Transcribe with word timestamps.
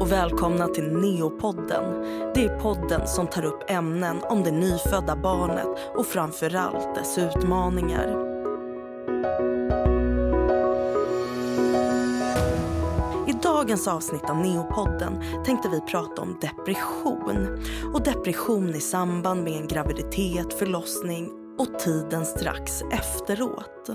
och 0.00 0.12
välkomna 0.12 0.68
till 0.68 0.92
Neopodden. 0.92 2.02
Det 2.34 2.44
är 2.44 2.58
podden 2.60 3.06
som 3.06 3.26
tar 3.26 3.44
upp 3.44 3.70
ämnen 3.70 4.16
om 4.22 4.42
det 4.42 4.50
nyfödda 4.50 5.16
barnet 5.16 5.66
och 5.96 6.06
framförallt 6.06 6.94
dess 6.94 7.18
utmaningar. 7.18 8.08
I 13.28 13.32
dagens 13.42 13.88
avsnitt 13.88 14.30
av 14.30 14.36
Neopodden 14.36 15.22
tänkte 15.44 15.68
vi 15.68 15.80
prata 15.80 16.22
om 16.22 16.38
depression 16.40 17.64
och 17.94 18.02
depression 18.02 18.74
i 18.74 18.80
samband 18.80 19.44
med 19.44 19.52
en 19.52 19.68
graviditet, 19.68 20.58
förlossning 20.58 21.30
och 21.58 21.78
tiden 21.78 22.26
strax 22.26 22.82
efteråt. 22.92 23.90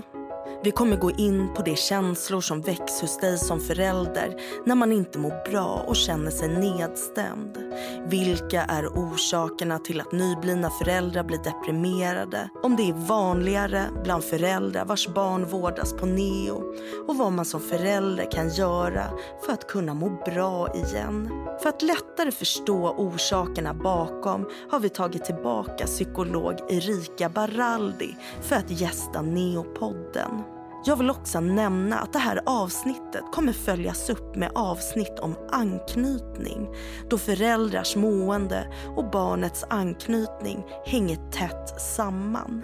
Vi 0.64 0.70
kommer 0.70 0.96
gå 0.96 1.10
in 1.10 1.54
på 1.54 1.62
de 1.62 1.76
känslor 1.76 2.40
som 2.40 2.60
väcks 2.60 3.00
hos 3.00 3.18
dig 3.18 3.38
som 3.38 3.60
förälder 3.60 4.36
när 4.66 4.74
man 4.74 4.92
inte 4.92 5.18
mår 5.18 5.50
bra 5.50 5.84
och 5.86 5.96
känner 5.96 6.30
sig 6.30 6.48
nedstämd. 6.48 7.58
Vilka 8.06 8.62
är 8.62 8.86
orsakerna 8.86 9.78
till 9.78 10.00
att 10.00 10.12
nyblivna 10.12 10.70
föräldrar 10.70 11.24
blir 11.24 11.38
deprimerade? 11.38 12.50
Om 12.62 12.76
det 12.76 12.88
är 12.88 12.92
vanligare 12.92 13.84
bland 14.04 14.24
föräldrar 14.24 14.84
vars 14.84 15.08
barn 15.08 15.46
vårdas 15.46 15.92
på 15.92 16.06
neo 16.06 16.74
och 17.08 17.16
vad 17.16 17.32
man 17.32 17.44
som 17.44 17.60
förälder 17.60 18.30
kan 18.30 18.48
göra 18.48 19.04
för 19.46 19.52
att 19.52 19.68
kunna 19.68 19.94
må 19.94 20.10
bra 20.24 20.74
igen. 20.74 21.30
För 21.62 21.68
att 21.68 21.82
lättare 21.82 22.30
förstå 22.30 22.94
orsakerna 22.96 23.74
bakom 23.74 24.48
har 24.70 24.80
vi 24.80 24.88
tagit 24.88 25.24
tillbaka 25.24 25.86
psykolog 25.86 26.54
Erika 26.68 27.28
Baraldi 27.28 28.16
för 28.42 28.56
att 28.56 28.70
gästa 28.70 29.22
Neopodden. 29.22 30.53
Jag 30.86 30.96
vill 30.96 31.10
också 31.10 31.40
nämna 31.40 31.98
att 31.98 32.12
det 32.12 32.18
här 32.18 32.40
avsnittet 32.46 33.22
kommer 33.32 33.52
följas 33.52 34.10
upp 34.10 34.36
med 34.36 34.50
avsnitt 34.54 35.18
om 35.18 35.34
anknytning 35.50 36.68
då 37.10 37.18
föräldrars 37.18 37.96
mående 37.96 38.72
och 38.96 39.10
barnets 39.10 39.64
anknytning 39.70 40.64
hänger 40.86 41.30
tätt 41.30 41.80
samman. 41.80 42.62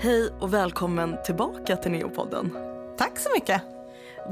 Hej 0.00 0.30
och 0.40 0.54
välkommen 0.54 1.16
tillbaka 1.24 1.76
till 1.76 1.92
Neopodden. 1.92 2.50
Tack 2.98 3.18
så 3.18 3.28
mycket. 3.34 3.62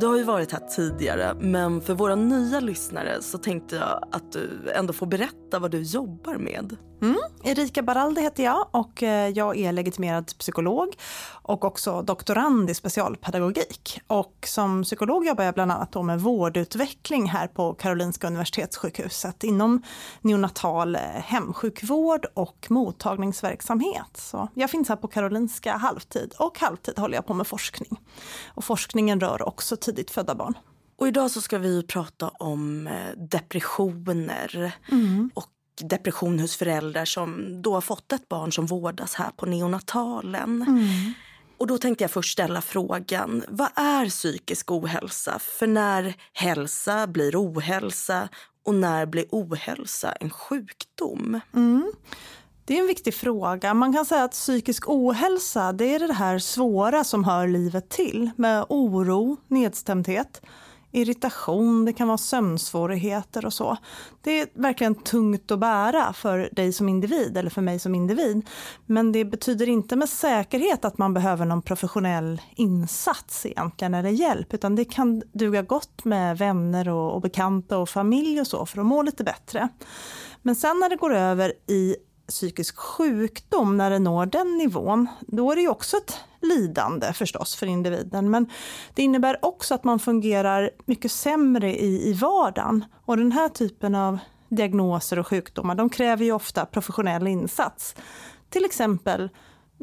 Du 0.01 0.07
har 0.07 0.17
ju 0.17 0.23
varit 0.23 0.53
här 0.53 0.61
tidigare 0.77 1.35
men 1.41 1.81
för 1.81 1.95
våra 1.95 2.15
nya 2.15 2.61
lyssnare 2.61 3.23
så 3.23 3.39
tänkte 3.39 3.77
jag 3.77 4.09
att 4.13 4.33
du 4.33 4.71
ändå 4.75 4.93
får 4.93 5.07
berätta 5.07 5.59
vad 5.59 5.71
du 5.71 5.83
jobbar 5.83 6.35
med. 6.35 6.77
Mm. 7.05 7.17
Erika 7.43 7.83
Baraldi 7.83 8.21
heter 8.21 8.45
jag 8.45 8.69
och 8.71 9.03
eh, 9.03 9.29
jag 9.29 9.57
är 9.57 9.73
legitimerad 9.73 10.27
psykolog 10.39 10.97
och 11.43 11.65
också 11.65 12.03
doktorand 12.03 12.71
i 12.71 12.75
specialpedagogik. 12.75 14.01
Och 14.07 14.45
som 14.47 14.83
psykolog 14.83 15.27
jobbar 15.27 15.45
jag 15.45 15.55
bland 15.55 15.73
annat 15.73 16.05
med 16.05 16.21
vårdutveckling 16.21 17.29
här 17.29 17.47
på 17.47 17.75
Karolinska 17.75 18.27
Universitetssjukhuset 18.27 19.45
inom 19.45 19.83
neonatal 20.21 20.97
eh, 20.97 21.01
hemsjukvård 21.01 22.27
och 22.35 22.67
mottagningsverksamhet. 22.71 24.17
Så 24.17 24.49
jag 24.55 24.71
finns 24.71 24.89
här 24.89 24.97
på 24.97 25.09
Karolinska 25.09 25.77
halvtid 25.77 26.35
och 26.39 26.59
halvtid 26.59 26.99
håller 26.99 27.15
jag 27.15 27.27
på 27.27 27.35
med 27.35 27.47
forskning. 27.47 28.01
Och 28.47 28.65
forskningen 28.65 29.21
rör 29.21 29.49
också 29.49 29.77
tidigt 29.77 30.11
födda 30.11 30.35
barn. 30.35 30.55
Och 30.97 31.09
idag 31.09 31.31
så 31.31 31.41
ska 31.41 31.59
vi 31.59 31.83
prata 31.83 32.29
om 32.29 32.87
eh, 32.87 33.19
depressioner 33.19 34.75
mm. 34.93 35.31
och 35.35 35.54
depression 35.83 36.41
hos 36.41 36.57
föräldrar 36.57 37.05
som 37.05 37.63
då 37.63 37.75
har 37.75 37.81
fått 37.81 38.13
ett 38.13 38.29
barn 38.29 38.53
som 38.53 38.67
vårdas 38.67 39.15
här 39.15 39.31
på 39.37 39.47
neonatalen. 39.47 40.63
Mm. 40.63 41.13
Och 41.59 41.67
då 41.67 41.79
tänkte 41.79 42.05
jag 42.05 42.11
först 42.11 42.33
ställa 42.33 42.61
frågan, 42.61 43.45
vad 43.49 43.69
är 43.75 44.09
psykisk 44.09 44.71
ohälsa? 44.71 45.39
För 45.39 45.67
när 45.67 46.15
hälsa 46.33 47.07
blir 47.07 47.37
ohälsa 47.37 48.29
och 48.65 48.75
när 48.75 49.07
blir 49.07 49.27
ohälsa 49.31 50.13
en 50.13 50.31
sjukdom? 50.31 51.41
Mm. 51.55 51.93
Det 52.65 52.75
är 52.75 52.81
en 52.81 52.87
viktig 52.87 53.15
fråga. 53.15 53.75
Man 53.75 53.93
kan 53.93 54.05
säga 54.05 54.25
att 54.25 54.33
psykisk 54.33 54.89
ohälsa 54.89 55.73
det 55.73 55.95
är 55.95 55.99
det 55.99 56.13
här 56.13 56.39
svåra 56.39 57.05
som 57.05 57.25
hör 57.25 57.49
livet 57.49 57.89
till 57.89 58.31
med 58.37 58.65
oro, 58.69 59.37
nedstämdhet 59.49 60.43
irritation, 60.95 61.85
det 61.85 61.93
kan 61.93 62.09
vara 62.09 62.19
sömnsvårigheter 62.19 63.47
och 63.47 63.53
så. 63.53 63.77
Det 64.23 64.41
är 64.41 64.49
verkligen 64.55 64.95
tungt 64.95 65.51
att 65.51 65.59
bära 65.59 66.13
för 66.13 66.49
dig 66.53 66.73
som 66.73 66.89
individ 66.89 67.37
eller 67.37 67.51
för 67.51 67.63
mig 67.63 67.79
som 67.79 67.95
individ. 67.95 68.49
Men 68.87 69.13
det 69.13 69.25
betyder 69.25 69.69
inte 69.69 69.97
med 69.97 70.09
säkerhet 70.09 70.85
att 70.85 70.99
man 70.99 71.15
behöver 71.15 71.45
någon 71.45 71.63
professionell 71.63 72.41
insats 72.57 73.47
egentligen 73.47 73.95
eller 73.95 74.11
hjälp, 74.11 74.55
utan 74.55 74.77
det 74.77 74.85
kan 74.85 75.23
duga 75.33 75.63
gott 75.63 76.05
med 76.05 76.39
vänner 76.39 76.89
och, 76.89 77.15
och 77.15 77.21
bekanta 77.21 77.79
och 77.79 77.89
familj 77.89 78.41
och 78.41 78.47
så 78.47 78.67
för 78.67 78.81
att 78.81 78.87
må 78.87 79.03
lite 79.03 79.25
bättre. 79.25 79.69
Men 80.43 80.57
sen 80.57 80.79
när 80.81 80.89
det 80.89 80.97
går 80.97 81.15
över 81.15 81.53
i 81.67 81.97
psykisk 82.29 82.77
sjukdom, 82.77 83.77
när 83.77 83.91
det 83.91 83.99
når 83.99 84.27
den 84.27 84.59
nivån, 84.59 85.07
då 85.21 85.53
är 85.53 85.57
det 85.57 85.63
ju 85.63 85.69
också 85.69 85.97
ett 85.97 86.17
lidande 86.41 87.13
förstås 87.13 87.55
för 87.55 87.67
individen. 87.67 88.31
Men 88.31 88.47
det 88.95 89.03
innebär 89.03 89.45
också 89.45 89.75
att 89.75 89.85
man 89.85 89.99
fungerar 89.99 90.71
mycket 90.85 91.13
sämre 91.13 91.81
i, 91.81 92.11
i 92.11 92.13
vardagen. 92.13 92.85
Och 93.05 93.17
den 93.17 93.33
här 93.33 93.49
typen 93.49 93.95
av 93.95 94.19
diagnoser 94.49 95.19
och 95.19 95.27
sjukdomar, 95.27 95.75
de 95.75 95.91
kräver 95.91 96.25
ju 96.25 96.33
ofta 96.33 96.67
professionell 96.67 97.27
insats. 97.27 97.95
Till 98.51 98.65
exempel 98.65 99.31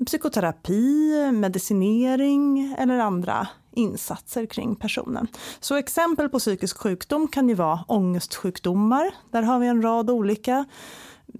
psykoterapi, 0.05 1.31
medicinering 1.31 2.75
eller 2.79 2.99
andra 2.99 3.47
insatser 3.71 4.45
kring 4.45 4.75
personen. 4.75 5.27
Så 5.59 5.75
exempel 5.75 6.29
på 6.29 6.39
psykisk 6.39 6.77
sjukdom 6.77 7.27
kan 7.27 7.49
ju 7.49 7.55
vara 7.55 7.79
ångestsjukdomar. 7.87 9.11
Där 9.31 9.41
har 9.41 9.59
vi 9.59 9.67
en 9.67 9.81
rad 9.81 10.09
olika 10.09 10.65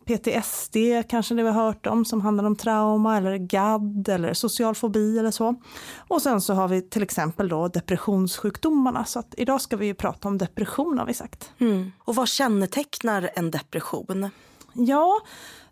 PTSD 0.06 0.78
kanske 1.10 1.34
ni 1.34 1.44
har 1.44 1.52
hört 1.52 1.88
om 1.88 2.06
som 2.06 2.22
handlar 2.22 2.44
om 2.44 2.56
trauma 2.56 3.18
eller 3.18 3.38
GAD 3.38 4.10
eller 4.10 4.34
social 4.34 4.76
fobi 4.76 5.20
eller 5.20 5.32
så. 5.32 5.56
Och 5.98 6.22
sen 6.22 6.42
så 6.42 6.54
har 6.54 6.68
vi 6.68 6.82
till 6.82 7.04
exempel 7.04 7.50
då 7.50 7.68
depressionssjukdomarna 7.68 9.06
så 9.06 9.20
att 9.20 9.34
idag 9.38 9.62
ska 9.62 9.78
vi 9.78 9.86
ju 9.86 9.94
prata 9.94 10.28
om 10.28 10.38
depression 10.38 10.98
har 10.98 11.06
vi 11.06 11.14
sagt. 11.14 11.52
Mm. 11.58 11.92
Och 12.00 12.16
vad 12.16 12.28
kännetecknar 12.28 13.30
en 13.36 13.52
depression? 13.52 14.30
Ja, 14.74 15.20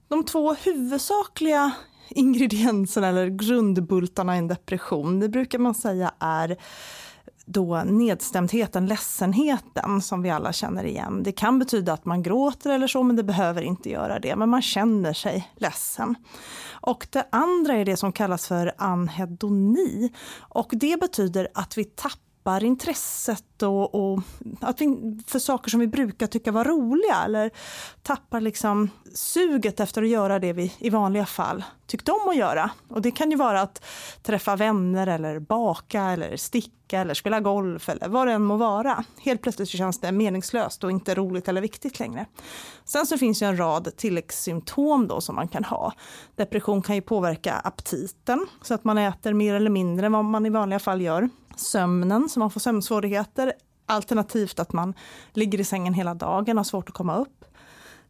de 0.07 0.23
två 0.23 0.53
huvudsakliga 0.53 1.71
ingredienserna 2.09 3.07
eller 3.07 3.27
grundbultarna 3.27 4.35
i 4.35 4.37
en 4.39 4.47
depression, 4.47 5.19
det 5.19 5.29
brukar 5.29 5.59
man 5.59 5.75
säga 5.75 6.11
är 6.19 6.57
då 7.51 7.83
nedstämdheten, 7.83 8.85
ledsenheten 8.85 10.01
som 10.01 10.21
vi 10.21 10.29
alla 10.29 10.53
känner 10.53 10.83
igen. 10.83 11.23
Det 11.23 11.31
kan 11.31 11.59
betyda 11.59 11.93
att 11.93 12.05
man 12.05 12.23
gråter 12.23 12.69
eller 12.69 12.87
så, 12.87 13.03
men 13.03 13.15
det 13.15 13.23
behöver 13.23 13.61
inte 13.61 13.89
göra 13.89 14.19
det. 14.19 14.35
Men 14.35 14.49
man 14.49 14.61
känner 14.61 15.13
sig 15.13 15.51
ledsen. 15.55 16.15
Och 16.71 17.07
det 17.09 17.27
andra 17.31 17.73
är 17.73 17.85
det 17.85 17.97
som 17.97 18.11
kallas 18.11 18.47
för 18.47 18.73
anhedoni. 18.77 20.11
Och 20.39 20.69
det 20.71 20.99
betyder 20.99 21.47
att 21.53 21.77
vi 21.77 21.83
tappar 21.83 22.28
tappar 22.49 22.63
intresset 22.63 23.63
och, 23.63 23.95
och, 23.95 24.19
att 24.61 24.81
vi, 24.81 25.17
för 25.27 25.39
saker 25.39 25.69
som 25.69 25.79
vi 25.79 25.87
brukar 25.87 26.27
tycka 26.27 26.51
var 26.51 26.65
roliga 26.65 27.23
eller 27.25 27.51
tappar 28.03 28.41
liksom 28.41 28.89
suget 29.13 29.79
efter 29.79 30.01
att 30.01 30.09
göra 30.09 30.39
det 30.39 30.53
vi 30.53 30.73
i 30.79 30.89
vanliga 30.89 31.25
fall 31.25 31.63
tyckte 31.87 32.11
om 32.11 32.29
att 32.29 32.35
göra. 32.35 32.71
Och 32.87 33.01
det 33.01 33.11
kan 33.11 33.31
ju 33.31 33.37
vara 33.37 33.61
att 33.61 33.85
träffa 34.23 34.55
vänner 34.55 35.07
eller 35.07 35.39
baka 35.39 36.01
eller 36.01 36.37
sticka 36.37 36.99
eller 36.99 37.13
spela 37.13 37.39
golf 37.39 37.89
eller 37.89 38.07
vad 38.07 38.27
det 38.27 38.33
än 38.33 38.43
må 38.43 38.57
vara. 38.57 39.03
Helt 39.21 39.41
plötsligt 39.41 39.69
så 39.69 39.77
känns 39.77 39.99
det 39.99 40.11
meningslöst 40.11 40.83
och 40.83 40.91
inte 40.91 41.15
roligt 41.15 41.47
eller 41.47 41.61
viktigt 41.61 41.99
längre. 41.99 42.25
Sen 42.85 43.05
så 43.05 43.17
finns 43.17 43.41
ju 43.41 43.47
en 43.47 43.59
rad 43.59 43.97
tilläggssymptom 43.97 45.07
då 45.07 45.21
som 45.21 45.35
man 45.35 45.47
kan 45.47 45.63
ha. 45.63 45.93
Depression 46.35 46.81
kan 46.81 46.95
ju 46.95 47.01
påverka 47.01 47.53
aptiten 47.53 48.47
så 48.61 48.73
att 48.73 48.83
man 48.83 48.97
äter 48.97 49.33
mer 49.33 49.53
eller 49.53 49.69
mindre 49.69 50.05
än 50.05 50.11
vad 50.11 50.25
man 50.25 50.45
i 50.45 50.49
vanliga 50.49 50.79
fall 50.79 51.01
gör 51.01 51.29
sömnen, 51.59 52.29
så 52.29 52.39
man 52.39 52.51
får 52.51 52.59
sömnsvårigheter. 52.59 53.53
Alternativt 53.85 54.59
att 54.59 54.73
man 54.73 54.93
ligger 55.33 55.59
i 55.59 55.63
sängen 55.63 55.93
hela 55.93 56.13
dagen 56.13 56.57
och 56.57 56.59
har 56.59 56.63
svårt 56.63 56.89
att 56.89 56.95
komma 56.95 57.17
upp. 57.17 57.45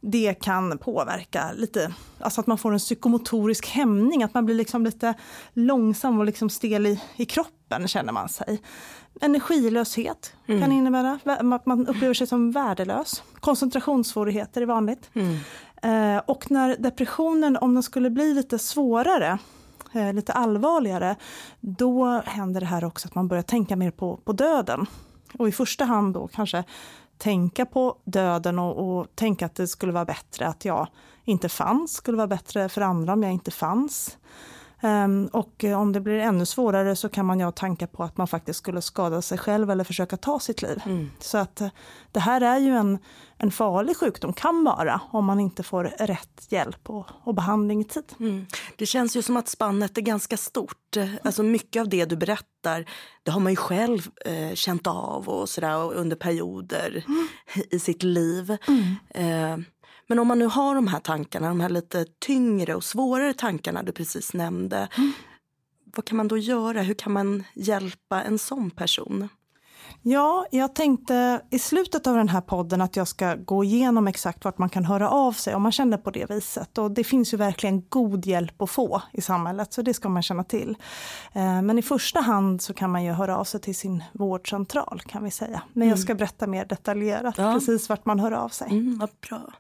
Det 0.02 0.34
kan 0.34 0.78
påverka 0.78 1.52
lite, 1.56 1.94
alltså 2.20 2.42
att 2.42 2.48
man 2.48 2.58
får 2.58 2.74
en 2.74 2.80
psykomotorisk 2.80 3.68
hämning, 3.68 4.24
att 4.24 4.34
man 4.34 4.46
blir 4.46 4.56
liksom 4.56 4.86
lite 4.86 5.14
långsam 5.54 6.20
och 6.20 6.26
liksom 6.26 6.50
stel 6.50 6.86
i, 6.86 7.02
i 7.16 7.26
kroppen 7.26 7.88
känner 7.88 8.14
man 8.14 8.30
sig. 8.30 8.62
Energilöshet 9.22 10.34
mm. 10.48 10.62
kan 10.62 10.72
innebära 10.72 11.20
att 11.54 11.66
man 11.66 11.88
upplever 11.88 12.14
sig 12.14 12.28
som 12.28 12.52
värdelös. 12.52 13.24
Koncentrationssvårigheter 13.40 14.62
är 14.62 14.66
vanligt. 14.66 15.10
Mm. 15.14 15.38
Eh, 15.82 16.22
och 16.26 16.52
när 16.52 16.78
depressionen, 16.80 17.58
om 17.58 17.74
den 17.74 17.84
skulle 17.84 18.10
bli 18.10 18.34
lite 18.34 18.60
svårare, 18.60 19.38
eh, 19.94 20.14
lite 20.14 20.34
allvarligare, 20.34 21.16
då 21.60 22.22
händer 22.26 22.60
det 22.60 22.68
här 22.68 22.84
också 22.84 23.08
att 23.08 23.16
man 23.16 23.28
börjar 23.28 23.44
tänka 23.44 23.76
mer 23.76 23.92
på, 23.92 24.18
på 24.18 24.34
döden. 24.34 24.86
Och 25.38 25.48
i 25.48 25.52
första 25.52 25.86
hand 25.86 26.14
då 26.14 26.28
kanske 26.28 26.64
tänka 27.18 27.66
på 27.66 27.98
döden 28.06 28.60
och, 28.60 29.00
och 29.00 29.16
tänka 29.16 29.46
att 29.46 29.56
det 29.56 29.68
skulle 29.68 29.92
vara 29.92 30.06
bättre 30.06 30.48
att 30.48 30.66
jag 30.66 30.88
inte 31.26 31.50
fanns, 31.50 31.94
skulle 31.94 32.18
vara 32.18 32.28
bättre 32.28 32.70
för 32.70 32.82
andra 32.82 33.14
om 33.14 33.24
jag 33.24 33.32
inte 33.32 33.52
fanns. 33.52 34.18
Um, 34.82 35.28
och 35.28 35.64
om 35.64 35.92
det 35.92 36.00
blir 36.00 36.20
ännu 36.20 36.46
svårare 36.46 36.96
så 36.96 37.10
kan 37.10 37.26
man 37.26 37.40
ju 37.40 37.46
ha 37.46 37.52
tankar 37.52 37.88
på 37.88 38.04
att 38.04 38.18
man 38.18 38.28
faktiskt 38.28 38.60
skulle 38.60 38.82
skada 38.82 39.22
sig 39.22 39.38
själv 39.38 39.72
eller 39.72 39.84
försöka 39.84 40.18
ta 40.18 40.40
sitt 40.40 40.62
liv. 40.62 40.82
Mm. 40.86 41.12
Så 41.20 41.38
att 41.38 41.62
det 42.12 42.20
här 42.20 42.42
är 42.42 42.58
ju 42.58 42.76
en, 42.76 43.00
en 43.38 43.52
farlig 43.52 43.98
sjukdom, 43.98 44.34
kan 44.34 44.64
vara, 44.64 45.02
om 45.12 45.26
man 45.26 45.40
inte 45.40 45.64
får 45.64 45.84
rätt 45.84 46.46
hjälp 46.50 46.90
och, 46.90 47.06
och 47.24 47.36
behandling 47.36 47.82
i 47.82 47.84
tid. 47.84 48.14
Mm. 48.20 48.46
Det 48.76 48.86
känns 48.86 49.16
ju 49.16 49.22
som 49.22 49.38
att 49.38 49.48
spannet 49.48 49.98
är 49.98 50.02
ganska 50.02 50.38
stort. 50.38 50.98
Alltså 51.24 51.44
mycket 51.44 51.80
av 51.80 51.90
det 51.90 52.06
du 52.06 52.16
berättar, 52.16 52.86
det 53.24 53.32
har 53.32 53.40
man 53.40 53.52
ju 53.52 53.56
själv 53.56 54.08
eh, 54.26 54.54
känt 54.54 54.88
av 54.88 55.30
och 55.30 55.50
sådär 55.50 55.94
under 55.94 56.16
perioder 56.16 57.04
mm. 57.08 57.28
i 57.72 57.80
sitt 57.80 58.04
liv. 58.04 58.58
Eh, 59.10 59.58
men 60.10 60.20
om 60.20 60.28
man 60.28 60.40
nu 60.40 60.46
har 60.46 60.76
de 60.76 60.88
här 60.88 61.00
tankarna, 61.00 61.48
de 61.48 61.60
här 61.60 61.70
lite 61.70 62.06
tyngre 62.20 62.76
och 62.76 62.84
svårare 62.84 63.34
tankarna 63.34 63.84
du 63.84 63.92
precis 63.92 64.34
nämnde. 64.34 64.88
Mm. 64.98 65.12
Vad 65.96 66.06
kan 66.06 66.18
man 66.18 66.28
då 66.28 66.38
göra? 66.38 66.82
Hur 66.82 66.94
kan 66.94 67.12
man 67.12 67.44
hjälpa 67.54 68.24
en 68.24 68.40
sån 68.40 68.72
person? 68.72 69.30
Ja, 70.02 70.46
jag 70.52 70.76
tänkte 70.76 71.42
i 71.50 71.60
slutet 71.60 72.08
av 72.08 72.16
den 72.16 72.30
här 72.30 72.42
podden 72.42 72.82
att 72.82 72.96
jag 72.96 73.08
ska 73.08 73.36
gå 73.36 73.64
igenom 73.64 74.08
exakt 74.08 74.46
vart 74.46 74.58
man 74.58 74.70
kan 74.70 74.86
höra 74.86 75.10
av 75.10 75.32
sig 75.32 75.56
om 75.56 75.62
man 75.62 75.72
känner 75.72 75.98
på 75.98 76.12
det 76.12 76.30
viset. 76.30 76.78
Och 76.78 76.92
det 76.92 77.04
finns 77.04 77.34
ju 77.34 77.38
verkligen 77.38 77.84
god 77.90 78.26
hjälp 78.26 78.62
att 78.62 78.70
få 78.70 79.02
i 79.14 79.22
samhället, 79.22 79.74
så 79.74 79.82
det 79.82 79.94
ska 79.94 80.10
man 80.10 80.24
känna 80.24 80.44
till. 80.44 80.78
Eh, 81.34 81.62
men 81.62 81.80
i 81.80 81.82
första 81.82 82.20
hand 82.20 82.62
så 82.62 82.74
kan 82.74 82.92
man 82.92 83.04
ju 83.04 83.12
höra 83.12 83.38
av 83.38 83.44
sig 83.44 83.60
till 83.60 83.76
sin 83.76 84.04
vårdcentral 84.14 85.02
kan 85.06 85.24
vi 85.24 85.32
säga. 85.32 85.62
Men 85.74 85.82
mm. 85.82 85.90
jag 85.90 86.00
ska 86.00 86.16
berätta 86.16 86.48
mer 86.48 86.66
detaljerat 86.66 87.36
ja. 87.38 87.54
precis 87.54 87.90
vart 87.90 88.06
man 88.06 88.20
hör 88.20 88.32
av 88.32 88.50
sig. 88.50 88.68
Mm, 88.72 88.98
vad 88.98 89.10
bra. 89.30 89.54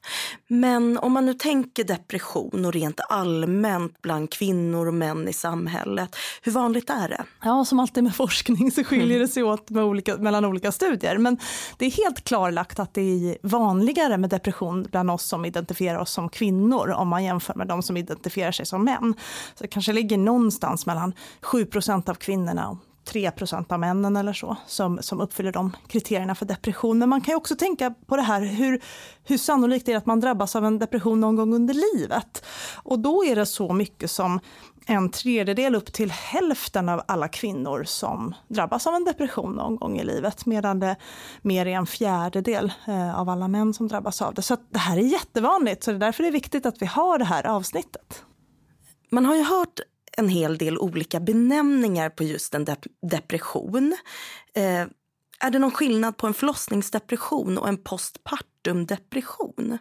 Men 0.47 0.97
om 0.97 1.11
man 1.11 1.25
nu 1.25 1.33
tänker 1.33 1.83
depression 1.83 2.65
och 2.65 2.73
rent 2.73 2.99
allmänt 3.09 4.01
bland 4.01 4.31
kvinnor 4.31 4.87
och 4.87 4.93
män 4.93 5.27
i 5.27 5.33
samhället, 5.33 6.15
hur 6.41 6.51
vanligt 6.51 6.89
är 6.89 7.09
det? 7.09 7.23
Ja, 7.43 7.65
som 7.65 7.79
alltid 7.79 8.03
med 8.03 8.15
forskning 8.15 8.71
så 8.71 8.83
skiljer 8.83 9.17
mm. 9.17 9.19
det 9.19 9.27
sig 9.27 9.43
åt 9.43 9.69
med 9.69 9.83
olika 9.83 10.17
mellan 10.29 10.45
olika 10.45 10.71
studier. 10.71 11.17
Men 11.17 11.37
det 11.77 11.85
är 11.85 11.91
helt 11.91 12.23
klarlagt 12.23 12.79
att 12.79 12.93
det 12.93 13.01
är 13.01 13.37
vanligare 13.43 14.17
med 14.17 14.29
depression 14.29 14.87
bland 14.91 15.11
oss 15.11 15.23
som 15.23 15.45
identifierar 15.45 15.99
oss 15.99 16.11
som 16.11 16.29
kvinnor 16.29 16.89
om 16.89 17.07
man 17.07 17.23
jämför 17.23 17.53
med 17.53 17.67
de 17.67 17.83
som 17.83 17.97
identifierar 17.97 18.51
sig 18.51 18.65
som 18.65 18.83
män. 18.83 19.13
Så 19.55 19.63
det 19.63 19.67
kanske 19.67 19.93
ligger 19.93 20.17
någonstans 20.17 20.85
mellan 20.85 21.13
7% 21.41 22.09
av 22.09 22.13
kvinnorna 22.13 22.69
och 22.69 22.77
3% 23.13 23.73
av 23.73 23.79
männen 23.79 24.15
eller 24.15 24.33
så 24.33 24.55
som, 24.67 24.99
som 25.01 25.21
uppfyller 25.21 25.51
de 25.51 25.75
kriterierna 25.87 26.35
för 26.35 26.45
depression. 26.45 26.99
Men 26.99 27.09
man 27.09 27.21
kan 27.21 27.31
ju 27.31 27.35
också 27.35 27.55
tänka 27.55 27.93
på 28.05 28.15
det 28.15 28.21
här 28.21 28.41
hur, 28.41 28.81
hur 29.23 29.37
sannolikt 29.37 29.85
det 29.85 29.93
är 29.93 29.97
att 29.97 30.05
man 30.05 30.19
drabbas 30.19 30.55
av 30.55 30.65
en 30.65 30.79
depression 30.79 31.19
någon 31.19 31.35
gång 31.35 31.53
under 31.53 31.73
livet. 31.73 32.45
Och 32.83 32.99
då 32.99 33.25
är 33.25 33.35
det 33.35 33.45
så 33.45 33.73
mycket 33.73 34.11
som 34.11 34.39
en 34.89 35.09
tredjedel 35.09 35.75
upp 35.75 35.93
till 35.93 36.11
hälften 36.11 36.89
av 36.89 37.01
alla 37.07 37.27
kvinnor 37.27 37.83
som 37.83 38.35
drabbas 38.47 38.87
av 38.87 38.95
en 38.95 39.03
depression 39.03 39.53
någon 39.53 39.75
gång 39.75 39.99
i 39.99 40.03
livet, 40.03 40.45
medan 40.45 40.79
det 40.79 40.95
mer 41.41 41.65
är 41.65 41.71
en 41.71 41.85
fjärdedel 41.85 42.71
eh, 42.87 43.19
av 43.19 43.29
alla 43.29 43.47
män 43.47 43.73
som 43.73 43.87
drabbas 43.87 44.21
av 44.21 44.33
det. 44.33 44.41
Så 44.41 44.57
det 44.69 44.79
här 44.79 44.97
är 44.97 45.01
jättevanligt, 45.01 45.83
så 45.83 45.91
det 45.91 45.97
är 45.97 45.99
därför 45.99 46.23
det 46.23 46.29
är 46.29 46.33
viktigt 46.33 46.65
att 46.65 46.81
vi 46.81 46.85
har 46.85 47.17
det 47.17 47.25
här 47.25 47.47
avsnittet. 47.47 48.23
Man 49.11 49.25
har 49.25 49.35
ju 49.35 49.43
hört 49.43 49.79
en 50.17 50.29
hel 50.29 50.57
del 50.57 50.77
olika 50.77 51.19
benämningar 51.19 52.09
på 52.09 52.23
just 52.23 52.55
en 52.55 52.65
dep 52.65 52.85
depression. 53.11 53.95
Eh, 54.53 54.87
är 55.39 55.51
det 55.51 55.59
någon 55.59 55.71
skillnad 55.71 56.17
på 56.17 56.27
en 56.27 56.33
förlossningsdepression 56.33 57.57
och 57.57 57.67
en 57.67 57.83
postpartum 57.83 58.85
depression? 58.85 59.77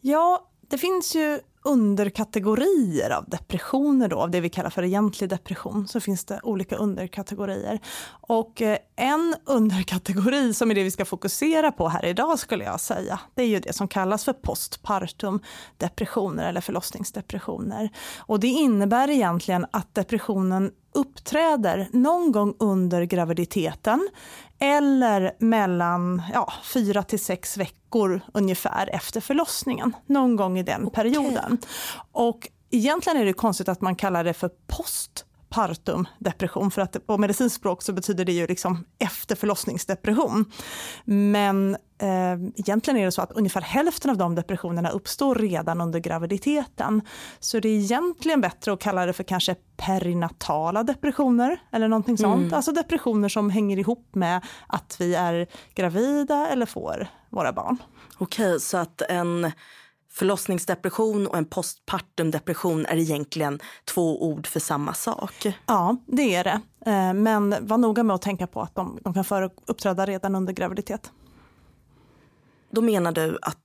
Ja, 0.00 0.50
det 0.68 0.78
finns 0.78 1.16
ju 1.16 1.40
underkategorier 1.64 3.10
av 3.10 3.24
depressioner 3.28 4.08
då, 4.08 4.20
av 4.20 4.30
det 4.30 4.40
vi 4.40 4.48
kallar 4.48 4.70
för 4.70 4.82
egentlig 4.82 5.30
depression, 5.30 5.88
så 5.88 6.00
finns 6.00 6.24
det 6.24 6.40
olika 6.42 6.76
underkategorier. 6.76 7.80
Och 8.10 8.62
eh, 8.62 8.78
en 8.96 9.34
underkategori 9.44 10.54
som 10.54 10.70
är 10.70 10.74
det 10.74 10.82
vi 10.82 10.90
ska 10.90 11.04
fokusera 11.04 11.72
på 11.72 11.88
här 11.88 12.04
idag 12.04 12.38
skulle 12.38 12.64
jag 12.64 12.80
säga, 12.80 13.20
det 13.34 13.42
är 13.42 13.46
ju 13.46 13.60
det 13.60 13.72
som 13.72 13.88
kallas 13.88 14.24
för 14.24 14.32
postpartum 14.32 15.40
depressioner 15.76 16.48
eller 16.48 16.60
förlossningsdepressioner. 16.60 17.90
Och 18.18 18.40
det 18.40 18.48
innebär 18.48 19.10
egentligen 19.10 19.66
att 19.70 19.94
depressionen 19.94 20.70
uppträder 20.94 21.88
någon 21.92 22.32
gång 22.32 22.54
under 22.58 23.02
graviditeten 23.02 24.08
eller 24.58 25.32
mellan 25.38 26.22
ja, 26.32 26.52
fyra 26.64 27.02
till 27.02 27.24
sex 27.24 27.56
veckor 27.56 28.20
ungefär 28.34 28.90
efter 28.92 29.20
förlossningen. 29.20 29.96
Någon 30.06 30.36
gång 30.36 30.58
i 30.58 30.62
den 30.62 30.86
okay. 30.86 31.02
perioden. 31.02 31.58
Och 32.12 32.48
egentligen 32.70 33.18
är 33.18 33.24
det 33.24 33.32
konstigt 33.32 33.68
att 33.68 33.80
man 33.80 33.96
kallar 33.96 34.24
det 34.24 34.34
för 34.34 34.50
postpartum 34.66 36.08
depression 36.18 36.70
för 36.70 36.82
att 36.82 37.06
på 37.06 37.18
medicinskt 37.18 37.56
språk 37.58 37.82
så 37.82 37.92
betyder 37.92 38.24
det 38.24 38.32
ju 38.32 38.46
liksom 38.46 38.84
efter 38.98 39.36
förlossningsdepression. 39.36 40.44
Men 41.04 41.76
eh, 42.02 42.32
egentligen 42.56 43.00
är 43.00 43.04
det 43.04 43.12
så 43.12 43.22
att 43.22 43.32
ungefär 43.32 43.60
hälften 43.60 44.10
av 44.10 44.16
de 44.16 44.34
depressionerna 44.34 44.90
uppstår 44.90 45.34
redan 45.34 45.80
under 45.80 45.98
graviditeten. 46.00 47.02
Så 47.40 47.60
det 47.60 47.68
är 47.68 47.78
egentligen 47.78 48.40
bättre 48.40 48.72
att 48.72 48.80
kalla 48.80 49.06
det 49.06 49.12
för 49.12 49.24
kanske 49.24 49.56
perinatala 49.76 50.82
depressioner 50.82 51.62
eller 51.72 51.88
någonting 51.88 52.18
sånt. 52.18 52.42
Mm. 52.42 52.54
Alltså 52.54 52.72
depressioner 52.72 53.28
som 53.28 53.50
hänger 53.50 53.78
ihop 53.78 54.14
med 54.14 54.44
att 54.66 54.96
vi 55.00 55.14
är 55.14 55.46
gravida 55.74 56.48
eller 56.48 56.66
får 56.66 57.06
våra 57.30 57.52
barn. 57.52 57.76
Okej, 58.18 58.60
så 58.60 58.76
att 58.76 59.02
en 59.02 59.52
förlossningsdepression 60.10 61.26
och 61.26 61.36
en 61.36 61.44
postpartumdepression 61.44 62.86
är 62.86 62.96
egentligen 62.96 63.60
två 63.84 64.26
ord 64.26 64.46
för 64.46 64.60
samma 64.60 64.94
sak. 64.94 65.46
Ja, 65.66 65.96
det 66.06 66.34
är 66.34 66.44
det. 66.44 66.60
Eh, 66.86 67.14
men 67.14 67.54
var 67.60 67.78
noga 67.78 68.02
med 68.02 68.14
att 68.14 68.22
tänka 68.22 68.46
på 68.46 68.60
att 68.60 68.74
de, 68.74 68.98
de 69.04 69.14
kan 69.14 69.50
uppträda 69.66 70.06
redan 70.06 70.34
under 70.34 70.52
graviditet. 70.52 71.12
Då 72.72 72.80
menar 72.80 73.12
du 73.12 73.38
att 73.42 73.58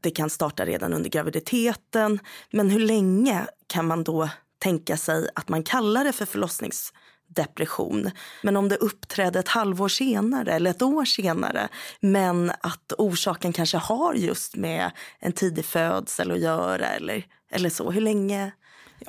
det 0.00 0.10
kan 0.10 0.30
starta 0.30 0.66
redan 0.66 0.92
under 0.92 1.10
graviditeten. 1.10 2.18
Men 2.50 2.70
hur 2.70 2.80
länge 2.80 3.46
kan 3.66 3.86
man 3.86 4.04
då 4.04 4.28
tänka 4.58 4.96
sig 4.96 5.28
att 5.34 5.48
man 5.48 5.62
kallar 5.62 6.04
det 6.04 6.12
för 6.12 6.24
förlossningsdepression? 6.24 8.10
Men 8.42 8.56
om 8.56 8.68
det 8.68 8.76
uppträder 8.76 9.40
ett 9.40 9.48
halvår 9.48 9.88
senare 9.88 10.52
eller 10.52 10.70
ett 10.70 10.82
år 10.82 11.04
senare 11.04 11.68
men 12.00 12.50
att 12.60 12.92
orsaken 12.98 13.52
kanske 13.52 13.76
har 13.76 14.14
just 14.14 14.56
med 14.56 14.90
en 15.18 15.32
tidig 15.32 15.64
födsel 15.64 16.30
att 16.30 16.40
göra 16.40 16.86
eller, 16.86 17.26
eller 17.50 17.70
så. 17.70 17.90
Hur 17.90 18.00
länge 18.00 18.52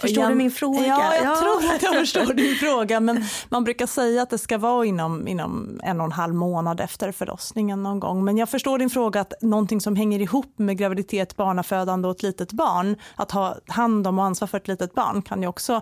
Förstår 0.02 0.24
jag, 0.24 0.32
du 0.32 0.36
min 0.36 0.52
fråga? 0.52 0.86
Ja, 0.88 1.16
jag 1.16 1.26
ja. 1.26 1.36
tror 1.36 1.76
att 1.76 1.82
jag 1.82 1.94
förstår 2.00 2.34
din 2.34 2.56
fråga. 2.56 3.00
Men 3.00 3.26
man 3.50 3.64
brukar 3.64 3.86
säga 3.86 4.22
att 4.22 4.30
det 4.30 4.38
ska 4.38 4.58
vara 4.58 4.86
inom, 4.86 5.28
inom 5.28 5.80
en 5.84 6.00
och 6.00 6.06
en 6.06 6.12
halv 6.12 6.36
månad 6.36 6.82
efter 6.82 7.12
förlossningen 7.12 7.84
någon 7.84 8.00
gång. 8.00 8.26
Men 8.26 8.38
jag 8.38 8.50
förstår 8.50 8.80
din 8.80 8.90
fråga 8.90 9.22
att 9.22 9.34
någonting 9.42 9.82
som 9.82 9.96
hänger 9.96 10.20
ihop 10.20 10.54
med 10.56 10.78
graviditet, 10.78 11.36
barnafödande 11.36 12.08
och 12.08 12.16
ett 12.16 12.24
litet 12.24 12.52
barn, 12.52 12.96
att 13.16 13.32
ha 13.32 13.56
hand 13.68 14.08
om 14.08 14.20
och 14.20 14.26
ansvar 14.26 14.48
för 14.48 14.58
ett 14.58 14.68
litet 14.68 14.94
barn 14.94 15.22
kan 15.22 15.42
ju 15.42 15.48
också 15.48 15.82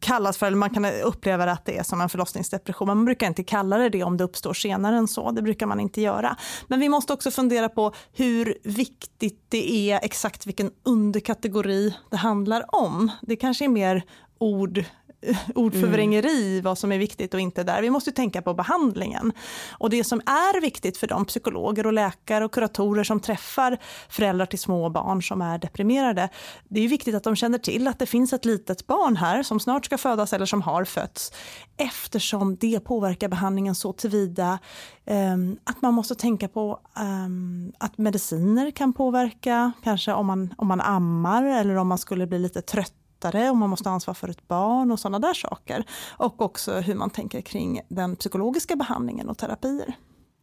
kallas 0.00 0.38
för, 0.38 0.46
eller 0.46 0.56
man 0.56 0.70
kan 0.70 0.84
uppleva 0.84 1.44
att 1.44 1.64
det 1.64 1.78
är 1.78 1.82
som 1.82 2.00
en 2.00 2.08
förlossningsdepression. 2.08 2.88
Men 2.88 2.96
man 2.96 3.04
brukar 3.04 3.26
inte 3.26 3.44
kalla 3.44 3.78
det 3.78 3.88
det 3.88 4.04
om 4.04 4.16
det 4.16 4.24
uppstår 4.24 4.54
senare 4.54 4.96
än 4.96 5.08
så. 5.08 5.30
Det 5.30 5.42
brukar 5.42 5.66
man 5.66 5.80
inte 5.80 6.00
göra. 6.00 6.36
Men 6.66 6.80
vi 6.80 6.88
måste 6.88 7.12
också 7.12 7.30
fundera 7.30 7.68
på 7.68 7.92
hur 8.12 8.58
viktigt 8.62 9.44
det 9.48 9.90
är 9.90 10.00
exakt 10.02 10.46
vilken 10.46 10.70
underkategori 10.82 11.94
det 12.10 12.16
handlar 12.16 12.74
om. 12.74 13.10
Det 13.22 13.36
kanske 13.44 13.64
är 13.64 13.68
mer 13.68 14.02
ord 14.38 14.84
ordförvrängeri, 15.54 16.52
mm. 16.52 16.64
vad 16.64 16.78
som 16.78 16.92
är 16.92 16.98
viktigt 16.98 17.34
och 17.34 17.40
inte 17.40 17.62
där. 17.62 17.82
Vi 17.82 17.90
måste 17.90 18.12
tänka 18.12 18.42
på 18.42 18.54
behandlingen. 18.54 19.32
Och 19.78 19.90
det 19.90 20.04
som 20.04 20.20
är 20.20 20.60
viktigt 20.60 20.96
för 20.96 21.06
de 21.06 21.24
psykologer 21.24 21.86
och 21.86 21.92
läkare 21.92 22.44
och 22.44 22.52
kuratorer 22.52 23.04
som 23.04 23.20
träffar 23.20 23.78
föräldrar 24.08 24.46
till 24.46 24.58
små 24.58 24.88
barn 24.88 25.22
som 25.22 25.42
är 25.42 25.58
deprimerade, 25.58 26.28
det 26.68 26.80
är 26.80 26.88
viktigt 26.88 27.14
att 27.14 27.24
de 27.24 27.36
känner 27.36 27.58
till 27.58 27.88
att 27.88 27.98
det 27.98 28.06
finns 28.06 28.32
ett 28.32 28.44
litet 28.44 28.86
barn 28.86 29.16
här 29.16 29.42
som 29.42 29.60
snart 29.60 29.84
ska 29.84 29.98
födas 29.98 30.32
eller 30.32 30.46
som 30.46 30.62
har 30.62 30.84
fötts, 30.84 31.32
eftersom 31.76 32.56
det 32.56 32.80
påverkar 32.80 33.28
behandlingen 33.28 33.74
så 33.74 33.92
tillvida 33.92 34.58
um, 35.06 35.56
att 35.64 35.82
man 35.82 35.94
måste 35.94 36.14
tänka 36.14 36.48
på 36.48 36.80
um, 37.00 37.72
att 37.78 37.98
mediciner 37.98 38.70
kan 38.70 38.92
påverka, 38.92 39.72
kanske 39.82 40.12
om 40.12 40.26
man, 40.26 40.54
om 40.58 40.66
man 40.68 40.80
ammar 40.80 41.44
eller 41.44 41.76
om 41.76 41.88
man 41.88 41.98
skulle 41.98 42.26
bli 42.26 42.38
lite 42.38 42.62
trött 42.62 43.03
lättare 43.24 43.50
och 43.50 43.56
man 43.56 43.70
måste 43.70 43.88
ha 43.88 43.94
ansvar 43.94 44.14
för 44.14 44.28
ett 44.28 44.48
barn 44.48 44.90
och 44.90 45.00
sådana 45.00 45.18
där 45.18 45.34
saker. 45.34 45.84
Och 46.16 46.42
också 46.42 46.72
hur 46.72 46.94
man 46.94 47.10
tänker 47.10 47.40
kring 47.40 47.80
den 47.88 48.16
psykologiska 48.16 48.76
behandlingen 48.76 49.28
och 49.28 49.38
terapier. 49.38 49.96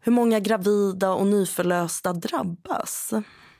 Hur 0.03 0.11
många 0.11 0.39
gravida 0.39 1.13
och 1.13 1.27
nyförlösta 1.27 2.13
drabbas? 2.13 3.13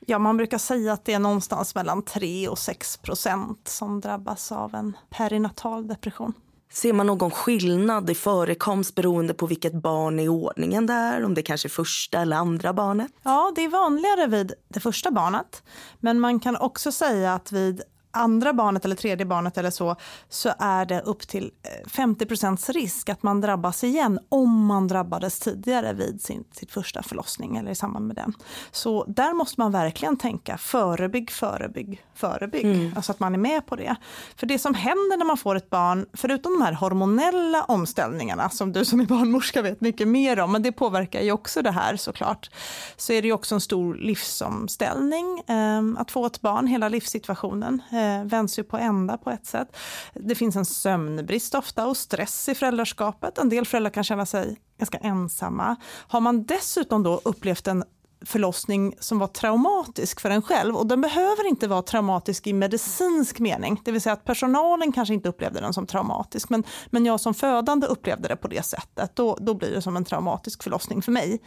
Ja, 0.06 0.20
man 0.20 0.38
brukar 0.38 0.58
säga 0.58 0.94
att 0.94 1.06
det 1.06 1.14
är 1.14 1.20
någonstans 1.20 1.76
mellan 1.76 2.02
3 2.02 2.48
och 2.48 2.60
6 2.60 2.98
procent 2.98 3.68
som 3.68 4.02
drabbas 4.02 4.52
av 4.52 4.76
en 4.76 4.98
perinatal 5.10 5.88
depression. 5.88 6.34
Ser 6.74 6.94
man 6.94 7.08
någon 7.08 7.32
skillnad 7.32 8.10
i 8.10 8.16
förekomst 8.16 8.96
beroende 8.96 9.34
på 9.34 9.48
vilket 9.48 9.74
barn 9.74 10.20
i 10.20 10.30
ordningen 10.30 10.86
det 10.86 10.94
är? 10.94 11.26
Om 11.26 11.34
det 11.34 11.42
kanske 11.42 11.68
är 11.68 11.70
första 11.70 12.22
eller 12.22 12.38
andra 12.38 12.74
barnet? 12.74 13.12
Ja, 13.24 13.52
det 13.56 13.62
är 13.62 13.70
vanligare 13.70 14.28
vid 14.28 14.54
det 14.68 14.80
första 14.80 15.12
barnet. 15.12 15.64
Men 16.00 16.20
man 16.20 16.40
kan 16.40 16.56
också 16.56 16.92
säga 16.92 17.34
att 17.34 17.52
vid 17.52 17.82
andra 18.12 18.54
barnet 18.54 18.86
eller 18.86 18.96
tredje 18.96 19.26
barnet 19.26 19.58
eller 19.58 19.72
så, 19.72 19.96
så 20.30 20.54
är 20.60 20.86
det 20.86 21.02
upp 21.02 21.28
till 21.28 21.52
50 21.88 22.26
eh, 22.46 22.74
risk 22.74 23.10
att 23.10 23.24
man 23.24 23.42
drabbas 23.42 23.84
igen 23.84 24.20
om 24.30 24.66
man 24.66 24.88
drabbades 24.88 25.40
tidigare 25.40 25.94
vid 25.94 26.22
sin 26.22 26.44
sitt 26.52 26.72
första 26.72 27.04
förlossning 27.04 27.58
eller 27.58 27.72
i 27.72 27.76
samband 27.76 28.08
med 28.08 28.16
den. 28.16 28.34
Så 28.72 29.06
där 29.08 29.34
måste 29.34 29.60
man 29.60 29.72
verkligen 29.72 30.18
tänka 30.18 30.58
förebygg, 30.58 31.32
förebygg, 31.32 32.04
förebygg. 32.14 32.66
Mm. 32.66 32.94
Alltså 32.96 33.12
att 33.12 33.20
man 33.20 33.34
är 33.34 33.40
med 33.40 33.66
på 33.66 33.76
det. 33.76 33.96
För 34.36 34.48
det 34.48 34.60
som 34.60 34.74
händer 34.74 35.18
när 35.18 35.26
man 35.26 35.38
får 35.38 35.56
ett 35.56 35.70
barn, 35.70 36.06
förutom 36.14 36.54
de 36.60 36.66
här 36.66 36.74
hormonella 36.74 37.64
omställningarna 37.64 38.50
som 38.50 38.72
du 38.72 38.86
som 38.86 39.00
är 39.00 39.06
barnmorska 39.06 39.62
vet 39.62 39.82
mycket 39.82 40.08
mer 40.08 40.40
om, 40.40 40.52
men 40.52 40.64
det 40.64 40.72
påverkar 40.72 41.22
ju 41.22 41.32
också 41.32 41.62
det 41.62 41.72
här 41.72 41.96
såklart, 41.96 42.50
så 42.98 43.14
är 43.14 43.22
det 43.22 43.28
ju 43.28 43.34
också 43.34 43.56
en 43.56 43.62
stor 43.62 43.96
livsomställning. 43.96 45.40
Eh, 45.48 46.02
att 46.02 46.12
få 46.12 46.26
ett 46.26 46.42
barn, 46.42 46.68
hela 46.68 46.90
livssituationen 46.90 47.82
eh, 47.92 48.01
Eh, 48.02 48.24
vänds 48.26 48.60
ju 48.60 48.64
på 48.64 48.78
ända 48.78 49.18
på 49.18 49.30
ett 49.30 49.46
sätt. 49.46 49.78
Det 50.14 50.36
finns 50.36 50.56
en 50.56 50.66
sömnbrist 50.66 51.56
ofta 51.56 51.88
och 51.88 51.98
stress 51.98 52.50
i 52.50 52.56
föräldraskapet. 52.56 53.38
En 53.38 53.50
del 53.50 53.66
föräldrar 53.66 53.92
kan 53.92 54.04
känna 54.04 54.26
sig 54.26 54.58
ganska 54.78 54.98
ensamma. 54.98 55.76
Har 56.08 56.22
man 56.22 56.44
dessutom 56.44 57.04
då 57.04 57.22
upplevt 57.24 57.68
en 57.68 57.84
förlossning 58.26 58.96
som 59.00 59.20
var 59.20 59.28
traumatisk 59.28 60.20
för 60.22 60.30
en 60.30 60.42
själv. 60.42 60.76
Och 60.76 60.88
den 60.88 61.02
behöver 61.02 61.48
inte 61.48 61.68
vara 61.68 61.82
traumatisk 61.82 62.48
i 62.48 62.54
medicinsk 62.54 63.40
mening. 63.40 63.82
Det 63.86 63.92
vill 63.92 64.02
säga 64.02 64.14
att 64.14 64.26
personalen 64.26 64.92
kanske 64.92 65.14
inte 65.14 65.30
upplevde 65.30 65.60
den 65.60 65.74
som 65.74 65.86
traumatisk. 65.86 66.50
Men, 66.50 66.64
men 66.90 67.06
jag 67.06 67.20
som 67.20 67.34
födande 67.34 67.88
upplevde 67.88 68.28
det 68.28 68.36
på 68.36 68.48
det 68.48 68.66
sättet. 68.66 69.16
Då, 69.16 69.38
då 69.42 69.54
blir 69.54 69.72
det 69.72 69.82
som 69.82 69.98
en 69.98 70.06
traumatisk 70.06 70.64
förlossning 70.64 71.02
för 71.02 71.12
mig. 71.12 71.42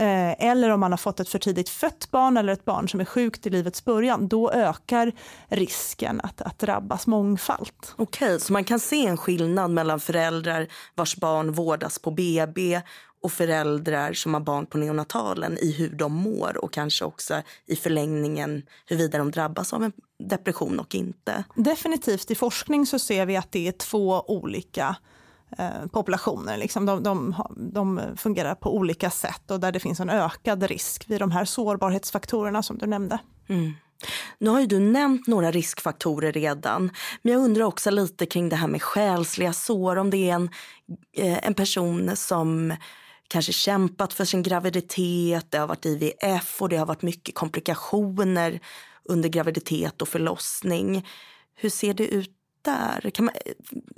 Eh, 0.00 0.46
eller 0.48 0.70
om 0.70 0.80
man 0.80 0.92
har 0.92 0.96
fått 0.96 1.20
ett 1.20 1.28
för 1.28 1.38
tidigt 1.38 1.68
fött 1.68 2.10
barn 2.10 2.36
eller 2.36 2.52
ett 2.52 2.64
barn 2.64 2.88
som 2.88 3.00
är 3.00 3.04
sjukt 3.04 3.46
i 3.46 3.50
livets 3.50 3.84
början, 3.84 4.28
då 4.28 4.50
ökar 4.50 5.12
risken 5.48 6.20
att, 6.20 6.40
att 6.40 6.58
drabbas 6.58 7.06
mångfalt. 7.06 7.94
Okej, 7.96 8.26
okay, 8.26 8.38
så 8.38 8.52
man 8.52 8.64
kan 8.64 8.80
se 8.80 9.06
en 9.06 9.16
skillnad 9.16 9.70
mellan 9.70 10.00
föräldrar 10.00 10.68
vars 10.94 11.16
barn 11.16 11.52
vårdas 11.52 11.98
på 11.98 12.10
BB 12.10 12.80
och 13.22 13.32
föräldrar 13.32 14.12
som 14.12 14.34
har 14.34 14.40
barn 14.40 14.66
på 14.66 14.78
neonatalen 14.78 15.58
i 15.58 15.72
hur 15.72 15.90
de 15.90 16.12
mår 16.12 16.64
och 16.64 16.72
kanske 16.72 17.04
också 17.04 17.42
i 17.66 17.76
förlängningen 17.76 18.62
huruvida 18.86 19.18
de 19.18 19.30
drabbas 19.30 19.72
av 19.72 19.84
en 19.84 19.92
depression 20.18 20.80
och 20.80 20.94
inte. 20.94 21.44
Definitivt. 21.54 22.30
I 22.30 22.34
forskning 22.34 22.86
så 22.86 22.98
ser 22.98 23.26
vi 23.26 23.36
att 23.36 23.52
det 23.52 23.68
är 23.68 23.72
två 23.72 24.24
olika 24.28 24.96
Eh, 25.58 25.86
populationer. 25.92 26.56
Liksom. 26.56 26.86
De, 26.86 27.02
de, 27.02 27.34
de, 27.56 28.00
fungerar 28.16 28.54
på 28.54 28.76
olika 28.76 29.10
sätt 29.10 29.50
och 29.50 29.60
där 29.60 29.72
det 29.72 29.80
finns 29.80 30.00
en 30.00 30.10
ökad 30.10 30.62
risk 30.62 31.10
vid 31.10 31.20
de 31.20 31.30
här 31.30 31.44
sårbarhetsfaktorerna 31.44 32.62
som 32.62 32.78
du 32.78 32.86
nämnde. 32.86 33.18
Mm. 33.48 33.72
Nu 34.38 34.50
har 34.50 34.60
ju 34.60 34.66
du 34.66 34.78
nämnt 34.78 35.26
några 35.26 35.50
riskfaktorer 35.50 36.32
redan, 36.32 36.90
men 37.22 37.32
jag 37.32 37.42
undrar 37.42 37.64
också 37.64 37.90
lite 37.90 38.26
kring 38.26 38.48
det 38.48 38.56
här 38.56 38.68
med 38.68 38.82
själsliga 38.82 39.52
sår. 39.52 39.96
Om 39.96 40.10
det 40.10 40.30
är 40.30 40.34
en, 40.34 40.50
eh, 41.16 41.46
en 41.46 41.54
person 41.54 42.16
som 42.16 42.74
kanske 43.28 43.52
kämpat 43.52 44.12
för 44.12 44.24
sin 44.24 44.42
graviditet, 44.42 45.46
det 45.50 45.58
har 45.58 45.66
varit 45.66 45.86
IVF 45.86 46.62
och 46.62 46.68
det 46.68 46.76
har 46.76 46.86
varit 46.86 47.02
mycket 47.02 47.34
komplikationer 47.34 48.60
under 49.04 49.28
graviditet 49.28 50.02
och 50.02 50.08
förlossning. 50.08 51.06
Hur 51.54 51.70
ser 51.70 51.94
det 51.94 52.06
ut 52.06 52.37
där? 52.70 53.10
Kan 53.10 53.24
man, 53.24 53.34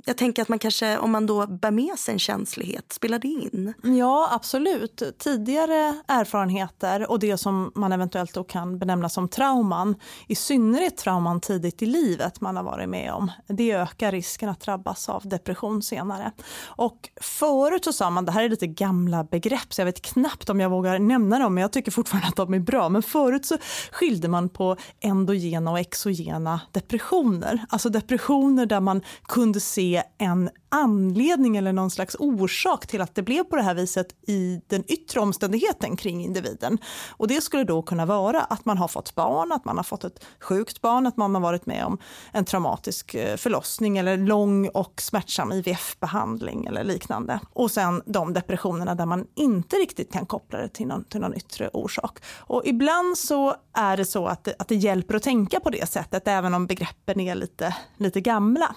jag 0.05 0.17
tänker 0.17 0.41
att 0.41 0.49
man 0.49 0.59
kanske, 0.59 0.97
om 0.97 1.11
man 1.11 1.25
då 1.25 1.47
bär 1.47 1.71
med 1.71 1.99
sig 1.99 2.13
en 2.13 2.19
känslighet, 2.19 2.93
spelar 2.93 3.19
det 3.19 3.27
in? 3.27 3.73
Ja, 3.83 4.29
absolut. 4.31 5.03
Tidigare 5.17 6.01
erfarenheter 6.07 7.11
och 7.11 7.19
det 7.19 7.37
som 7.37 7.71
man 7.75 7.91
eventuellt 7.91 8.33
då 8.33 8.43
kan 8.43 8.79
benämna 8.79 9.09
som 9.09 9.27
trauman, 9.27 9.95
i 10.27 10.35
synnerhet 10.35 10.97
trauman 10.97 11.41
tidigt 11.41 11.81
i 11.81 11.85
livet 11.85 12.41
man 12.41 12.55
har 12.55 12.63
varit 12.63 12.89
med 12.89 13.13
om, 13.13 13.31
det 13.47 13.71
ökar 13.71 14.11
risken 14.11 14.49
att 14.49 14.59
drabbas 14.59 15.09
av 15.09 15.27
depression 15.27 15.81
senare. 15.81 16.31
Och 16.65 17.09
förut 17.21 17.85
så 17.85 17.93
sa 17.93 18.09
man, 18.09 18.25
det 18.25 18.31
här 18.31 18.43
är 18.43 18.49
lite 18.49 18.67
gamla 18.67 19.23
begrepp 19.23 19.73
så 19.73 19.81
jag 19.81 19.85
vet 19.85 20.01
knappt 20.01 20.49
om 20.49 20.59
jag 20.59 20.69
vågar 20.69 20.99
nämna 20.99 21.39
dem, 21.39 21.53
men 21.53 21.61
jag 21.61 21.71
tycker 21.71 21.91
fortfarande 21.91 22.27
att 22.27 22.35
de 22.35 22.53
är 22.53 22.59
bra. 22.59 22.89
Men 22.89 23.03
förut 23.03 23.45
så 23.45 23.57
skilde 23.91 24.27
man 24.27 24.49
på 24.49 24.77
endogena 24.99 25.71
och 25.71 25.79
exogena 25.79 26.61
depressioner. 26.71 27.65
Alltså 27.69 27.89
depressioner 27.89 28.60
situationer 28.61 28.65
där 28.65 28.79
man 28.79 29.01
kunde 29.27 29.59
se 29.59 30.03
en 30.17 30.49
anledning 30.71 31.57
eller 31.57 31.73
någon 31.73 31.91
slags 31.91 32.15
orsak 32.19 32.87
till 32.87 33.01
att 33.01 33.15
det 33.15 33.21
blev 33.21 33.43
på 33.43 33.55
det 33.55 33.61
här 33.61 33.73
viset 33.73 34.07
i 34.27 34.61
den 34.67 34.83
yttre 34.87 35.19
omständigheten 35.19 35.95
kring 35.95 36.23
individen. 36.23 36.77
Och 37.09 37.27
det 37.27 37.41
skulle 37.41 37.63
då 37.63 37.81
kunna 37.81 38.05
vara 38.05 38.41
att 38.41 38.65
man 38.65 38.77
har 38.77 38.87
fått 38.87 39.15
barn, 39.15 39.51
att 39.51 39.65
man 39.65 39.77
har 39.77 39.83
fått 39.83 40.03
ett 40.03 40.25
sjukt 40.39 40.81
barn, 40.81 41.07
att 41.07 41.17
man 41.17 41.35
har 41.35 41.41
varit 41.41 41.65
med 41.65 41.85
om 41.85 41.97
en 42.31 42.45
traumatisk 42.45 43.15
eh, 43.15 43.37
förlossning 43.37 43.97
eller 43.97 44.17
lång 44.17 44.67
och 44.67 45.01
smärtsam 45.01 45.51
IVF-behandling 45.51 46.65
eller 46.65 46.83
liknande. 46.83 47.39
Och 47.53 47.71
sen 47.71 48.01
de 48.05 48.33
depressionerna 48.33 48.95
där 48.95 49.05
man 49.05 49.25
inte 49.35 49.75
riktigt 49.75 50.13
kan 50.13 50.25
koppla 50.25 50.59
det 50.59 50.69
till 50.69 50.87
någon, 50.87 51.03
till 51.03 51.21
någon 51.21 51.37
yttre 51.37 51.69
orsak. 51.69 52.19
Och 52.37 52.61
ibland 52.65 53.17
så 53.17 53.55
är 53.73 53.97
det 53.97 54.05
så 54.05 54.25
att 54.27 54.43
det, 54.43 54.55
att 54.59 54.67
det 54.67 54.75
hjälper 54.75 55.15
att 55.15 55.23
tänka 55.23 55.59
på 55.59 55.69
det 55.69 55.89
sättet, 55.89 56.27
även 56.27 56.53
om 56.53 56.67
begreppen 56.67 57.19
är 57.19 57.35
lite, 57.35 57.75
lite 57.97 58.21
gamla. 58.21 58.75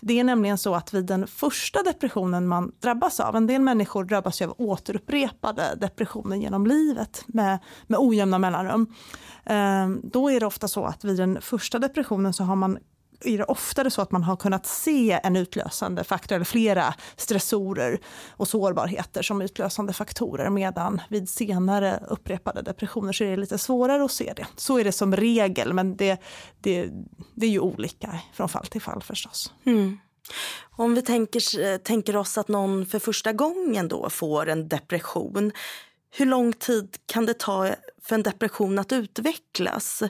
Det 0.00 0.20
är 0.20 0.24
nämligen 0.24 0.58
så 0.58 0.74
att 0.74 0.94
vid 0.94 1.04
den 1.04 1.26
första 1.34 1.82
depressionen 1.82 2.48
man 2.48 2.72
drabbas 2.80 3.20
av. 3.20 3.36
En 3.36 3.46
del 3.46 3.62
människor 3.62 4.04
drabbas 4.04 4.42
av 4.42 4.54
återupprepade 4.58 5.74
depressioner 5.80 6.36
genom 6.36 6.66
livet 6.66 7.24
med, 7.26 7.58
med 7.86 7.98
ojämna 8.00 8.38
mellanrum. 8.38 8.94
Ehm, 9.44 10.00
då 10.04 10.30
är 10.30 10.40
det 10.40 10.46
ofta 10.46 10.68
så 10.68 10.84
att 10.84 11.04
vid 11.04 11.16
den 11.16 11.40
första 11.40 11.78
depressionen 11.78 12.32
så 12.32 12.44
har 12.44 12.56
man 12.56 12.78
är 13.24 13.38
det 13.38 13.44
oftare 13.44 13.90
så 13.90 14.02
att 14.02 14.10
man 14.10 14.22
har 14.22 14.36
kunnat 14.36 14.66
se 14.66 15.20
en 15.22 15.36
utlösande 15.36 16.04
faktor 16.04 16.36
eller 16.36 16.44
flera 16.44 16.94
stressorer 17.16 17.98
och 18.30 18.48
sårbarheter 18.48 19.22
som 19.22 19.42
utlösande 19.42 19.92
faktorer 19.92 20.50
medan 20.50 21.00
vid 21.08 21.28
senare 21.28 22.00
upprepade 22.08 22.62
depressioner 22.62 23.12
så 23.12 23.24
är 23.24 23.30
det 23.30 23.36
lite 23.36 23.58
svårare 23.58 24.04
att 24.04 24.10
se 24.10 24.32
det. 24.36 24.46
Så 24.56 24.78
är 24.78 24.84
det 24.84 24.92
som 24.92 25.16
regel 25.16 25.72
men 25.72 25.96
det, 25.96 26.20
det, 26.60 26.90
det 27.34 27.46
är 27.46 27.50
ju 27.50 27.60
olika 27.60 28.18
från 28.32 28.48
fall 28.48 28.66
till 28.66 28.82
fall 28.82 29.02
förstås. 29.02 29.52
Mm. 29.64 29.98
Om 30.76 30.94
vi 30.94 31.02
tänker, 31.02 31.78
tänker 31.78 32.16
oss 32.16 32.38
att 32.38 32.48
någon 32.48 32.86
för 32.86 32.98
första 32.98 33.32
gången 33.32 33.88
då 33.88 34.10
får 34.10 34.48
en 34.48 34.68
depression, 34.68 35.52
hur 36.16 36.26
lång 36.26 36.52
tid 36.52 36.96
kan 37.06 37.26
det 37.26 37.34
ta 37.34 37.74
för 38.02 38.14
en 38.14 38.22
depression 38.22 38.78
att 38.78 38.92
utvecklas? 38.92 40.02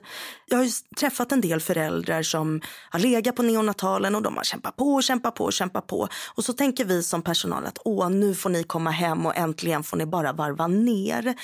Jag 0.47 0.59
har 0.59 0.95
träffat 0.97 1.33
en 1.33 1.41
del 1.41 1.61
föräldrar 1.61 2.23
som 2.23 2.61
har 2.91 3.01
legat 3.01 3.37
på 3.37 3.43
neonatalen 3.43 4.15
och 4.15 4.23
de 4.23 4.37
har 4.37 4.45
kämpat 4.45 4.77
på, 4.77 5.03
kämpat 5.03 5.35
på, 5.35 5.51
kämpat 5.51 5.87
på. 5.87 6.09
Och 6.35 6.45
så 6.45 6.53
tänker 6.53 6.85
vi 6.85 7.03
som 7.03 7.23
personal 7.23 7.67
att 7.67 7.79
åh, 7.85 8.11
nu 8.11 8.35
får 8.35 8.51
ni 8.51 8.65
komma 8.65 8.91
hem 8.91 9.27
och 9.27 9.37
äntligen 9.37 9.83
får 9.83 9.97
ni 9.97 10.07
bara 10.07 10.33
varva 10.33 10.67
ner. 10.67 11.35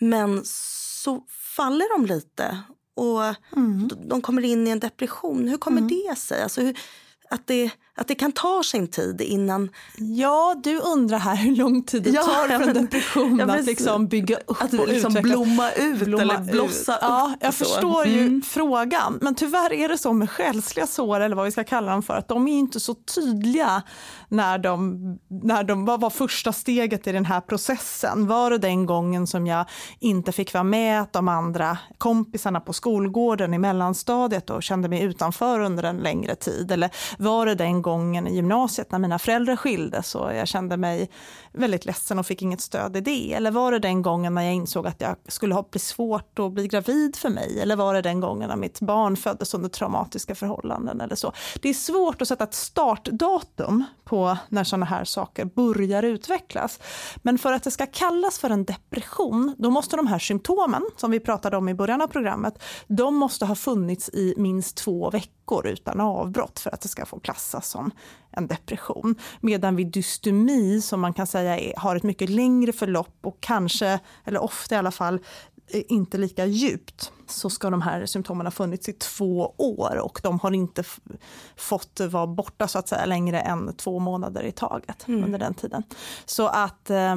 Men 0.00 0.42
så 0.44 1.22
faller 1.56 1.98
de 1.98 2.06
lite 2.06 2.62
och 2.96 3.22
mm. 3.56 3.90
de 4.08 4.22
kommer 4.22 4.44
in 4.44 4.66
i 4.66 4.70
en 4.70 4.80
depression. 4.80 5.48
Hur 5.48 5.58
kommer 5.58 5.80
mm. 5.80 5.88
det 5.88 6.18
sig? 6.18 6.42
Alltså, 6.42 6.60
hur, 6.60 6.78
att 7.30 7.46
det, 7.46 7.70
att 8.00 8.08
det 8.08 8.14
kan 8.14 8.32
ta 8.32 8.62
sin 8.64 8.88
tid 8.88 9.20
innan... 9.20 9.70
Ja, 9.96 10.60
du 10.62 10.78
undrar 10.78 11.18
här 11.18 11.36
hur 11.36 11.56
lång 11.56 11.82
tid 11.82 12.02
det 12.02 12.10
ja, 12.10 12.22
tar 12.22 12.58
för 12.58 12.68
en 12.68 12.74
depression 12.74 13.38
ja, 13.38 13.56
att 13.56 13.64
liksom 13.64 14.06
bygga 14.06 14.36
upp 14.36 14.62
att 14.62 14.72
och 14.72 14.88
liksom 14.88 15.12
blomma 15.12 15.72
ut 15.72 16.00
blomma 16.00 16.22
eller 16.22 16.52
blossa 16.52 16.92
ut. 16.92 16.98
Ja, 17.02 17.34
jag 17.40 17.54
så. 17.54 17.64
förstår 17.64 18.06
ju 18.06 18.20
mm. 18.20 18.42
frågan. 18.42 19.18
Men 19.22 19.34
tyvärr 19.34 19.72
är 19.72 19.88
det 19.88 19.98
så 19.98 20.12
med 20.12 20.30
själsliga 20.30 20.86
sår, 20.86 21.20
eller 21.20 21.36
vad 21.36 21.44
vi 21.44 21.52
ska 21.52 21.64
kalla 21.64 21.92
dem 21.92 22.02
för, 22.02 22.14
att 22.14 22.28
de 22.28 22.48
är 22.48 22.58
inte 22.58 22.80
så 22.80 22.94
tydliga 22.94 23.82
när 24.28 24.58
de, 24.58 25.18
när 25.28 25.64
de, 25.64 25.84
vad 25.84 26.00
var 26.00 26.10
första 26.10 26.52
steget 26.52 27.06
i 27.06 27.12
den 27.12 27.24
här 27.24 27.40
processen? 27.40 28.26
Var 28.26 28.50
det 28.50 28.58
den 28.58 28.86
gången 28.86 29.26
som 29.26 29.46
jag 29.46 29.66
inte 29.98 30.32
fick 30.32 30.54
vara 30.54 30.64
med 30.64 31.06
de 31.10 31.28
andra 31.28 31.78
kompisarna 31.98 32.60
på 32.60 32.72
skolgården 32.72 33.54
i 33.54 33.58
mellanstadiet 33.58 34.50
och 34.50 34.62
kände 34.62 34.88
mig 34.88 35.02
utanför 35.02 35.60
under 35.60 35.82
en 35.82 35.96
längre 35.96 36.34
tid? 36.34 36.72
Eller 36.72 36.90
var 37.18 37.46
det 37.46 37.54
den 37.54 37.82
gången 37.82 37.89
i 38.26 38.34
gymnasiet 38.34 38.92
när 38.92 38.98
mina 38.98 39.18
föräldrar 39.18 39.56
skildes 39.56 40.14
och 40.14 40.34
jag 40.34 40.48
kände 40.48 40.76
mig 40.76 41.10
väldigt 41.52 41.84
ledsen 41.84 42.18
och 42.18 42.26
fick 42.26 42.42
inget 42.42 42.60
stöd 42.60 42.96
i 42.96 43.00
det? 43.00 43.32
Eller 43.32 43.50
var 43.50 43.72
det 43.72 43.78
den 43.78 44.02
gången 44.02 44.34
när 44.34 44.42
jag 44.42 44.54
insåg 44.54 44.86
att 44.86 45.00
jag 45.00 45.16
skulle 45.28 45.54
ha 45.54 45.62
blivit 45.62 45.82
svårt 45.82 46.38
att 46.38 46.52
bli 46.52 46.68
gravid 46.68 47.16
för 47.16 47.28
mig? 47.28 47.60
Eller 47.60 47.76
var 47.76 47.94
det 47.94 48.02
den 48.02 48.20
gången 48.20 48.48
när 48.48 48.56
mitt 48.56 48.80
barn 48.80 49.16
föddes 49.16 49.54
under 49.54 49.68
traumatiska 49.68 50.34
förhållanden 50.34 51.00
eller 51.00 51.16
så? 51.16 51.32
Det 51.62 51.68
är 51.68 51.74
svårt 51.74 52.22
att 52.22 52.28
sätta 52.28 52.44
ett 52.44 52.54
startdatum 52.54 53.84
på 54.04 54.38
när 54.48 54.64
sådana 54.64 54.86
här 54.86 55.04
saker 55.04 55.44
börjar 55.44 56.02
utvecklas. 56.02 56.78
Men 57.22 57.38
för 57.38 57.52
att 57.52 57.62
det 57.62 57.70
ska 57.70 57.86
kallas 57.86 58.38
för 58.38 58.50
en 58.50 58.64
depression, 58.64 59.54
då 59.58 59.70
måste 59.70 59.96
de 59.96 60.06
här 60.06 60.18
symptomen 60.18 60.82
som 60.96 61.10
vi 61.10 61.20
pratade 61.20 61.56
om 61.56 61.68
i 61.68 61.74
början 61.74 62.02
av 62.02 62.06
programmet, 62.06 62.62
de 62.86 63.14
måste 63.16 63.46
ha 63.46 63.54
funnits 63.54 64.08
i 64.08 64.34
minst 64.36 64.76
två 64.76 65.10
veckor 65.10 65.66
utan 65.66 66.00
avbrott 66.00 66.58
för 66.58 66.74
att 66.74 66.80
det 66.80 66.88
ska 66.88 67.06
få 67.06 67.20
klassas 67.20 67.68
som 67.68 67.90
en 68.32 68.46
depression. 68.46 69.14
Medan 69.40 69.76
vid 69.76 69.86
dystemi, 69.86 70.80
som 70.80 71.00
man 71.00 71.12
kan 71.14 71.26
säga 71.26 71.58
är, 71.58 71.72
har 71.76 71.96
ett 71.96 72.02
mycket 72.02 72.30
längre 72.30 72.72
förlopp 72.72 73.18
och 73.22 73.36
kanske, 73.40 74.00
eller 74.24 74.42
ofta 74.42 74.74
i 74.74 74.78
alla 74.78 74.90
fall, 74.90 75.20
inte 75.72 76.18
lika 76.18 76.46
djupt 76.46 77.12
så 77.30 77.50
ska 77.50 77.70
de 77.70 77.82
här 77.82 78.06
symptomen 78.06 78.46
ha 78.46 78.50
funnits 78.50 78.88
i 78.88 78.92
två 78.92 79.54
år 79.56 79.96
och 79.96 80.20
de 80.22 80.40
har 80.40 80.52
inte 80.52 80.84
fått 81.56 82.00
vara 82.00 82.26
borta 82.26 82.68
så 82.68 82.78
att 82.78 82.88
säga 82.88 83.04
längre 83.06 83.40
än 83.40 83.74
två 83.76 83.98
månader 83.98 84.42
i 84.42 84.52
taget 84.52 85.08
mm. 85.08 85.24
under 85.24 85.38
den 85.38 85.54
tiden. 85.54 85.82
Så 86.24 86.46
att 86.46 86.90
eh, 86.90 87.16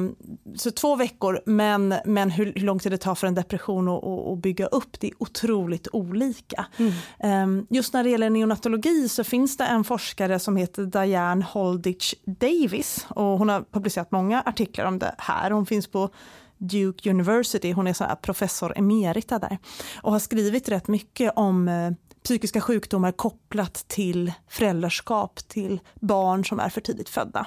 så 0.56 0.70
två 0.70 0.96
veckor, 0.96 1.40
men, 1.46 1.94
men 2.04 2.30
hur, 2.30 2.52
hur 2.56 2.66
lång 2.66 2.78
tid 2.78 2.92
det 2.92 2.98
tar 2.98 3.14
för 3.14 3.26
en 3.26 3.34
depression 3.34 3.88
att, 3.88 4.04
att 4.04 4.38
bygga 4.38 4.66
upp, 4.66 5.00
det 5.00 5.06
är 5.06 5.12
otroligt 5.18 5.88
olika. 5.92 6.66
Mm. 6.76 6.92
Ehm, 7.18 7.66
just 7.70 7.92
när 7.92 8.04
det 8.04 8.10
gäller 8.10 8.30
neonatologi 8.30 9.08
så 9.08 9.24
finns 9.24 9.56
det 9.56 9.64
en 9.64 9.84
forskare 9.84 10.38
som 10.38 10.56
heter 10.56 10.82
Diane 10.82 11.44
Holditch 11.44 12.14
Davis 12.24 13.06
och 13.08 13.24
hon 13.24 13.48
har 13.48 13.64
publicerat 13.72 14.10
många 14.10 14.42
artiklar 14.46 14.84
om 14.84 14.98
det 14.98 15.14
här. 15.18 15.50
Hon 15.50 15.66
finns 15.66 15.86
på 15.86 16.10
Duke 16.58 17.10
University, 17.10 17.72
hon 17.72 17.86
är 17.86 17.92
så 17.92 18.04
professor 18.22 18.78
emerita 18.78 19.38
där 19.38 19.58
och 20.02 20.12
har 20.12 20.18
skrivit 20.18 20.68
rätt 20.68 20.88
mycket 20.88 21.32
om 21.36 21.68
eh, 21.68 21.90
psykiska 22.24 22.60
sjukdomar 22.60 23.12
kopplat 23.12 23.84
till 23.88 24.32
föräldraskap 24.48 25.48
till 25.48 25.80
barn 25.94 26.44
som 26.44 26.60
är 26.60 26.68
för 26.68 26.80
tidigt 26.80 27.08
födda. 27.08 27.46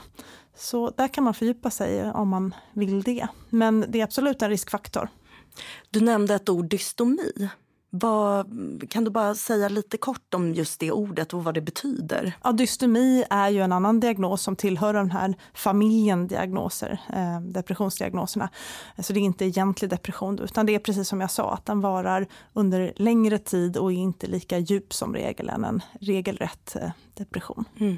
Så 0.56 0.90
där 0.90 1.08
kan 1.08 1.24
man 1.24 1.34
fördjupa 1.34 1.72
sig 1.72 2.12
om 2.12 2.30
man 2.30 2.56
vill 2.74 3.04
det. 3.04 3.28
Men 3.50 3.86
det 3.88 4.00
är 4.00 4.04
absolut 4.04 4.42
en 4.42 4.50
riskfaktor. 4.50 5.10
Du 5.90 6.02
nämnde 6.02 6.36
ett 6.36 6.50
ord, 6.50 6.66
dystomi. 6.66 7.50
Vad, 7.89 8.48
kan 8.89 9.03
du 9.03 9.12
bara 9.12 9.36
säga 9.36 9.70
lite 9.70 9.98
kort 9.98 10.34
om 10.34 10.53
just 10.53 10.79
det 10.79 10.91
ordet 10.91 11.34
och 11.34 11.44
vad 11.44 11.53
det 11.53 11.62
betyder? 11.62 12.38
Ja, 12.44 12.51
dystemi 12.51 13.25
är 13.29 13.50
ju 13.50 13.62
en 13.62 13.72
annan 13.72 14.00
diagnos 14.00 14.41
som 14.41 14.56
tillhör 14.56 14.94
den 14.94 15.12
här 15.12 15.36
familjen 15.53 16.27
diagnoser, 16.27 17.01
eh, 17.13 17.41
depressionsdiagnoserna. 17.41 18.50
Så 19.00 19.13
det 19.13 19.20
är 19.20 19.22
inte 19.22 19.46
egentlig 19.46 19.89
depression 19.89 20.39
utan 20.39 20.65
det 20.65 20.75
är 20.75 20.79
precis 20.79 21.08
som 21.08 21.22
jag 21.22 21.32
sa 21.32 21.53
att 21.53 21.65
den 21.65 21.82
varar 21.82 22.27
under 22.53 22.94
längre 22.96 23.38
tid 23.38 23.77
och 23.77 23.91
är 23.91 23.98
inte 23.98 24.27
lika 24.27 24.58
djup 24.58 24.94
som 24.94 25.13
regel 25.13 25.50
än 25.50 25.65
en 25.65 25.82
regelrätt 26.01 26.75
eh, 26.75 26.89
depression. 27.13 27.65
Mm. 27.79 27.98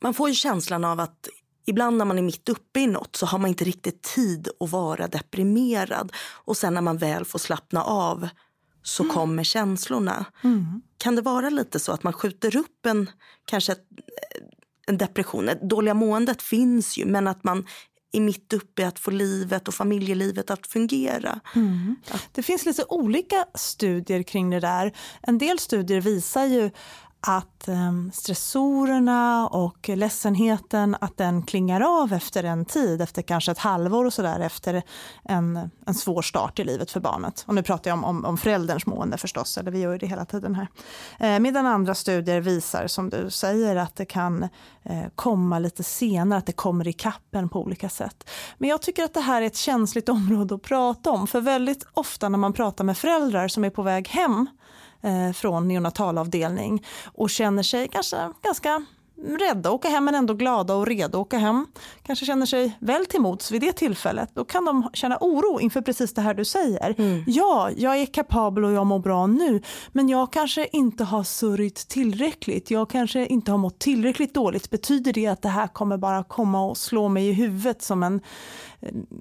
Man 0.00 0.14
får 0.14 0.28
ju 0.28 0.34
känslan 0.34 0.84
av 0.84 1.00
att 1.00 1.28
ibland 1.66 1.96
när 1.96 2.04
man 2.04 2.18
är 2.18 2.22
mitt 2.22 2.48
uppe 2.48 2.80
i 2.80 2.86
något 2.86 3.16
så 3.16 3.26
har 3.26 3.38
man 3.38 3.48
inte 3.48 3.64
riktigt 3.64 4.02
tid 4.02 4.48
att 4.60 4.70
vara 4.70 5.08
deprimerad 5.08 6.12
och 6.44 6.56
sen 6.56 6.74
när 6.74 6.80
man 6.80 6.98
väl 6.98 7.24
får 7.24 7.38
slappna 7.38 7.82
av 7.84 8.28
så 8.84 9.02
mm. 9.02 9.14
kommer 9.14 9.44
känslorna. 9.44 10.24
Mm. 10.44 10.82
Kan 10.98 11.16
det 11.16 11.22
vara 11.22 11.50
lite 11.50 11.80
så 11.80 11.92
att 11.92 12.02
man 12.02 12.12
skjuter 12.12 12.56
upp 12.56 12.86
en, 12.86 13.10
kanske 13.44 13.72
ett, 13.72 13.86
en 14.86 14.98
depression? 14.98 15.46
Det 15.46 15.58
dåliga 15.62 15.94
måendet 15.94 16.42
finns 16.42 16.98
ju 16.98 17.06
men 17.06 17.28
att 17.28 17.44
man 17.44 17.66
är 18.12 18.20
mitt 18.20 18.52
uppe 18.52 18.82
i 18.82 18.84
att 18.84 18.98
få 18.98 19.10
livet 19.10 19.68
och 19.68 19.74
familjelivet 19.74 20.50
att 20.50 20.66
fungera. 20.66 21.40
Mm. 21.54 21.96
Det 22.32 22.42
finns 22.42 22.66
lite 22.66 22.84
olika 22.88 23.46
studier 23.54 24.22
kring 24.22 24.50
det 24.50 24.60
där. 24.60 24.92
En 25.22 25.38
del 25.38 25.58
studier 25.58 26.00
visar 26.00 26.44
ju 26.44 26.70
att 27.26 27.68
ehm, 27.68 28.10
stressorerna 28.14 29.48
och 29.48 29.88
ledsenheten 29.88 30.96
att 31.00 31.16
den 31.16 31.42
klingar 31.42 32.02
av 32.02 32.12
efter 32.12 32.44
en 32.44 32.64
tid, 32.64 33.00
efter 33.00 33.22
kanske 33.22 33.52
ett 33.52 33.58
halvår 33.58 34.04
och 34.04 34.12
sådär 34.12 34.40
efter 34.40 34.82
en, 35.22 35.70
en 35.86 35.94
svår 35.94 36.22
start 36.22 36.58
i 36.58 36.64
livet 36.64 36.90
för 36.90 37.00
barnet. 37.00 37.44
Och 37.46 37.54
nu 37.54 37.62
pratar 37.62 37.90
jag 37.90 37.98
om, 37.98 38.04
om, 38.04 38.24
om 38.24 38.38
förälderns 38.38 38.86
mående 38.86 39.18
förstås, 39.18 39.58
eller 39.58 39.70
vi 39.70 39.80
gör 39.80 39.98
det 39.98 40.06
hela 40.06 40.24
tiden 40.24 40.54
här. 40.54 40.68
Eh, 41.18 41.40
medan 41.40 41.66
andra 41.66 41.94
studier 41.94 42.40
visar, 42.40 42.86
som 42.86 43.10
du 43.10 43.30
säger, 43.30 43.76
att 43.76 43.96
det 43.96 44.04
kan 44.04 44.42
eh, 44.82 45.04
komma 45.14 45.58
lite 45.58 45.82
senare, 45.82 46.38
att 46.38 46.46
det 46.46 46.52
kommer 46.52 46.88
i 46.88 46.92
kappen 46.92 47.48
på 47.48 47.60
olika 47.60 47.88
sätt. 47.88 48.30
Men 48.58 48.68
jag 48.70 48.82
tycker 48.82 49.04
att 49.04 49.14
det 49.14 49.20
här 49.20 49.42
är 49.42 49.46
ett 49.46 49.56
känsligt 49.56 50.08
område 50.08 50.54
att 50.54 50.62
prata 50.62 51.10
om, 51.10 51.26
för 51.26 51.40
väldigt 51.40 51.86
ofta 51.94 52.28
när 52.28 52.38
man 52.38 52.52
pratar 52.52 52.84
med 52.84 52.98
föräldrar 52.98 53.48
som 53.48 53.64
är 53.64 53.70
på 53.70 53.82
väg 53.82 54.08
hem 54.08 54.40
eh, 54.40 54.63
från 55.34 55.68
neonatalavdelning 55.68 56.84
och 57.04 57.30
känner 57.30 57.62
sig 57.62 57.88
kanske 57.88 58.30
ganska 58.42 58.84
rädda 59.16 59.68
att 59.68 59.74
åka 59.74 59.88
hem 59.88 60.04
men 60.04 60.14
ändå 60.14 60.34
glada 60.34 60.74
och 60.74 60.86
redo 60.86 61.18
att 61.18 61.26
åka 61.26 61.38
hem. 61.38 61.66
Kanske 62.02 62.26
känner 62.26 62.46
sig 62.46 62.76
väl 62.80 63.06
till 63.06 63.20
mots 63.20 63.50
vid 63.50 63.60
det 63.60 63.72
tillfället. 63.72 64.30
Då 64.34 64.44
kan 64.44 64.64
de 64.64 64.90
känna 64.92 65.18
oro 65.20 65.60
inför 65.60 65.80
precis 65.80 66.14
det 66.14 66.20
här 66.20 66.34
du 66.34 66.44
säger. 66.44 66.94
Mm. 66.98 67.24
Ja, 67.26 67.70
jag 67.76 67.96
är 67.96 68.06
kapabel 68.06 68.64
och 68.64 68.72
jag 68.72 68.86
mår 68.86 68.98
bra 68.98 69.26
nu 69.26 69.62
men 69.92 70.08
jag 70.08 70.32
kanske 70.32 70.68
inte 70.72 71.04
har 71.04 71.22
sörjt 71.22 71.88
tillräckligt. 71.88 72.70
Jag 72.70 72.90
kanske 72.90 73.26
inte 73.26 73.50
har 73.50 73.58
mått 73.58 73.78
tillräckligt 73.78 74.34
dåligt. 74.34 74.70
Betyder 74.70 75.12
det 75.12 75.26
att 75.26 75.42
det 75.42 75.48
här 75.48 75.66
kommer 75.66 75.96
bara 75.96 76.24
komma 76.24 76.66
och 76.66 76.76
slå 76.76 77.08
mig 77.08 77.28
i 77.28 77.32
huvudet 77.32 77.82
som 77.82 78.02
en 78.02 78.20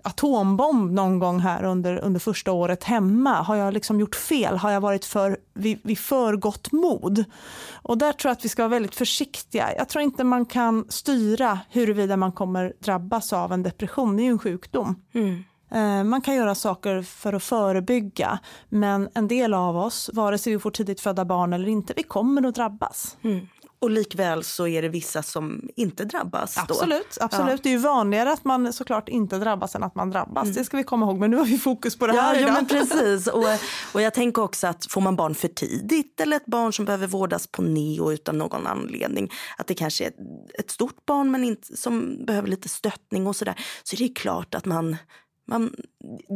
atombomb 0.04 0.92
någon 0.92 1.20
gång 1.20 1.40
här 1.40 1.64
under, 1.64 1.98
under 1.98 2.20
första 2.20 2.52
året 2.52 2.84
hemma? 2.84 3.42
Har 3.42 3.56
jag 3.56 3.74
liksom 3.74 4.00
gjort 4.00 4.16
fel? 4.16 4.58
Har 4.58 4.72
jag 4.72 4.82
varit 4.82 5.06
för, 5.06 5.38
vid, 5.54 5.80
vid 5.84 6.00
för 6.00 6.36
gott 6.36 6.72
mod? 6.72 7.24
Och 7.72 7.98
där 7.98 8.12
tror 8.12 8.30
jag 8.30 8.38
att 8.38 8.46
vi 8.46 8.50
ska 8.50 8.62
vara 8.62 8.70
väldigt 8.70 8.96
försiktiga. 8.96 9.76
Jag 9.78 9.90
tror 9.90 10.02
inte 10.02 10.24
man 10.24 10.46
kan 10.46 10.86
styra 10.90 11.60
huruvida 11.70 12.18
man 12.18 12.32
kommer 12.32 12.74
drabbas 12.80 13.34
av 13.34 13.54
en 13.54 13.64
depression. 13.64 14.18
Det 14.18 14.22
är 14.22 14.26
ju 14.26 14.32
en 14.32 14.40
sjukdom. 14.40 15.02
Mm. 15.14 15.44
Eh, 15.74 16.04
man 16.04 16.22
kan 16.22 16.36
göra 16.36 16.56
saker 16.56 17.02
för 17.02 17.34
att 17.34 17.44
förebygga 17.44 18.40
men 18.70 19.10
en 19.14 19.28
del 19.28 19.54
av 19.54 19.78
oss, 19.78 20.10
vare 20.14 20.38
sig 20.38 20.54
vi 20.54 20.60
får 20.60 20.72
tidigt 20.72 21.02
födda 21.02 21.26
barn 21.26 21.54
eller 21.54 21.68
inte, 21.68 21.94
vi 21.96 22.04
kommer 22.04 22.48
att 22.48 22.56
drabbas. 22.56 23.18
Mm. 23.22 23.48
Och 23.84 23.90
likväl 23.90 24.44
så 24.44 24.68
är 24.68 24.82
det 24.82 24.90
vissa 24.90 25.24
som 25.24 25.70
inte 25.76 26.06
drabbas. 26.06 26.58
Absolut, 26.58 27.18
då. 27.20 27.26
absolut. 27.26 27.52
Ja. 27.52 27.58
det 27.64 27.70
är 27.70 27.72
ju 27.72 27.78
vanligare 27.78 28.32
att 28.32 28.46
man 28.46 28.74
såklart 28.74 29.10
inte 29.10 29.38
drabbas 29.38 29.76
än 29.76 29.84
att 29.84 29.96
man 29.96 30.10
drabbas. 30.10 30.44
Mm. 30.44 30.56
Det 30.56 30.66
ska 30.66 30.78
vi 30.78 30.84
komma 30.84 31.06
ihåg, 31.06 31.20
men 31.20 31.32
nu 31.32 31.38
har 31.38 31.46
vi 31.46 31.58
fokus 31.58 31.98
på 31.98 32.08
det 32.08 32.14
här 32.14 32.34
ja, 32.34 32.40
idag. 32.40 32.50
Ja, 32.50 32.54
men 32.54 32.66
precis. 32.66 33.28
Och, 33.34 33.46
och 33.94 34.02
jag 34.02 34.14
tänker 34.14 34.42
också 34.42 34.68
att 34.68 34.92
får 34.92 35.02
man 35.02 35.16
barn 35.16 35.36
för 35.36 35.48
tidigt 35.48 36.20
eller 36.20 36.38
ett 36.38 36.46
barn 36.46 36.74
som 36.74 36.86
behöver 36.86 37.08
vårdas 37.08 37.48
på 37.48 37.62
neo 37.62 38.12
utan 38.12 38.38
någon 38.38 38.68
anledning, 38.68 39.32
att 39.58 39.68
det 39.68 39.74
kanske 39.74 40.06
är 40.06 40.12
ett 40.60 40.72
stort 40.72 41.06
barn 41.06 41.32
men 41.32 41.44
inte, 41.44 41.78
som 41.78 42.26
behöver 42.26 42.48
lite 42.48 42.70
stöttning 42.70 43.28
och 43.28 43.36
sådär, 43.36 43.56
så 43.84 43.96
är 43.96 43.98
det 43.98 44.14
klart 44.14 44.56
att 44.56 44.66
man 44.66 44.98
man, 45.46 45.76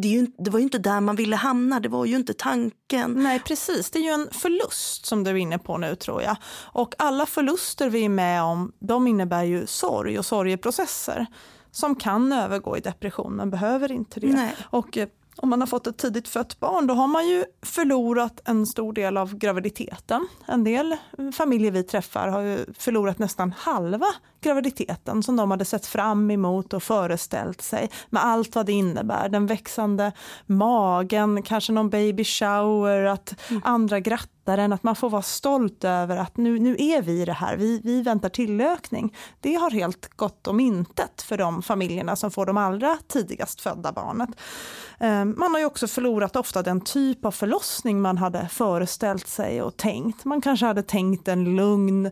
det, 0.02 0.08
ju, 0.08 0.28
det, 0.38 0.50
var 0.50 0.60
ju 0.60 0.64
inte 0.64 0.78
där 0.78 1.02
man 1.02 1.16
ville 1.16 1.36
hamna, 1.36 1.80
det 1.80 1.90
var 1.90 2.06
ju 2.06 2.16
inte 2.16 2.34
tanken. 2.34 3.14
Nej 3.14 3.40
precis, 3.40 3.92
det 3.92 4.00
är 4.00 4.04
ju 4.04 4.10
en 4.10 4.30
förlust 4.32 5.06
som 5.06 5.24
du 5.24 5.32
är 5.32 5.36
inne 5.36 5.60
på 5.60 5.78
nu 5.78 5.96
tror 5.96 6.22
jag. 6.22 6.36
Och 6.74 6.96
alla 6.98 7.26
förluster 7.26 7.90
vi 7.90 8.06
är 8.06 8.10
med 8.10 8.44
om, 8.44 8.72
de 8.80 9.08
innebär 9.08 9.44
ju 9.44 9.68
sorg 9.68 10.20
och 10.20 10.26
sorgeprocesser 10.26 11.26
som 11.72 11.96
kan 11.96 12.32
övergå 12.32 12.78
i 12.78 12.80
depression 12.80 13.36
men 13.36 13.50
behöver 13.50 13.92
inte 13.92 14.20
det. 14.20 14.28
Nej. 14.28 14.56
Och 14.70 14.98
eh, 14.98 15.08
om 15.38 15.50
man 15.50 15.60
har 15.60 15.68
fått 15.68 15.88
ett 15.88 15.98
tidigt 15.98 16.28
fött 16.28 16.60
barn 16.60 16.88
då 16.88 16.94
har 16.94 17.08
man 17.08 17.28
ju 17.28 17.46
förlorat 17.62 18.42
en 18.46 18.66
stor 18.66 18.94
del 18.94 19.18
av 19.18 19.36
graviditeten. 19.36 20.28
En 20.48 20.64
del 20.64 20.98
familjer 21.34 21.72
vi 21.72 21.84
träffar 21.84 22.28
har 22.28 22.42
ju 22.42 22.66
förlorat 22.78 23.20
nästan 23.20 23.54
halva 23.58 24.08
graviditeten 24.42 25.24
som 25.24 25.36
de 25.36 25.52
hade 25.52 25.66
sett 25.66 25.86
fram 25.86 26.32
emot 26.32 26.74
och 26.74 26.84
föreställt 26.84 27.62
sig 27.62 27.90
med 28.10 28.26
allt 28.26 28.56
vad 28.56 28.66
det 28.66 28.72
innebär. 28.72 29.30
Den 29.30 29.48
växande 29.48 30.12
magen, 30.46 31.44
kanske 31.44 31.72
någon 31.72 31.90
baby 31.90 32.24
shower, 32.24 33.04
att 33.04 33.36
mm. 33.50 33.62
andra 33.66 34.00
grattar 34.00 34.58
en, 34.58 34.74
att 34.74 34.84
man 34.84 34.96
får 34.96 35.10
vara 35.10 35.22
stolt 35.22 35.84
över 35.84 36.18
att 36.18 36.38
nu, 36.38 36.60
nu 36.60 36.76
är 36.80 37.02
vi 37.02 37.26
det 37.26 37.34
här, 37.34 37.58
vi, 37.58 37.82
vi 37.84 38.02
väntar 38.02 38.30
tillökning. 38.30 39.16
Det 39.42 39.54
har 39.54 39.72
helt 39.72 40.10
gått 40.16 40.48
om 40.48 40.60
intet 40.60 41.22
för 41.22 41.38
de 41.38 41.62
familjerna 41.62 42.16
som 42.16 42.32
får 42.32 42.46
de 42.46 42.58
allra 42.58 42.98
tidigast 43.08 43.62
födda 43.62 43.92
barnet. 43.92 44.30
Ehm, 45.00 45.36
man 45.38 45.52
har 45.52 45.60
ju 45.60 45.66
också 45.66 45.88
förlorat 45.88 46.36
ofta 46.36 46.64
den 46.64 46.82
typ 46.82 47.26
av 47.26 47.32
förlossning 47.32 48.02
man 48.02 48.18
hade 48.18 48.48
föreställt 48.48 49.28
sig 49.28 49.62
och 49.62 49.78
tänkt. 49.78 50.26
Man 50.26 50.42
kanske 50.42 50.66
hade 50.66 50.84
tänkt 50.84 51.28
en 51.28 51.56
lugn 51.56 52.12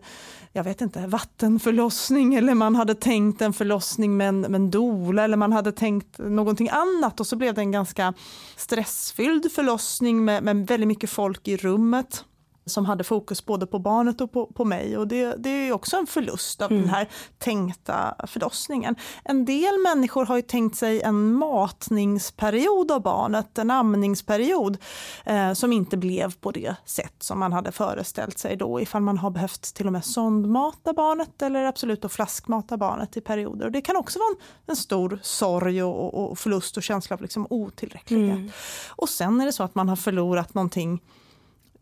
jag 0.56 0.64
vet 0.64 0.80
inte, 0.80 1.06
vattenförlossning 1.06 2.15
eller 2.16 2.54
man 2.54 2.74
hade 2.74 2.94
tänkt 2.94 3.42
en 3.42 3.52
förlossning 3.52 4.16
med 4.16 4.28
en, 4.28 4.40
med 4.40 4.54
en 4.54 4.70
dola 4.70 5.24
eller 5.24 5.36
man 5.36 5.52
hade 5.52 5.72
tänkt 5.72 6.18
någonting 6.18 6.68
annat 6.68 7.20
och 7.20 7.26
så 7.26 7.36
blev 7.36 7.54
det 7.54 7.60
en 7.60 7.72
ganska 7.72 8.14
stressfylld 8.56 9.52
förlossning 9.52 10.24
med, 10.24 10.42
med 10.42 10.66
väldigt 10.66 10.88
mycket 10.88 11.10
folk 11.10 11.48
i 11.48 11.56
rummet 11.56 12.24
som 12.66 12.86
hade 12.86 13.04
fokus 13.04 13.46
både 13.46 13.66
på 13.66 13.78
barnet 13.78 14.20
och 14.20 14.32
på, 14.32 14.46
på 14.46 14.64
mig. 14.64 14.98
Och 14.98 15.08
det, 15.08 15.34
det 15.38 15.50
är 15.50 15.72
också 15.72 15.96
en 15.96 16.06
förlust 16.06 16.62
av 16.62 16.70
mm. 16.70 16.82
den 16.82 16.90
här 16.90 17.08
tänkta 17.38 18.14
förlossningen. 18.26 18.96
En 19.24 19.44
del 19.44 19.78
människor 19.78 20.26
har 20.26 20.36
ju 20.36 20.42
tänkt 20.42 20.76
sig 20.76 21.02
en 21.02 21.32
matningsperiod 21.32 22.90
av 22.90 23.02
barnet, 23.02 23.58
en 23.58 23.70
amningsperiod, 23.70 24.78
eh, 25.24 25.52
som 25.52 25.72
inte 25.72 25.96
blev 25.96 26.34
på 26.34 26.50
det 26.50 26.74
sätt 26.84 27.14
som 27.18 27.38
man 27.38 27.52
hade 27.52 27.72
föreställt 27.72 28.38
sig 28.38 28.56
då, 28.56 28.80
ifall 28.80 29.02
man 29.02 29.18
har 29.18 29.30
behövt 29.30 29.74
till 29.74 29.86
och 29.86 29.92
med 29.92 30.04
sondmata 30.04 30.92
barnet 30.92 31.42
eller 31.42 31.64
absolut 31.64 32.02
då 32.02 32.08
flaskmata 32.08 32.76
barnet 32.76 33.16
i 33.16 33.20
perioder. 33.20 33.66
Och 33.66 33.72
det 33.72 33.80
kan 33.80 33.96
också 33.96 34.18
vara 34.18 34.28
en, 34.28 34.36
en 34.66 34.76
stor 34.76 35.18
sorg 35.22 35.82
och, 35.82 36.30
och, 36.30 36.38
förlust 36.38 36.76
och 36.76 36.82
känsla 36.82 37.14
av 37.14 37.22
liksom 37.22 37.46
otillräcklighet. 37.50 38.36
Mm. 38.36 38.50
Och 38.88 39.08
sen 39.08 39.40
är 39.40 39.46
det 39.46 39.52
så 39.52 39.62
att 39.62 39.74
man 39.74 39.88
har 39.88 39.96
förlorat 39.96 40.54
någonting 40.54 41.00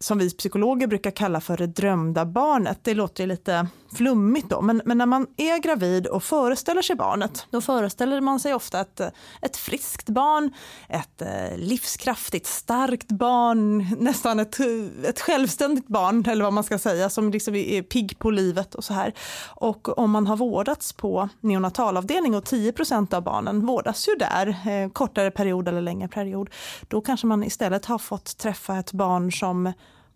som 0.05 0.19
vi 0.19 0.31
psykologer 0.31 0.87
brukar 0.87 1.11
kalla 1.11 1.41
för 1.41 1.57
det 1.57 1.67
drömda 1.67 2.25
barnet. 2.25 2.79
Det 2.83 2.95
låter 2.95 3.23
ju 3.23 3.29
lite 3.29 3.67
flummigt 3.95 4.51
då, 4.51 4.61
men, 4.61 4.83
men 4.85 4.99
när 4.99 5.07
man 5.07 5.27
är 5.37 5.59
gravid 5.59 6.07
och 6.07 6.23
föreställer 6.23 6.83
sig 6.83 6.97
barnet, 6.97 7.47
då 7.51 7.61
föreställer 7.61 8.21
man 8.21 8.41
sig 8.41 8.55
ofta 8.55 8.81
ett, 8.81 9.01
ett 9.43 9.57
friskt 9.57 10.09
barn, 10.09 10.53
ett 10.89 11.23
eh, 11.23 11.57
livskraftigt, 11.57 12.47
starkt 12.47 13.09
barn, 13.09 13.87
nästan 14.01 14.41
ett, 14.41 14.61
ett 15.05 15.21
självständigt 15.21 15.89
barn, 15.89 16.25
eller 16.29 16.45
vad 16.45 16.53
man 16.53 16.65
ska 16.65 16.79
säga, 16.79 17.11
som 17.11 17.31
liksom 17.31 17.55
är 17.55 17.83
pigg 17.83 18.19
på 18.19 18.31
livet 18.31 18.75
och 18.75 18.85
så 18.85 18.95
här. 18.95 19.15
Och 19.49 19.99
om 19.99 20.11
man 20.11 20.27
har 20.27 20.37
vårdats 20.37 20.93
på 20.93 21.29
neonatalavdelning 21.41 22.35
och 22.35 22.45
10% 22.45 23.15
av 23.15 23.23
barnen 23.23 23.67
vårdas 23.67 24.09
ju 24.09 24.15
där, 24.15 24.49
eh, 24.49 24.91
kortare 24.91 25.31
period 25.31 25.69
eller 25.69 25.83
längre 25.83 26.09
period, 26.09 26.51
då 26.89 27.01
kanske 27.01 27.27
man 27.27 27.45
istället 27.45 27.85
har 27.85 27.99
fått 27.99 28.37
träffa 28.37 28.79
ett 28.79 28.93
barn 28.93 29.33
som 29.33 29.73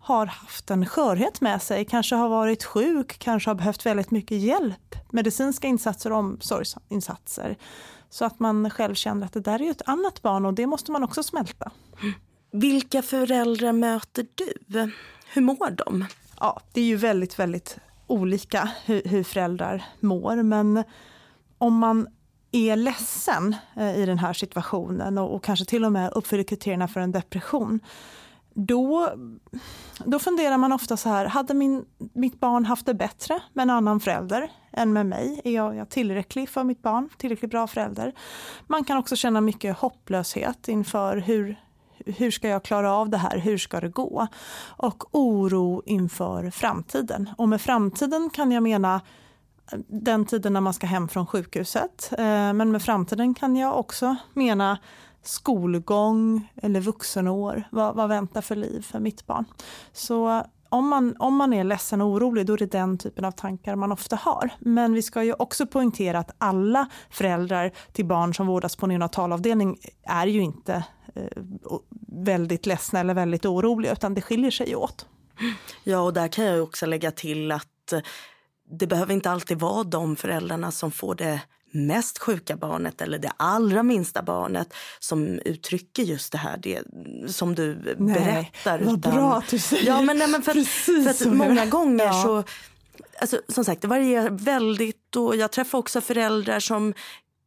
har 0.09 0.25
haft 0.25 0.71
en 0.71 0.85
skörhet 0.85 1.41
med 1.41 1.61
sig, 1.61 1.85
kanske 1.85 2.15
har 2.15 2.29
varit 2.29 2.63
sjuk, 2.63 3.19
kanske 3.19 3.49
har 3.49 3.55
behövt 3.55 3.85
väldigt 3.85 4.11
mycket 4.11 4.37
hjälp, 4.37 4.95
medicinska 5.11 5.67
insatser 5.67 6.11
och 6.11 6.17
omsorgsinsatser. 6.17 7.57
Så 8.09 8.25
att 8.25 8.39
man 8.39 8.69
själv 8.69 8.95
känner 8.95 9.25
att 9.25 9.33
det 9.33 9.39
där 9.39 9.61
är 9.61 9.71
ett 9.71 9.81
annat 9.85 10.21
barn 10.21 10.45
och 10.45 10.53
det 10.53 10.67
måste 10.67 10.91
man 10.91 11.03
också 11.03 11.23
smälta. 11.23 11.71
Vilka 12.51 13.01
föräldrar 13.01 13.73
möter 13.73 14.27
du? 14.35 14.91
Hur 15.33 15.41
mår 15.41 15.71
de? 15.71 16.05
Ja, 16.39 16.61
det 16.73 16.81
är 16.81 16.85
ju 16.85 16.95
väldigt, 16.95 17.39
väldigt 17.39 17.77
olika 18.07 18.69
hur, 18.85 19.01
hur 19.05 19.23
föräldrar 19.23 19.83
mår, 19.99 20.43
men 20.43 20.83
om 21.57 21.77
man 21.77 22.07
är 22.51 22.75
ledsen 22.75 23.55
eh, 23.75 23.99
i 23.99 24.05
den 24.05 24.19
här 24.19 24.33
situationen 24.33 25.17
och, 25.17 25.35
och 25.35 25.43
kanske 25.43 25.65
till 25.65 25.85
och 25.85 25.91
med 25.91 26.11
uppfyller 26.15 26.43
kriterierna 26.43 26.87
för 26.87 26.99
en 26.99 27.11
depression, 27.11 27.79
då, 28.59 29.13
då 30.05 30.19
funderar 30.19 30.57
man 30.57 30.71
ofta 30.71 30.97
så 30.97 31.09
här, 31.09 31.25
hade 31.25 31.53
min, 31.53 31.85
mitt 32.13 32.39
barn 32.39 32.65
haft 32.65 32.85
det 32.85 32.93
bättre 32.93 33.39
med 33.53 33.63
en 33.63 33.69
annan 33.69 33.99
förälder 33.99 34.51
än 34.71 34.93
med 34.93 35.05
mig? 35.05 35.41
Är 35.43 35.51
jag, 35.51 35.75
jag 35.75 35.89
tillräcklig 35.89 36.49
för 36.49 36.63
mitt 36.63 36.81
barn? 36.81 37.09
Tillräckligt 37.17 37.51
bra 37.51 37.67
förälder? 37.67 38.13
Man 38.67 38.83
kan 38.83 38.97
också 38.97 39.15
känna 39.15 39.41
mycket 39.41 39.77
hopplöshet 39.77 40.67
inför 40.67 41.17
hur, 41.17 41.59
hur 42.05 42.31
ska 42.31 42.47
jag 42.47 42.63
klara 42.63 42.93
av 42.93 43.09
det 43.09 43.17
här? 43.17 43.37
Hur 43.37 43.57
ska 43.57 43.79
det 43.79 43.89
gå? 43.89 44.27
Och 44.61 45.15
oro 45.15 45.81
inför 45.85 46.51
framtiden. 46.51 47.29
Och 47.37 47.49
med 47.49 47.61
framtiden 47.61 48.29
kan 48.29 48.51
jag 48.51 48.63
mena 48.63 49.01
eh, 49.71 49.79
den 49.87 50.25
tiden 50.25 50.53
när 50.53 50.61
man 50.61 50.73
ska 50.73 50.87
hem 50.87 51.07
från 51.07 51.27
sjukhuset. 51.27 52.09
Eh, 52.17 52.53
men 52.53 52.71
med 52.71 52.81
framtiden 52.81 53.33
kan 53.33 53.55
jag 53.55 53.79
också 53.79 54.15
mena 54.33 54.77
skolgång 55.23 56.51
eller 56.55 56.79
vuxenår. 56.79 57.63
Vad, 57.71 57.95
vad 57.95 58.09
väntar 58.09 58.41
för 58.41 58.55
liv 58.55 58.81
för 58.81 58.99
mitt 58.99 59.25
barn? 59.27 59.45
Så 59.91 60.43
om 60.69 60.89
man, 60.89 61.15
om 61.19 61.35
man 61.35 61.53
är 61.53 61.63
ledsen 61.63 62.01
och 62.01 62.07
orolig, 62.07 62.45
då 62.45 62.53
är 62.53 62.57
det 62.57 62.71
den 62.71 62.97
typen 62.97 63.25
av 63.25 63.31
tankar 63.31 63.75
man 63.75 63.91
ofta 63.91 64.15
har. 64.15 64.49
Men 64.59 64.93
vi 64.93 65.01
ska 65.01 65.23
ju 65.23 65.33
också 65.33 65.65
poängtera 65.65 66.19
att 66.19 66.35
alla 66.37 66.89
föräldrar 67.09 67.71
till 67.91 68.05
barn 68.05 68.33
som 68.33 68.47
vårdas 68.47 68.75
på 68.75 68.87
neonatalavdelning 68.87 69.77
är 70.03 70.27
ju 70.27 70.41
inte 70.41 70.83
eh, 71.15 71.77
väldigt 72.07 72.65
ledsna 72.65 72.99
eller 72.99 73.13
väldigt 73.13 73.45
oroliga, 73.45 73.91
utan 73.91 74.13
det 74.13 74.21
skiljer 74.21 74.51
sig 74.51 74.75
åt. 74.75 75.05
Ja, 75.83 75.99
och 75.99 76.13
där 76.13 76.27
kan 76.27 76.45
jag 76.45 76.63
också 76.63 76.85
lägga 76.85 77.11
till 77.11 77.51
att 77.51 77.93
eh, 77.93 77.99
det 78.71 78.87
behöver 78.87 79.13
inte 79.13 79.31
alltid 79.31 79.59
vara 79.59 79.83
de 79.83 80.15
föräldrarna 80.15 80.71
som 80.71 80.91
får 80.91 81.15
det 81.15 81.41
mest 81.71 82.17
sjuka 82.19 82.55
barnet 82.55 83.01
eller 83.01 83.19
det 83.19 83.31
allra 83.37 83.83
minsta 83.83 84.21
barnet 84.23 84.73
som 84.99 85.39
uttrycker 85.45 86.03
just 86.03 86.31
det 86.31 86.37
här 86.37 86.57
det, 86.57 86.83
som 87.31 87.55
du 87.55 87.75
nej, 87.75 87.95
berättar. 87.95 88.79
Vad 88.79 88.97
utan, 88.97 89.15
bra 89.15 89.35
att 89.35 89.47
du 89.47 89.59
säger 89.59 89.87
ja, 89.87 90.01
men, 90.01 90.17
nej, 90.17 90.27
men 90.27 90.41
för, 90.41 90.53
för 91.03 91.09
att 91.09 91.33
många 91.33 91.65
gånger 91.65 92.05
ja. 92.05 92.23
så 92.23 92.43
Alltså, 93.21 93.41
som 93.47 93.65
sagt, 93.65 93.81
det 93.81 93.87
varierar 93.87 94.29
väldigt. 94.29 95.15
och 95.15 95.35
Jag 95.35 95.51
träffar 95.51 95.77
också 95.77 96.01
föräldrar 96.01 96.59
som 96.59 96.93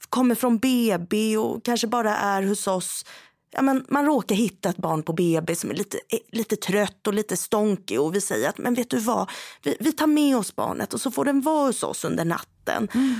kommer 0.08 0.34
från 0.34 0.58
BB 0.58 1.36
och 1.36 1.64
kanske 1.64 1.86
bara 1.86 2.16
är 2.16 2.42
hos 2.42 2.66
oss 2.66 3.04
ja, 3.52 3.62
men 3.62 3.84
man 3.88 4.06
råkar 4.06 4.34
hitta 4.34 4.68
ett 4.68 4.76
barn 4.76 5.02
på 5.02 5.12
BB 5.12 5.54
som 5.54 5.70
är 5.70 5.74
lite, 5.74 5.96
eh, 6.08 6.18
lite 6.32 6.56
trött 6.56 7.06
och 7.06 7.14
lite 7.14 7.36
stånkig 7.36 8.00
och 8.00 8.14
vi 8.14 8.20
säger 8.20 8.48
att 8.48 8.58
men 8.58 8.74
vet 8.74 8.90
du 8.90 8.98
vad, 8.98 9.30
vi, 9.62 9.76
vi 9.80 9.92
tar 9.92 10.06
med 10.06 10.36
oss 10.36 10.56
barnet 10.56 10.94
och 10.94 11.00
så 11.00 11.10
får 11.10 11.24
den 11.24 11.40
vara 11.40 11.66
hos 11.66 11.82
oss 11.82 12.04
under 12.04 12.24
natten. 12.24 12.88
Mm. 12.94 13.14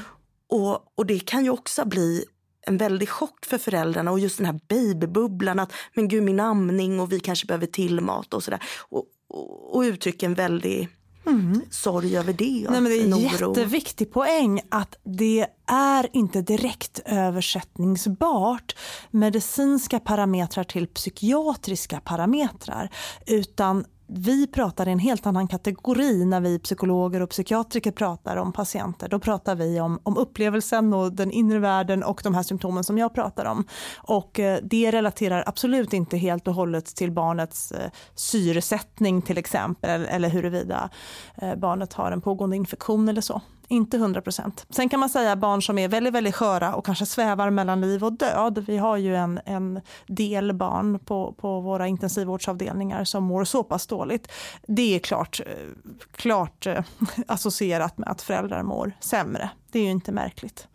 Och, 0.52 0.92
och 0.94 1.06
det 1.06 1.18
kan 1.18 1.44
ju 1.44 1.50
också 1.50 1.84
bli 1.84 2.24
en 2.66 2.76
väldig 2.76 3.08
chock 3.08 3.46
för 3.46 3.58
föräldrarna 3.58 4.10
och 4.10 4.20
just 4.20 4.36
den 4.36 4.46
här 4.46 4.60
babybubblan 4.68 5.58
att 5.58 5.72
men 5.94 6.08
gud 6.08 6.22
min 6.22 6.40
amning 6.40 7.00
och 7.00 7.12
vi 7.12 7.20
kanske 7.20 7.46
behöver 7.46 7.66
till 7.66 8.00
mat 8.00 8.34
och 8.34 8.42
sådär. 8.42 8.62
Och, 8.88 9.04
och, 9.28 9.76
och 9.76 9.80
uttrycka 9.80 10.26
en 10.26 10.34
väldig 10.34 10.88
mm. 11.26 11.60
sorg 11.70 12.16
över 12.16 12.32
det. 12.32 12.66
Nej, 12.70 12.80
men 12.80 12.84
det 12.84 12.98
är 12.98 13.04
en 13.04 13.18
jätteviktig 13.18 14.12
poäng 14.12 14.60
att 14.68 14.96
det 15.04 15.46
är 15.66 16.08
inte 16.12 16.42
direkt 16.42 17.00
översättningsbart 17.04 18.76
medicinska 19.10 20.00
parametrar 20.00 20.64
till 20.64 20.86
psykiatriska 20.86 22.00
parametrar 22.00 22.90
utan 23.26 23.84
vi 24.14 24.46
pratar 24.46 24.88
i 24.88 24.92
en 24.92 24.98
helt 24.98 25.26
annan 25.26 25.48
kategori 25.48 26.24
när 26.24 26.40
vi 26.40 26.58
psykologer 26.58 27.20
och 27.20 27.30
psykiatriker 27.30 27.90
pratar 27.90 28.36
om 28.36 28.52
patienter. 28.52 29.08
Då 29.08 29.18
pratar 29.18 29.54
vi 29.54 29.80
om, 29.80 30.00
om 30.02 30.16
upplevelsen 30.16 30.94
och 30.94 31.12
den 31.12 31.30
inre 31.30 31.58
världen 31.58 32.02
och 32.02 32.20
de 32.24 32.34
här 32.34 32.42
symptomen 32.42 32.84
som 32.84 32.98
jag 32.98 33.14
pratar 33.14 33.44
om. 33.44 33.64
Och 33.96 34.40
eh, 34.40 34.58
det 34.62 34.90
relaterar 34.90 35.44
absolut 35.46 35.92
inte 35.92 36.16
helt 36.16 36.48
och 36.48 36.54
hållet 36.54 36.86
till 36.86 37.10
barnets 37.10 37.72
eh, 37.72 37.90
syresättning 38.14 39.22
till 39.22 39.38
exempel 39.38 40.04
eller 40.04 40.28
huruvida 40.28 40.90
eh, 41.34 41.54
barnet 41.54 41.92
har 41.92 42.12
en 42.12 42.20
pågående 42.20 42.56
infektion 42.56 43.08
eller 43.08 43.20
så 43.20 43.42
inte 43.72 43.96
100 43.96 44.22
procent. 44.22 44.66
Sen 44.70 44.88
kan 44.88 45.00
man 45.00 45.08
säga 45.08 45.36
barn 45.36 45.62
som 45.62 45.78
är 45.78 45.88
väldigt, 45.88 46.14
väldigt 46.14 46.34
sköra 46.34 46.74
och 46.74 46.86
kanske 46.86 47.06
svävar 47.06 47.50
mellan 47.50 47.80
liv 47.80 48.04
och 48.04 48.12
död. 48.12 48.64
Vi 48.66 48.76
har 48.76 48.96
ju 48.96 49.16
en, 49.16 49.40
en 49.44 49.80
del 50.06 50.52
barn 50.52 50.98
på, 50.98 51.32
på 51.32 51.60
våra 51.60 51.86
intensivvårdsavdelningar 51.88 53.04
som 53.04 53.24
mår 53.24 53.44
så 53.44 53.64
pass 53.64 53.86
dåligt. 53.86 54.32
Det 54.66 54.94
är 54.94 54.98
klart, 54.98 55.40
eh, 55.40 55.96
klart 56.16 56.66
eh, 56.66 56.84
associerat 57.26 57.98
med 57.98 58.08
att 58.08 58.22
föräldrar 58.22 58.62
mår 58.62 58.92
sämre. 59.00 59.50
Det 59.70 59.78
är 59.78 59.82
ju 59.82 59.90
inte 59.90 60.12
märkligt. 60.12 60.68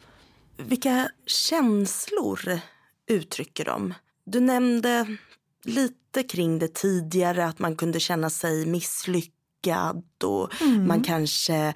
Vilka 0.57 1.09
känslor 1.25 2.39
uttrycker 3.07 3.65
de? 3.65 3.93
Du 4.25 4.39
nämnde 4.39 5.17
lite 5.63 6.23
kring 6.23 6.59
det 6.59 6.73
tidigare, 6.73 7.45
att 7.45 7.59
man 7.59 7.75
kunde 7.75 7.99
känna 7.99 8.29
sig 8.29 8.65
misslyckad 8.65 9.36
och 10.23 10.61
mm. 10.61 10.87
man 10.87 11.01
kanske 11.01 11.73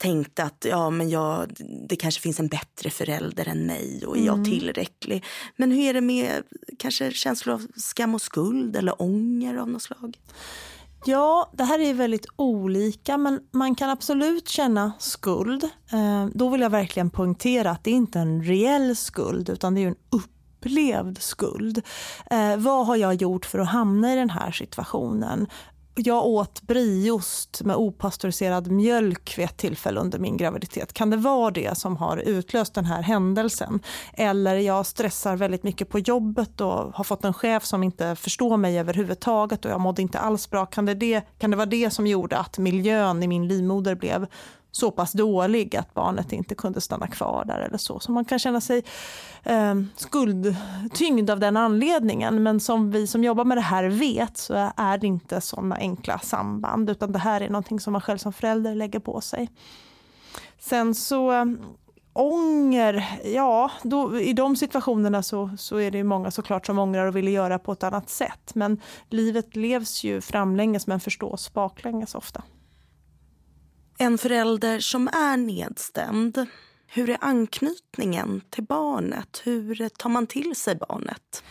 tänkte 0.00 0.42
att 0.42 0.66
ja, 0.70 0.90
men 0.90 1.10
jag, 1.10 1.52
det 1.88 1.96
kanske 1.96 2.20
finns 2.20 2.40
en 2.40 2.48
bättre 2.48 2.90
förälder 2.90 3.48
än 3.48 3.66
mig 3.66 4.06
och 4.06 4.16
är 4.16 4.20
mm. 4.20 4.36
jag 4.36 4.44
tillräcklig? 4.44 5.24
Men 5.56 5.70
hur 5.70 5.88
är 5.88 5.94
det 5.94 6.00
med 6.00 6.42
kanske 6.78 7.12
känslor 7.12 7.54
av 7.54 7.66
skam 7.76 8.14
och 8.14 8.22
skuld 8.22 8.76
eller 8.76 9.02
ånger 9.02 9.56
av 9.56 9.68
något 9.68 9.82
slag? 9.82 10.18
Ja, 11.04 11.50
det 11.52 11.64
här 11.64 11.78
är 11.78 11.94
väldigt 11.94 12.26
olika, 12.36 13.18
men 13.18 13.40
man 13.50 13.74
kan 13.74 13.90
absolut 13.90 14.48
känna 14.48 14.92
skuld. 14.98 15.64
Eh, 15.92 16.26
då 16.34 16.48
vill 16.48 16.60
jag 16.60 16.70
verkligen 16.70 17.10
poängtera 17.10 17.70
att 17.70 17.84
det 17.84 17.90
inte 17.90 18.18
är 18.18 18.22
en 18.22 18.42
reell 18.42 18.96
skuld, 18.96 19.48
utan 19.48 19.74
det 19.74 19.82
är 19.82 19.86
en 19.88 19.96
upplevd 20.10 21.18
skuld. 21.18 21.82
Eh, 22.30 22.56
vad 22.56 22.86
har 22.86 22.96
jag 22.96 23.14
gjort 23.14 23.46
för 23.46 23.58
att 23.58 23.68
hamna 23.68 24.12
i 24.12 24.16
den 24.16 24.30
här 24.30 24.50
situationen? 24.50 25.46
Jag 25.98 26.26
åt 26.26 26.62
brieost 26.62 27.62
med 27.64 27.76
opastöriserad 27.76 28.70
mjölk 28.70 29.38
vid 29.38 29.44
ett 29.44 29.56
tillfälle 29.56 30.00
under 30.00 30.18
min 30.18 30.36
graviditet. 30.36 30.92
Kan 30.92 31.10
det 31.10 31.16
vara 31.16 31.50
det 31.50 31.78
som 31.78 31.96
har 31.96 32.16
utlöst 32.16 32.74
den 32.74 32.84
här 32.84 33.02
händelsen? 33.02 33.80
Eller 34.12 34.56
jag 34.56 34.86
stressar 34.86 35.36
väldigt 35.36 35.62
mycket 35.62 35.88
på 35.88 35.98
jobbet 35.98 36.60
och 36.60 36.94
har 36.94 37.04
fått 37.04 37.24
en 37.24 37.34
chef 37.34 37.64
som 37.64 37.82
inte 37.82 38.16
förstår 38.16 38.56
mig 38.56 38.78
överhuvudtaget 38.78 39.64
och 39.64 39.70
jag 39.70 39.80
mådde 39.80 40.02
inte 40.02 40.18
alls 40.18 40.50
bra. 40.50 40.66
Kan 40.66 40.86
det, 40.86 40.94
det, 40.94 41.22
kan 41.38 41.50
det 41.50 41.56
vara 41.56 41.66
det 41.66 41.90
som 41.90 42.06
gjorde 42.06 42.38
att 42.38 42.58
miljön 42.58 43.22
i 43.22 43.28
min 43.28 43.48
livmoder 43.48 43.94
blev 43.94 44.26
så 44.76 44.90
pass 44.90 45.12
dålig 45.12 45.76
att 45.76 45.94
barnet 45.94 46.32
inte 46.32 46.54
kunde 46.54 46.80
stanna 46.80 47.06
kvar 47.06 47.44
där 47.44 47.58
eller 47.58 47.78
så. 47.78 48.00
Så 48.00 48.12
man 48.12 48.24
kan 48.24 48.38
känna 48.38 48.60
sig 48.60 48.84
eh, 49.42 49.74
skuldtyngd 49.96 51.30
av 51.30 51.40
den 51.40 51.56
anledningen. 51.56 52.42
Men 52.42 52.60
som 52.60 52.90
vi 52.90 53.06
som 53.06 53.24
jobbar 53.24 53.44
med 53.44 53.56
det 53.56 53.62
här 53.62 53.84
vet 53.84 54.36
så 54.36 54.70
är 54.76 54.98
det 54.98 55.06
inte 55.06 55.40
sådana 55.40 55.76
enkla 55.76 56.18
samband 56.18 56.90
utan 56.90 57.12
det 57.12 57.18
här 57.18 57.40
är 57.40 57.48
någonting 57.48 57.80
som 57.80 57.92
man 57.92 58.02
själv 58.02 58.18
som 58.18 58.32
förälder 58.32 58.74
lägger 58.74 58.98
på 58.98 59.20
sig. 59.20 59.50
Sen 60.58 60.94
så 60.94 61.30
ehm, 61.30 61.58
ånger, 62.12 63.18
ja, 63.24 63.70
då, 63.82 64.20
i 64.20 64.32
de 64.32 64.56
situationerna 64.56 65.22
så, 65.22 65.50
så 65.58 65.76
är 65.76 65.90
det 65.90 66.04
många 66.04 66.30
såklart 66.30 66.66
som 66.66 66.78
ångrar 66.78 67.06
och 67.06 67.16
vill 67.16 67.28
göra 67.28 67.58
på 67.58 67.72
ett 67.72 67.82
annat 67.82 68.10
sätt. 68.10 68.54
Men 68.54 68.80
livet 69.10 69.56
levs 69.56 70.04
ju 70.04 70.20
framlänges 70.20 70.86
men 70.86 71.00
förstås 71.00 71.52
baklänges 71.52 72.14
ofta. 72.14 72.42
En 73.98 74.18
förälder 74.18 74.80
som 74.80 75.08
är 75.08 75.36
nedstämd, 75.36 76.46
hur 76.86 77.10
är 77.10 77.18
anknytningen 77.20 78.40
till 78.50 78.64
barnet? 78.64 79.42
Hur 79.44 79.88
tar 79.88 80.10
man 80.10 80.26
till 80.26 80.56
sig 80.56 80.74
barnet? 80.74 81.42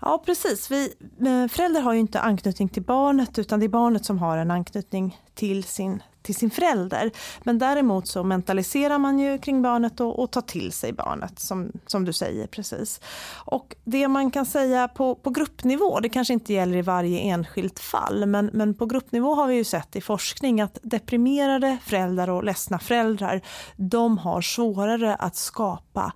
Ja, 0.00 0.22
precis. 0.26 0.70
Vi, 0.70 0.94
eh, 1.20 1.48
föräldrar 1.48 1.80
har 1.80 1.92
ju 1.92 2.00
inte 2.00 2.20
anknytning 2.20 2.68
till 2.68 2.82
barnet 2.82 3.38
utan 3.38 3.60
det 3.60 3.66
är 3.66 3.68
barnet 3.68 4.04
som 4.04 4.18
har 4.18 4.36
en 4.36 4.50
anknytning 4.50 5.20
till 5.34 5.64
sin, 5.64 6.02
till 6.22 6.34
sin 6.34 6.50
förälder. 6.50 7.10
Men 7.42 7.58
däremot 7.58 8.06
så 8.06 8.24
mentaliserar 8.24 8.98
man 8.98 9.18
ju 9.18 9.38
kring 9.38 9.62
barnet 9.62 10.00
och, 10.00 10.18
och 10.18 10.30
tar 10.30 10.40
till 10.40 10.72
sig 10.72 10.92
barnet 10.92 11.38
som, 11.38 11.72
som 11.86 12.04
du 12.04 12.12
säger 12.12 12.46
precis. 12.46 13.00
Och 13.44 13.76
det 13.84 14.08
man 14.08 14.30
kan 14.30 14.46
säga 14.46 14.88
på, 14.88 15.14
på 15.14 15.30
gruppnivå, 15.30 16.00
det 16.00 16.08
kanske 16.08 16.34
inte 16.34 16.52
gäller 16.52 16.76
i 16.76 16.82
varje 16.82 17.18
enskilt 17.18 17.78
fall, 17.78 18.26
men, 18.26 18.50
men 18.52 18.74
på 18.74 18.86
gruppnivå 18.86 19.34
har 19.34 19.46
vi 19.46 19.54
ju 19.54 19.64
sett 19.64 19.96
i 19.96 20.00
forskning 20.00 20.60
att 20.60 20.78
deprimerade 20.82 21.78
föräldrar 21.84 22.30
och 22.30 22.44
ledsna 22.44 22.78
föräldrar, 22.78 23.40
de 23.76 24.18
har 24.18 24.40
svårare 24.40 25.14
att 25.14 25.36
skapa 25.36 26.12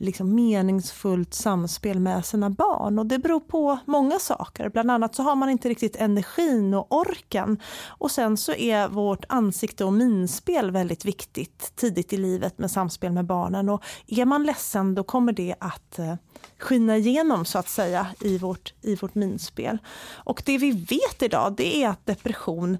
liksom 0.00 0.34
meningsfullt 0.34 1.34
samspel 1.34 2.00
med 2.00 2.24
sina 2.24 2.50
barn. 2.50 2.98
Och 2.98 3.06
det 3.06 3.18
beror 3.18 3.40
på 3.40 3.78
många 3.84 4.18
saker. 4.18 4.68
Bland 4.68 4.90
annat 4.90 5.14
så 5.14 5.22
har 5.22 5.36
man 5.36 5.50
inte 5.50 5.68
riktigt 5.68 5.96
energin 5.96 6.74
och 6.74 6.92
orken. 6.92 7.60
Och 7.86 8.10
sen 8.10 8.36
så 8.36 8.52
är 8.52 8.88
vårt 8.88 9.24
ansikte 9.28 9.84
och 9.84 9.92
minspel 9.92 10.70
väldigt 10.70 11.04
viktigt 11.04 11.72
tidigt 11.76 12.12
i 12.12 12.16
livet 12.16 12.58
med 12.58 12.70
samspel 12.70 13.12
med 13.12 13.24
barnen. 13.24 13.68
Och 13.68 13.84
är 14.06 14.24
man 14.24 14.42
ledsen 14.42 14.94
då 14.94 15.04
kommer 15.04 15.32
det 15.32 15.54
att 15.58 15.98
eh, 15.98 16.14
skina 16.58 16.96
igenom 16.96 17.44
så 17.44 17.58
att 17.58 17.68
säga 17.68 18.06
i 18.20 18.38
vårt, 18.38 18.74
i 18.82 18.96
vårt 18.96 19.14
minspel. 19.14 19.78
Och 20.14 20.42
det 20.46 20.58
vi 20.58 20.70
vet 20.70 21.22
idag 21.22 21.54
det 21.56 21.82
är 21.82 21.88
att 21.88 22.06
depression 22.06 22.78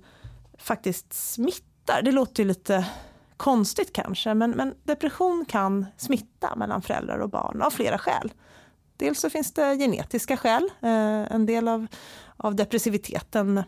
faktiskt 0.59 1.13
smittar. 1.13 2.03
Det 2.03 2.13
låter 2.13 2.45
lite 2.45 2.87
konstigt 3.37 3.93
kanske, 3.93 4.35
men, 4.35 4.51
men 4.51 4.75
depression 4.85 5.45
kan 5.49 5.87
smitta 5.97 6.57
mellan 6.57 6.83
föräldrar 6.83 7.19
och 7.19 7.31
barn 7.31 7.63
av 7.63 7.71
flera 7.71 7.99
skäl. 7.99 8.33
Dels 8.97 9.21
så 9.21 9.31
finns 9.31 9.53
det 9.53 9.77
genetiska 9.77 10.37
skäl. 10.37 10.71
Eh, 10.83 11.35
en 11.35 11.47
del 11.47 11.69
av, 11.69 11.87
av 12.37 12.55
depressiviteten 12.55 13.59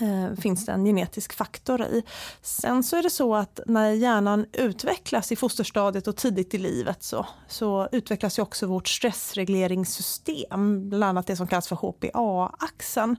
eh, 0.00 0.34
finns 0.40 0.66
det 0.66 0.72
en 0.72 0.84
genetisk 0.84 1.32
faktor 1.32 1.82
i. 1.82 2.02
Sen 2.42 2.82
så 2.82 2.96
är 2.96 3.02
det 3.02 3.10
så 3.10 3.34
att 3.34 3.60
när 3.66 3.90
hjärnan 3.90 4.46
utvecklas 4.52 5.32
i 5.32 5.36
fosterstadiet 5.36 6.06
och 6.06 6.16
tidigt 6.16 6.54
i 6.54 6.58
livet 6.58 7.02
så, 7.02 7.26
så 7.48 7.88
utvecklas 7.92 8.38
ju 8.38 8.42
också 8.42 8.66
vårt 8.66 8.88
stressregleringssystem, 8.88 10.88
bland 10.88 11.04
annat 11.04 11.26
det 11.26 11.36
som 11.36 11.46
kallas 11.46 11.68
för 11.68 11.76
HPA-axeln 11.76 13.16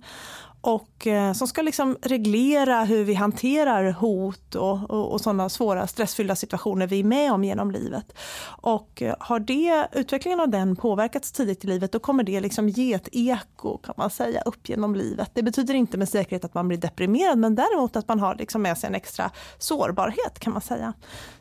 och 0.65 1.08
eh, 1.08 1.34
som 1.34 1.47
ska 1.47 1.62
liksom 1.62 1.97
reglera 2.01 2.84
hur 2.84 3.04
vi 3.04 3.13
hanterar 3.13 3.91
hot 3.91 4.56
och, 4.56 4.89
och, 4.89 5.12
och 5.12 5.21
sådana 5.21 5.49
svåra 5.49 5.88
stressfyllda 5.88 6.36
situationer 6.36 6.88
vi 6.88 6.99
är 6.99 7.04
med 7.04 7.32
om 7.32 7.43
genom 7.43 7.71
livet. 7.71 8.13
Och 8.45 9.01
eh, 9.01 9.15
har 9.19 9.39
det, 9.39 9.88
utvecklingen 9.91 10.39
av 10.39 10.49
den 10.49 10.75
påverkats 10.75 11.32
tidigt 11.32 11.63
i 11.63 11.67
livet 11.67 11.91
då 11.91 11.99
kommer 11.99 12.23
det 12.23 12.39
liksom 12.39 12.69
ge 12.69 12.93
ett 12.93 13.10
eko 13.12 13.78
kan 13.78 13.95
man 13.97 14.10
säga 14.10 14.41
upp 14.41 14.69
genom 14.69 14.95
livet. 14.95 15.32
Det 15.34 15.43
betyder 15.43 15.73
inte 15.73 15.97
med 15.97 16.10
säkerhet 16.10 16.45
att 16.45 16.54
man 16.54 16.67
blir 16.67 16.78
deprimerad 16.78 17.38
men 17.38 17.56
däremot 17.56 17.95
att 17.95 18.08
man 18.08 18.19
har 18.19 18.36
liksom 18.36 18.62
med 18.62 18.78
sig 18.78 18.88
en 18.88 18.95
extra 18.95 19.32
sårbarhet 19.58 20.39
kan 20.39 20.54
man 20.54 20.62
säga. 20.62 20.93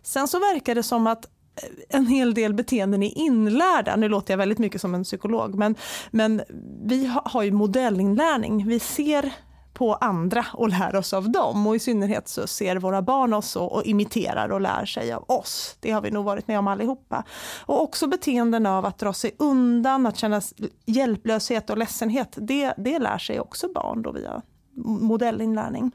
Sen 0.03 0.29
så 0.29 0.39
verkar 0.39 0.75
det 0.75 0.83
som 0.83 1.07
att 1.07 1.27
en 1.88 2.07
hel 2.07 2.35
del 2.35 2.55
beteenden 2.55 3.03
är 3.03 3.19
inlärda. 3.19 3.97
Nu 3.97 4.09
låter 4.09 4.33
jag 4.33 4.38
väldigt 4.38 4.59
mycket 4.59 4.81
som 4.81 4.95
en 4.95 5.05
psykolog, 5.05 5.55
men, 5.55 5.75
men 6.11 6.43
vi 6.85 7.12
har 7.25 7.43
ju 7.43 7.53
modellinlärning. 7.53 8.69
Vi 8.69 8.81
ser 8.81 9.33
på 9.75 9.95
andra 9.95 10.47
och 10.53 10.69
lär 10.69 10.97
oss 10.97 11.12
av 11.12 11.31
dem. 11.31 11.67
Och 11.67 11.77
i 11.77 11.79
synnerhet 11.79 12.29
så 12.29 12.47
ser 12.47 12.77
våra 12.77 13.03
barn 13.03 13.35
oss 13.35 13.57
och, 13.57 13.73
och, 13.73 13.87
imiterar 13.87 14.49
och 14.49 14.61
lär 14.61 14.85
sig 14.85 15.12
av 15.12 15.25
oss. 15.29 15.77
Det 15.81 15.90
har 15.90 16.01
vi 16.01 16.11
nog 16.11 16.25
varit 16.25 16.49
med 16.49 16.59
om 16.59 16.69
allihopa. 16.69 17.25
Och 17.67 17.83
också 17.83 18.07
beteenden 18.07 18.67
av 18.67 18.87
att 18.87 18.99
dra 18.99 19.12
sig 19.12 19.35
undan, 19.38 20.07
att 20.07 20.17
känna 20.17 20.40
hjälplöshet 20.87 21.71
och 21.71 21.79
ledsenhet. 21.79 22.35
Det, 22.37 22.75
det 22.77 22.99
lär 22.99 23.19
sig 23.19 23.40
också 23.40 23.69
barn 23.75 24.03
då 24.03 24.12
via 24.12 24.43
modellinlärning. 25.01 25.93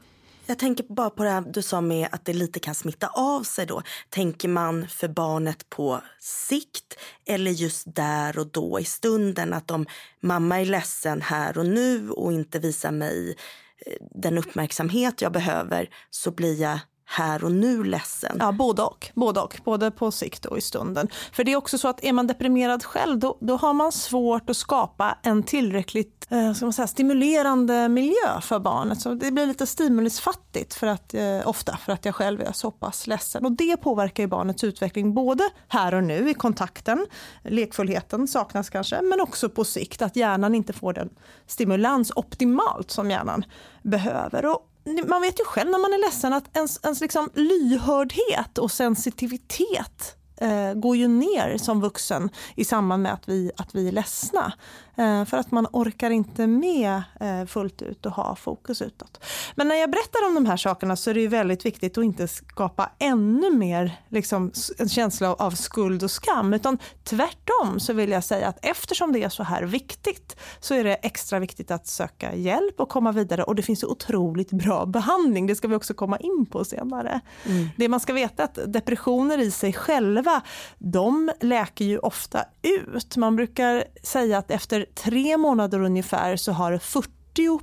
Jag 0.50 0.58
tänker 0.58 0.84
bara 0.88 1.10
på 1.10 1.24
det 1.24 1.30
här 1.30 1.40
du 1.40 1.62
sa 1.62 1.80
med 1.80 2.08
att 2.12 2.24
det 2.24 2.32
lite 2.32 2.60
kan 2.60 2.74
smitta 2.74 3.06
av 3.06 3.42
sig 3.42 3.66
då. 3.66 3.82
Tänker 4.08 4.48
man 4.48 4.88
för 4.88 5.08
barnet 5.08 5.68
på 5.70 6.00
sikt 6.18 6.98
eller 7.26 7.50
just 7.50 7.94
där 7.94 8.38
och 8.38 8.46
då 8.46 8.80
i 8.80 8.84
stunden 8.84 9.52
att 9.52 9.70
om 9.70 9.86
mamma 10.20 10.60
är 10.60 10.64
ledsen 10.64 11.22
här 11.22 11.58
och 11.58 11.66
nu 11.66 12.10
och 12.10 12.32
inte 12.32 12.58
visar 12.58 12.90
mig 12.90 13.36
eh, 13.86 13.92
den 14.14 14.38
uppmärksamhet 14.38 15.22
jag 15.22 15.32
behöver 15.32 15.90
så 16.10 16.30
blir 16.30 16.60
jag 16.60 16.78
här 17.10 17.44
och 17.44 17.52
nu 17.52 17.84
ledsen? 17.84 18.36
Ja, 18.40 18.52
både 18.52 18.82
och. 18.82 19.10
Både 19.14 19.40
och. 19.40 19.60
Både 19.64 19.90
på 19.90 20.10
sikt 20.10 20.44
och 20.44 20.58
i 20.58 20.60
stunden. 20.60 21.08
För 21.32 21.44
det 21.44 21.52
är 21.52 21.56
också 21.56 21.78
så 21.78 21.88
att 21.88 22.04
är 22.04 22.12
man 22.12 22.26
deprimerad 22.26 22.84
själv 22.84 23.18
då, 23.18 23.38
då 23.40 23.56
har 23.56 23.72
man 23.72 23.92
svårt 23.92 24.50
att 24.50 24.56
skapa 24.56 25.18
en 25.22 25.42
tillräckligt 25.42 26.26
eh, 26.30 26.52
ska 26.52 26.66
man 26.66 26.72
säga, 26.72 26.86
stimulerande 26.86 27.88
miljö 27.88 28.40
för 28.40 28.58
barnet. 28.58 29.00
Så 29.00 29.14
det 29.14 29.30
blir 29.30 29.46
lite 29.46 29.66
stimulisfattigt 29.66 30.74
för 30.74 30.86
att, 30.86 31.14
eh, 31.14 31.48
ofta 31.48 31.76
för 31.76 31.92
att 31.92 32.04
jag 32.04 32.14
själv 32.14 32.40
är 32.40 32.52
så 32.52 32.70
pass 32.70 33.06
ledsen. 33.06 33.44
Och 33.44 33.52
det 33.52 33.76
påverkar 33.76 34.22
ju 34.22 34.26
barnets 34.26 34.64
utveckling 34.64 35.14
både 35.14 35.44
här 35.68 35.94
och 35.94 36.04
nu 36.04 36.30
i 36.30 36.34
kontakten, 36.34 37.06
lekfullheten 37.42 38.28
saknas 38.28 38.70
kanske, 38.70 39.02
men 39.02 39.20
också 39.20 39.48
på 39.48 39.64
sikt 39.64 40.02
att 40.02 40.16
hjärnan 40.16 40.54
inte 40.54 40.72
får 40.72 40.92
den 40.92 41.10
stimulans 41.46 42.12
optimalt 42.16 42.90
som 42.90 43.10
hjärnan 43.10 43.44
behöver. 43.82 44.46
Och 44.46 44.69
man 44.84 45.22
vet 45.22 45.40
ju 45.40 45.44
själv 45.44 45.70
när 45.70 45.78
man 45.78 45.92
är 45.92 45.98
ledsen 45.98 46.32
att 46.32 46.56
ens, 46.56 46.80
ens 46.84 47.00
liksom 47.00 47.30
lyhördhet 47.34 48.58
och 48.58 48.70
sensitivitet 48.70 50.16
eh, 50.40 50.74
går 50.74 50.96
ju 50.96 51.08
ner 51.08 51.58
som 51.58 51.80
vuxen 51.80 52.30
i 52.54 52.64
samband 52.64 53.02
med 53.02 53.12
att 53.12 53.28
vi, 53.28 53.50
att 53.56 53.74
vi 53.74 53.88
är 53.88 53.92
ledsna. 53.92 54.52
Eh, 55.00 55.24
för 55.24 55.36
att 55.36 55.50
man 55.50 55.66
orkar 55.72 56.10
inte 56.10 56.46
med 56.46 57.02
eh, 57.20 57.46
fullt 57.46 57.82
ut 57.82 58.06
och 58.06 58.12
ha 58.12 58.36
fokus 58.36 58.82
utåt. 58.82 59.24
Men 59.54 59.68
när 59.68 59.74
jag 59.74 59.90
berättar 59.90 60.26
om 60.26 60.34
de 60.34 60.46
här 60.46 60.56
sakerna 60.56 60.96
så 60.96 61.10
är 61.10 61.14
det 61.14 61.20
ju 61.20 61.28
väldigt 61.28 61.66
viktigt 61.66 61.98
att 61.98 62.04
inte 62.04 62.28
skapa 62.28 62.90
ännu 62.98 63.50
mer 63.50 64.00
liksom, 64.08 64.52
en 64.78 64.88
känsla 64.88 65.34
av 65.34 65.50
skuld 65.50 66.02
och 66.02 66.10
skam. 66.10 66.54
Utan 66.54 66.78
tvärtom 67.04 67.80
så 67.80 67.92
vill 67.92 68.10
jag 68.10 68.24
säga 68.24 68.48
att 68.48 68.58
eftersom 68.62 69.12
det 69.12 69.22
är 69.22 69.28
så 69.28 69.42
här 69.42 69.62
viktigt 69.62 70.36
så 70.60 70.74
är 70.74 70.84
det 70.84 70.94
extra 70.94 71.38
viktigt 71.38 71.70
att 71.70 71.86
söka 71.86 72.34
hjälp 72.34 72.80
och 72.80 72.88
komma 72.88 73.12
vidare. 73.12 73.42
Och 73.42 73.54
det 73.54 73.62
finns 73.62 73.84
otroligt 73.84 74.50
bra 74.50 74.86
behandling. 74.86 75.46
Det 75.46 75.54
ska 75.54 75.68
vi 75.68 75.74
också 75.74 75.94
komma 75.94 76.18
in 76.18 76.46
på 76.50 76.64
senare. 76.64 77.20
Mm. 77.46 77.68
Det 77.76 77.88
man 77.88 78.00
ska 78.00 78.12
veta 78.12 78.42
är 78.42 78.44
att 78.44 78.72
depressioner 78.72 79.38
i 79.38 79.50
sig 79.50 79.72
själva, 79.72 80.40
de 80.78 81.32
läker 81.40 81.84
ju 81.84 81.98
ofta 81.98 82.44
ut. 82.62 83.16
Man 83.16 83.36
brukar 83.36 83.84
säga 84.02 84.38
att 84.38 84.50
efter 84.50 84.86
tre 84.94 85.36
månader 85.36 85.80
ungefär 85.80 86.36
så 86.36 86.52
har 86.52 86.78
40 86.78 87.10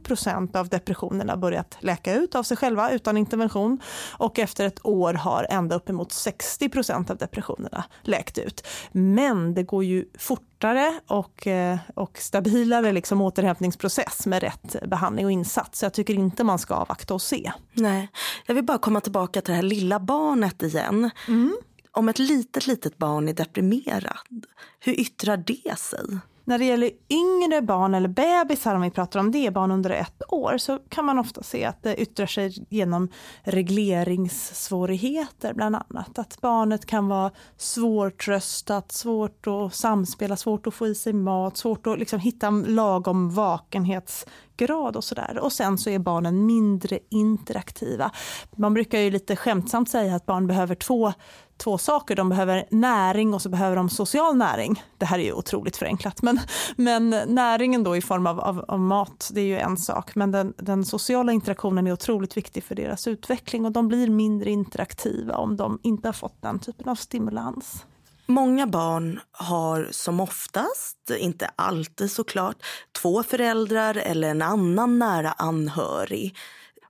procent 0.03 0.55
av 0.55 0.69
depressionerna 0.69 1.37
börjat 1.37 1.77
läka 1.79 2.13
ut 2.13 2.35
av 2.35 2.43
sig 2.43 2.57
själva 2.57 2.91
utan 2.91 3.17
intervention 3.17 3.79
och 4.17 4.39
efter 4.39 4.65
ett 4.65 4.85
år 4.85 5.13
har 5.13 5.47
ända 5.49 5.75
uppemot 5.75 6.11
60 6.11 6.69
procent 6.69 7.09
av 7.09 7.17
depressionerna 7.17 7.83
läkt 8.01 8.37
ut. 8.37 8.67
Men 8.91 9.53
det 9.53 9.63
går 9.63 9.83
ju 9.83 10.05
fortare 10.17 10.99
och, 11.07 11.47
eh, 11.47 11.77
och 11.95 12.17
stabilare 12.17 12.91
liksom 12.91 13.21
återhämtningsprocess 13.21 14.25
med 14.25 14.43
rätt 14.43 14.75
behandling 14.87 15.25
och 15.25 15.31
insats. 15.31 15.79
Så 15.79 15.85
jag 15.85 15.93
tycker 15.93 16.13
inte 16.13 16.43
man 16.43 16.59
ska 16.59 16.73
avvakta 16.75 17.13
och 17.13 17.21
se. 17.21 17.51
Nej, 17.73 18.09
jag 18.45 18.55
vill 18.55 18.65
bara 18.65 18.77
komma 18.77 19.01
tillbaka 19.01 19.41
till 19.41 19.51
det 19.51 19.55
här 19.55 19.63
lilla 19.63 19.99
barnet 19.99 20.63
igen. 20.63 21.09
Mm. 21.27 21.57
Om 21.91 22.09
ett 22.09 22.19
litet, 22.19 22.67
litet 22.67 22.97
barn 22.97 23.29
är 23.29 23.33
deprimerad, 23.33 24.45
hur 24.79 24.99
yttrar 24.99 25.37
det 25.37 25.77
sig? 25.77 26.19
När 26.47 26.57
det 26.57 26.65
gäller 26.65 26.91
yngre 27.09 27.61
barn 27.61 27.93
eller 27.93 28.09
bebisar, 28.09 28.75
om 28.75 28.81
vi 28.81 28.89
pratar 28.89 29.19
om 29.19 29.31
det, 29.31 29.51
barn 29.51 29.71
under 29.71 29.89
ett 29.89 30.21
år, 30.29 30.57
så 30.57 30.79
kan 30.89 31.05
man 31.05 31.19
ofta 31.19 31.43
se 31.43 31.65
att 31.65 31.83
det 31.83 32.01
yttrar 32.01 32.25
sig 32.25 32.65
genom 32.69 33.09
regleringssvårigheter 33.43 35.53
bland 35.53 35.75
annat. 35.75 36.19
Att 36.19 36.41
barnet 36.41 36.85
kan 36.85 37.07
vara 37.07 37.31
svårtröstat, 37.57 38.91
svårt 38.91 39.47
att 39.47 39.75
samspela, 39.75 40.35
svårt 40.35 40.67
att 40.67 40.73
få 40.73 40.87
i 40.87 40.95
sig 40.95 41.13
mat, 41.13 41.57
svårt 41.57 41.87
att 41.87 41.99
liksom 41.99 42.19
hitta 42.19 42.49
lagom 42.49 43.29
vakenhetsgrad 43.29 44.95
och 44.95 45.03
sådär. 45.03 45.39
Och 45.41 45.53
sen 45.53 45.77
så 45.77 45.89
är 45.89 45.99
barnen 45.99 46.45
mindre 46.45 46.99
interaktiva. 47.09 48.11
Man 48.55 48.73
brukar 48.73 48.99
ju 48.99 49.11
lite 49.11 49.35
skämtsamt 49.35 49.89
säga 49.89 50.15
att 50.15 50.25
barn 50.25 50.47
behöver 50.47 50.75
två 50.75 51.13
två 51.57 51.77
saker. 51.77 52.15
De 52.15 52.29
behöver 52.29 52.65
näring 52.71 53.33
och 53.33 53.41
så 53.41 53.49
behöver 53.49 53.75
de 53.75 53.89
social 53.89 54.37
näring. 54.37 54.83
Det 54.97 55.05
här 55.05 55.19
är 55.19 55.23
ju 55.23 55.33
otroligt 55.33 55.77
förenklat, 55.77 56.21
men, 56.21 56.39
men 56.75 57.09
näringen 57.09 57.83
då 57.83 57.95
i 57.95 58.01
form 58.01 58.27
av, 58.27 58.39
av, 58.39 58.65
av 58.67 58.79
mat, 58.79 59.31
det 59.33 59.41
är 59.41 59.45
ju 59.45 59.57
en 59.57 59.77
sak. 59.77 60.15
Men 60.15 60.31
den, 60.31 60.53
den, 60.57 60.85
sociala 60.85 61.31
interaktionen 61.31 61.87
är 61.87 61.91
otroligt 61.91 62.37
viktig 62.37 62.63
för 62.63 62.75
deras 62.75 63.07
utveckling 63.07 63.65
och 63.65 63.71
de 63.71 63.87
blir 63.87 64.07
mindre 64.07 64.49
interaktiva 64.49 65.35
om 65.37 65.57
de 65.57 65.79
inte 65.83 66.07
har 66.07 66.13
fått 66.13 66.41
den 66.41 66.59
typen 66.59 66.89
av 66.89 66.95
stimulans. 66.95 67.85
Många 68.29 68.67
barn 68.67 69.19
har 69.31 69.87
som 69.91 70.19
oftast, 70.19 71.11
inte 71.19 71.49
alltid 71.55 72.11
såklart, 72.11 72.55
två 73.01 73.23
föräldrar 73.23 73.95
eller 73.95 74.29
en 74.29 74.41
annan 74.41 74.99
nära 74.99 75.31
anhörig 75.31 76.35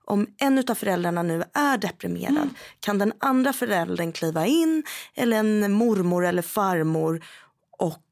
om 0.08 0.26
en 0.38 0.64
av 0.68 0.74
föräldrarna 0.74 1.22
nu 1.22 1.42
är 1.54 1.78
deprimerad 1.78 2.36
mm. 2.36 2.54
kan 2.80 2.98
den 2.98 3.12
andra 3.18 3.52
föräldern 3.52 4.12
kliva 4.12 4.46
in 4.46 4.82
eller 5.14 5.36
en 5.36 5.72
mormor 5.72 6.26
eller 6.26 6.42
farmor 6.42 7.24
och 7.78 8.02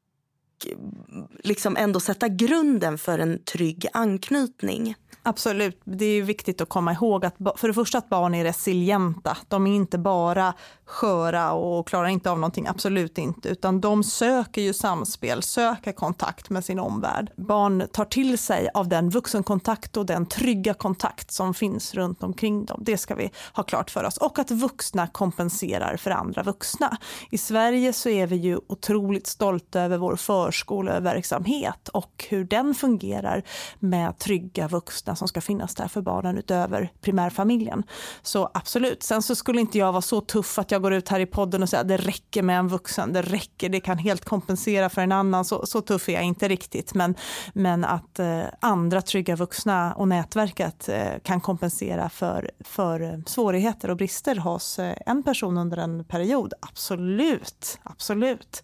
liksom 1.43 1.77
ändå 1.77 1.99
sätta 1.99 2.27
grunden 2.27 2.97
för 2.97 3.19
en 3.19 3.43
trygg 3.43 3.87
anknytning. 3.93 4.95
Absolut. 5.27 5.81
Det 5.83 6.05
är 6.05 6.21
viktigt 6.21 6.61
att 6.61 6.69
komma 6.69 6.93
ihåg 6.93 7.25
att 7.25 7.35
för 7.55 7.67
det 7.67 7.73
första 7.73 7.97
att 7.97 8.09
barn 8.09 8.35
är 8.35 8.43
resilienta. 8.43 9.37
De 9.47 9.67
är 9.67 9.75
inte 9.75 9.97
bara 9.97 10.53
sköra 10.85 11.51
och 11.51 11.87
klarar 11.87 12.07
inte 12.07 12.31
av 12.31 12.39
någonting, 12.39 12.67
absolut 12.67 13.17
inte. 13.17 13.49
Utan 13.49 13.81
de 13.81 14.03
söker 14.03 14.61
ju 14.61 14.73
samspel, 14.73 15.43
söker 15.43 15.91
kontakt 15.91 16.49
med 16.49 16.65
sin 16.65 16.79
omvärld. 16.79 17.31
Barn 17.35 17.87
tar 17.91 18.05
till 18.05 18.37
sig 18.37 18.69
av 18.73 18.87
den 18.87 19.09
vuxenkontakt 19.09 19.97
och 19.97 20.05
den 20.05 20.25
trygga 20.25 20.73
kontakt 20.73 21.31
som 21.31 21.53
finns 21.53 21.93
runt 21.93 22.23
omkring 22.23 22.65
dem. 22.65 22.83
Det 22.85 22.97
ska 22.97 23.15
vi 23.15 23.31
ha 23.53 23.63
klart 23.63 23.91
för 23.91 24.03
oss. 24.03 24.17
Och 24.17 24.39
att 24.39 24.51
vuxna 24.51 25.07
kompenserar 25.07 25.97
för 25.97 26.11
andra 26.11 26.43
vuxna. 26.43 26.97
I 27.31 27.37
Sverige 27.37 27.93
så 27.93 28.09
är 28.09 28.27
vi 28.27 28.35
ju 28.35 28.59
otroligt 28.67 29.27
stolta 29.27 29.81
över 29.81 29.97
vår 29.97 30.15
förskoleverksamhet 30.15 31.87
och 31.87 32.25
hur 32.29 32.43
den 32.43 32.75
fungerar 32.75 33.43
med 33.79 34.17
trygga 34.17 34.67
vuxna 34.67 35.15
som 35.17 35.27
ska 35.27 35.41
finnas 35.41 35.75
där 35.75 35.87
för 35.87 36.01
barnen 36.01 36.37
utöver 36.37 36.91
primärfamiljen. 37.01 37.83
Så 38.21 38.49
absolut. 38.53 39.03
Sen 39.03 39.21
så 39.21 39.35
skulle 39.35 39.61
inte 39.61 39.77
jag 39.77 39.91
vara 39.91 40.01
så 40.01 40.21
tuff 40.21 40.59
att 40.59 40.71
jag 40.71 40.81
går 40.81 40.93
ut 40.93 41.09
här 41.09 41.19
i 41.19 41.25
podden 41.25 41.63
och 41.63 41.69
säger 41.69 41.81
att 41.81 41.87
det 41.87 41.97
räcker 41.97 42.43
med 42.43 42.59
en 42.59 42.67
vuxen, 42.67 43.13
det 43.13 43.21
räcker, 43.21 43.69
det 43.69 43.79
kan 43.79 43.97
helt 43.97 44.25
kompensera 44.25 44.89
för 44.89 45.01
en 45.01 45.11
annan. 45.11 45.45
Så, 45.45 45.65
så 45.65 45.81
tuff 45.81 46.09
är 46.09 46.13
jag 46.13 46.23
inte 46.23 46.47
riktigt. 46.47 46.93
Men, 46.93 47.15
men 47.53 47.85
att 47.85 48.19
eh, 48.19 48.43
andra 48.61 49.01
trygga 49.01 49.35
vuxna 49.35 49.93
och 49.93 50.07
nätverket 50.07 50.89
eh, 50.89 51.19
kan 51.23 51.41
kompensera 51.41 52.09
för, 52.09 52.51
för 52.59 53.01
eh, 53.01 53.19
svårigheter 53.25 53.89
och 53.89 53.97
brister 53.97 54.35
hos 54.35 54.79
eh, 54.79 54.95
en 55.05 55.23
person 55.23 55.57
under 55.57 55.77
en 55.77 56.03
period. 56.03 56.53
Absolut, 56.61 57.79
absolut. 57.83 58.63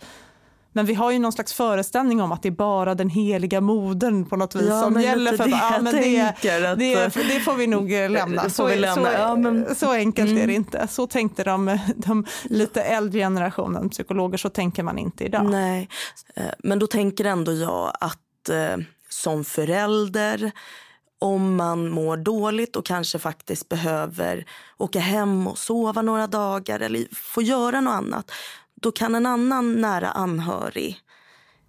Men 0.74 0.86
vi 0.86 0.94
har 0.94 1.12
ju 1.12 1.20
någon 1.20 1.32
slags 1.32 1.54
föreställning 1.54 2.22
om 2.22 2.32
att 2.32 2.42
det 2.42 2.50
är 2.50 2.52
bara 2.52 2.96
den 2.96 3.10
heliga 3.10 3.62
modern 3.62 4.26
på 4.26 4.36
något 4.36 4.56
vis 4.56 4.68
ja, 4.70 4.82
som 4.82 5.02
gäller 5.02 5.38
för 5.38 5.44
det, 5.44 5.50
ja, 5.50 5.80
men 5.82 5.96
det, 5.96 6.22
att... 6.22 6.42
det, 6.80 7.24
det, 7.28 7.40
får 7.40 7.56
vi 7.56 7.68
nog 7.68 7.94
eh, 7.94 8.10
lämna. 8.10 8.50
Så, 8.50 8.66
vi 8.66 8.76
lämna. 8.76 9.12
Så, 9.12 9.12
ja, 9.18 9.36
men... 9.36 9.76
så, 9.76 9.92
enkelt 9.92 10.30
mm. 10.30 10.44
är 10.44 10.48
det 10.48 10.54
inte. 10.54 10.88
Så 10.88 11.08
tänkte 11.08 11.44
de, 11.44 11.80
de 11.96 12.26
lite 12.44 12.84
äldre 12.84 13.20
generationen 13.20 13.90
psykologer, 13.90 14.38
så 14.38 14.50
tänker 14.50 14.84
man 14.84 14.98
inte 14.98 15.24
idag. 15.24 15.46
Nej, 15.46 15.90
eh, 16.36 16.46
men 16.60 16.80
då 16.80 16.88
tänker 16.88 17.26
ändå 17.26 17.54
jag 17.54 17.92
att 18.00 18.50
eh, 18.50 18.78
som 19.10 19.44
förälder 19.44 20.52
om 21.20 21.56
man 21.56 21.90
mår 21.90 22.18
dåligt 22.18 22.76
och 22.76 22.86
kanske 22.86 23.20
faktiskt 23.20 23.70
behöver 23.70 24.46
åka 24.78 25.00
hem 25.00 25.48
och 25.48 25.58
sova 25.58 26.02
några 26.02 26.28
dagar 26.28 26.80
eller 26.80 27.08
få 27.16 27.42
göra 27.42 27.82
något 27.82 27.94
annat 27.94 28.32
då 28.84 28.92
kan 28.92 29.16
en 29.16 29.26
annan 29.26 29.82
nära 29.82 30.12
anhörig 30.12 31.00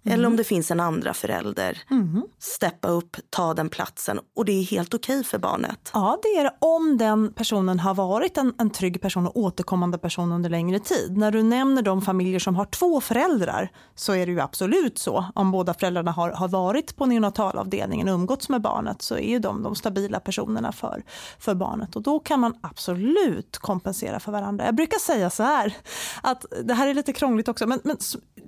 Mm. 0.05 0.13
Eller 0.13 0.27
om 0.27 0.33
mm. 0.33 0.37
det 0.37 0.43
finns 0.43 0.71
en 0.71 0.79
andra 0.79 1.13
förälder. 1.13 1.81
Mm. 1.91 2.23
Steppa 2.39 2.87
upp, 2.87 3.17
ta 3.29 3.53
den 3.53 3.69
platsen 3.69 4.19
och 4.35 4.45
det 4.45 4.51
är 4.51 4.63
helt 4.63 4.93
okej 4.93 5.19
okay 5.19 5.23
för 5.23 5.37
barnet. 5.37 5.89
Ja, 5.93 6.19
det 6.23 6.27
är 6.27 6.43
det 6.43 6.53
om 6.59 6.97
den 6.97 7.33
personen 7.33 7.79
har 7.79 7.93
varit 7.93 8.37
en, 8.37 8.53
en 8.57 8.69
trygg 8.69 9.01
person 9.01 9.27
och 9.27 9.37
återkommande 9.37 9.97
person 9.97 10.31
under 10.31 10.49
längre 10.49 10.79
tid. 10.79 11.17
När 11.17 11.31
du 11.31 11.43
nämner 11.43 11.81
de 11.81 12.01
familjer 12.01 12.39
som 12.39 12.55
har 12.55 12.65
två 12.65 13.01
föräldrar 13.01 13.71
så 13.95 14.13
är 14.13 14.25
det 14.25 14.31
ju 14.31 14.39
absolut 14.39 14.97
så. 14.97 15.25
Om 15.35 15.51
båda 15.51 15.73
föräldrarna 15.73 16.11
har, 16.11 16.31
har 16.31 16.47
varit 16.47 16.95
på 16.95 17.05
neonatalavdelningen 17.05 18.07
och 18.07 18.13
umgåtts 18.13 18.49
med 18.49 18.61
barnet 18.61 19.01
så 19.01 19.15
är 19.15 19.29
ju 19.29 19.39
de 19.39 19.63
de 19.63 19.75
stabila 19.75 20.19
personerna 20.19 20.71
för, 20.71 21.03
för 21.39 21.55
barnet 21.55 21.95
och 21.95 22.01
då 22.01 22.19
kan 22.19 22.39
man 22.39 22.53
absolut 22.61 23.57
kompensera 23.57 24.19
för 24.19 24.31
varandra. 24.31 24.65
Jag 24.65 24.75
brukar 24.75 24.97
säga 24.97 25.29
så 25.29 25.43
här 25.43 25.77
att 26.21 26.45
det 26.63 26.73
här 26.73 26.87
är 26.87 26.93
lite 26.93 27.13
krångligt 27.13 27.47
också 27.47 27.67
men, 27.67 27.79
men 27.83 27.97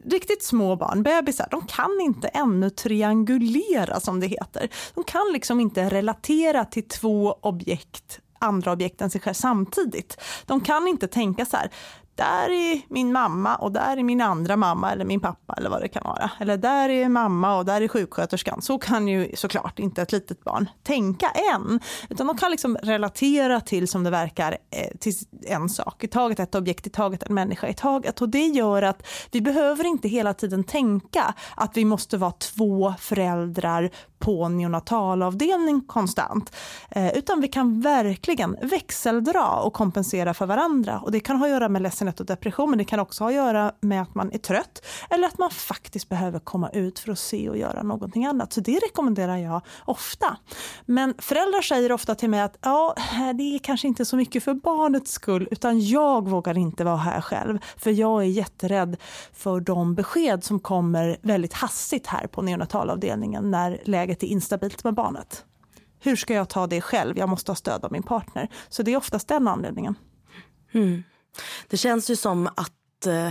riktigt 0.06 0.44
små 0.44 0.76
barn, 0.76 1.04
bebisar 1.04 1.47
de 1.52 1.68
kan 1.68 2.02
inte 2.02 2.28
ännu 2.28 2.70
triangulera 2.70 4.00
som 4.00 4.20
det 4.20 4.28
heter. 4.28 4.70
De 4.94 5.04
kan 5.04 5.26
liksom 5.34 5.60
inte 5.60 5.90
relatera 5.90 6.66
till 6.66 6.88
två 6.88 7.38
objekt 7.42 8.20
andra 8.40 8.72
objekt 8.72 9.02
än 9.02 9.10
sig 9.10 9.22
själv 9.22 9.34
samtidigt. 9.34 10.22
De 10.46 10.62
kan 10.62 10.88
inte 10.88 11.08
tänka 11.08 11.46
så 11.46 11.58
här, 11.58 11.70
där 12.18 12.50
är 12.50 12.82
min 12.94 13.12
mamma 13.12 13.56
och 13.56 13.72
där 13.72 13.98
är 13.98 14.04
min 14.04 14.22
andra 14.22 14.58
mamma 14.58 14.92
eller 14.92 15.06
min 15.06 15.20
pappa 15.20 15.54
eller 15.54 15.70
vad 15.70 15.82
det 15.82 15.88
kan 15.88 16.04
vara. 16.04 16.32
Eller 16.40 16.58
där 16.58 16.90
är 16.90 17.10
mamma 17.10 17.58
och 17.58 17.66
där 17.66 17.82
är 17.82 17.88
sjuksköterskan. 17.88 18.62
Så 18.62 18.78
kan 18.78 19.08
ju 19.08 19.32
såklart 19.36 19.80
inte 19.80 20.02
ett 20.02 20.12
litet 20.12 20.44
barn 20.44 20.70
tänka 20.84 21.30
än. 21.54 21.80
Utan 22.10 22.28
de 22.28 22.38
kan 22.38 22.52
liksom 22.52 22.78
relatera 22.84 23.62
till, 23.62 23.88
som 23.88 24.04
det 24.04 24.10
verkar, 24.10 24.58
eh, 24.72 24.98
till 25.00 25.14
en 25.48 25.70
sak 25.70 26.04
i 26.04 26.08
taget, 26.08 26.40
ett 26.40 26.56
objekt 26.56 26.88
i 26.88 26.90
taget, 26.90 27.24
en 27.24 27.34
människa 27.34 27.68
i 27.68 27.74
taget. 27.74 28.22
Och 28.22 28.30
det 28.30 28.46
gör 28.46 28.82
att 28.82 29.08
vi 29.32 29.42
behöver 29.42 29.86
inte 29.86 30.08
hela 30.08 30.34
tiden 30.34 30.64
tänka 30.64 31.34
att 31.56 31.78
vi 31.78 31.86
måste 31.86 32.18
vara 32.18 32.32
två 32.32 32.94
föräldrar 33.00 33.90
på 34.20 34.50
neonatalavdelning 34.50 35.82
konstant. 35.82 36.56
Eh, 36.90 37.18
utan 37.18 37.42
vi 37.42 37.48
kan 37.48 37.82
verkligen 37.82 38.58
växeldra 38.62 39.50
och 39.50 39.74
kompensera 39.74 40.34
för 40.34 40.46
varandra. 40.46 41.00
Och 41.00 41.12
det 41.12 41.20
kan 41.20 41.38
ha 41.38 41.46
att 41.46 41.52
göra 41.52 41.70
med 41.70 41.82
ledsenhet 42.08 42.20
och 42.20 42.26
depression, 42.26 42.70
men 42.70 42.78
det 42.78 42.86
kan 42.86 43.00
också 43.00 43.24
ha 43.24 43.30
att 43.30 43.36
göra 43.36 43.72
med 43.82 44.02
att 44.02 44.16
man 44.16 44.32
är 44.32 44.38
trött 44.38 44.86
eller 45.10 45.28
att 45.28 45.38
man 45.38 45.50
faktiskt 45.52 46.10
behöver 46.10 46.40
komma 46.40 46.70
ut 46.70 47.00
för 47.00 47.12
att 47.12 47.20
se 47.20 47.50
och 47.50 47.58
göra 47.58 47.84
någonting 47.84 48.26
annat. 48.26 48.54
Så 48.54 48.62
det 48.62 48.80
rekommenderar 48.80 49.38
jag 49.38 49.62
ofta. 49.86 50.38
Men 50.86 51.14
föräldrar 51.18 51.62
säger 51.62 51.92
ofta 51.92 52.16
till 52.16 52.30
mig 52.30 52.42
att 52.42 52.58
ja, 52.62 52.96
det 53.36 53.56
är 53.56 53.60
kanske 53.60 53.88
inte 53.88 54.06
så 54.06 54.16
mycket 54.16 54.44
för 54.44 54.54
barnets 54.54 55.12
skull, 55.12 55.48
utan 55.52 55.80
jag 55.80 56.30
vågar 56.30 56.58
inte 56.58 56.84
vara 56.84 56.98
här 56.98 57.22
själv, 57.22 57.60
för 57.78 57.92
jag 57.92 58.24
är 58.24 58.28
jätterädd 58.28 58.98
för 59.34 59.60
de 59.60 59.96
besked 59.96 60.44
som 60.44 60.60
kommer 60.60 61.18
väldigt 61.22 61.54
hastigt 61.54 62.08
här 62.08 62.28
på 62.28 62.42
neonatalavdelningen 62.42 63.52
när 63.52 63.82
läget 63.84 64.08
läget 64.08 64.24
är 64.24 64.28
instabilt 64.28 64.84
med 64.84 64.94
barnet. 64.94 65.46
Hur 66.00 66.16
ska 66.16 66.34
jag 66.34 66.50
ta 66.50 66.68
det 66.68 66.82
själv? 66.82 67.18
Jag 67.18 67.30
måste 67.30 67.52
ha 67.52 67.56
stöd 67.56 67.86
av 67.86 67.92
min 67.92 68.04
partner. 68.04 68.48
Så 68.70 68.84
det 68.84 68.92
är 68.92 68.98
oftast 68.98 69.28
den 69.28 69.48
anledningen. 69.48 69.96
Mm. 70.74 71.04
Det 71.68 71.78
känns 71.78 72.10
ju 72.10 72.16
som 72.16 72.48
att 72.48 73.08
eh, 73.08 73.30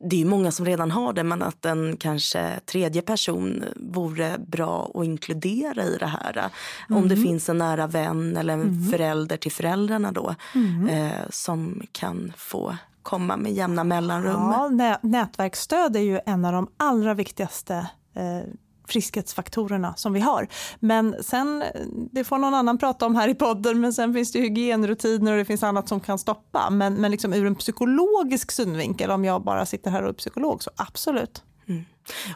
det 0.00 0.22
är 0.22 0.24
många 0.24 0.50
som 0.50 0.66
redan 0.66 0.90
har 0.90 1.12
det 1.12 1.24
men 1.24 1.42
att 1.42 1.64
en 1.64 1.96
kanske 1.96 2.60
tredje 2.66 3.02
person 3.02 3.64
vore 3.76 4.38
bra 4.38 4.90
att 4.94 5.04
inkludera 5.04 5.84
i 5.84 5.96
det 5.96 6.06
här. 6.06 6.50
Mm. 6.88 7.02
Om 7.02 7.08
det 7.08 7.14
mm. 7.14 7.26
finns 7.26 7.48
en 7.48 7.58
nära 7.58 7.86
vän 7.86 8.36
eller 8.36 8.54
en 8.54 8.62
mm. 8.62 8.90
förälder 8.90 9.36
till 9.36 9.52
föräldrarna 9.52 10.12
då 10.12 10.34
mm. 10.54 10.88
eh, 10.88 11.22
som 11.30 11.82
kan 11.92 12.32
få 12.36 12.76
komma 13.02 13.36
med 13.36 13.52
jämna 13.52 13.84
mellanrum. 13.84 14.78
Ja, 14.78 14.98
nätverksstöd 15.02 15.96
är 15.96 16.00
ju 16.00 16.20
en 16.26 16.44
av 16.44 16.52
de 16.52 16.68
allra 16.76 17.14
viktigaste 17.14 17.74
eh, 18.14 18.52
friskhetsfaktorerna 18.88 19.94
som 19.96 20.12
vi 20.12 20.20
har. 20.20 20.48
Men 20.80 21.22
sen, 21.22 21.64
det 22.12 22.24
får 22.24 22.38
någon 22.38 22.54
annan 22.54 22.78
prata 22.78 23.06
om 23.06 23.14
här 23.14 23.28
i 23.28 23.34
podden, 23.34 23.80
men 23.80 23.92
sen 23.92 24.14
finns 24.14 24.32
det 24.32 24.40
hygienrutiner 24.40 25.32
och 25.32 25.38
det 25.38 25.44
finns 25.44 25.62
annat 25.62 25.88
som 25.88 26.00
kan 26.00 26.18
stoppa. 26.18 26.70
Men, 26.70 26.94
men 26.94 27.10
liksom 27.10 27.32
ur 27.32 27.46
en 27.46 27.54
psykologisk 27.54 28.52
synvinkel, 28.52 29.10
om 29.10 29.24
jag 29.24 29.42
bara 29.42 29.66
sitter 29.66 29.90
här 29.90 30.02
och 30.02 30.08
är 30.08 30.12
psykolog, 30.12 30.62
så 30.62 30.70
absolut. 30.76 31.42
Mm. 31.68 31.84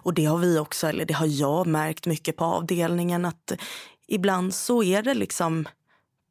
Och 0.03 0.15
det 0.15 0.25
har 0.25 0.39
vi 0.39 0.59
också, 0.59 0.87
eller 0.87 1.05
det 1.05 1.15
har 1.15 1.27
jag 1.27 1.67
märkt 1.67 2.07
mycket 2.07 2.37
på 2.37 2.45
avdelningen, 2.45 3.25
att 3.25 3.53
ibland 4.07 4.55
så 4.55 4.83
är 4.83 5.03
det 5.03 5.15
liksom 5.15 5.69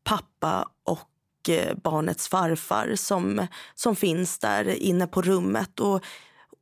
pappa 0.04 0.68
och 0.86 1.50
eh, 1.50 1.78
barnets 1.84 2.28
farfar 2.28 2.96
som, 2.96 3.48
som 3.76 3.96
finns 3.96 4.40
där 4.40 4.70
inne 4.70 5.08
på 5.08 5.22
rummet. 5.22 5.80
Och, 5.80 6.04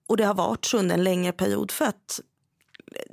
och 0.07 0.17
det 0.17 0.23
har 0.23 0.33
varit 0.33 0.65
så 0.65 0.77
under 0.77 0.95
en 0.95 1.03
längre 1.03 1.31
period 1.31 1.71
för 1.71 1.85
att 1.85 2.19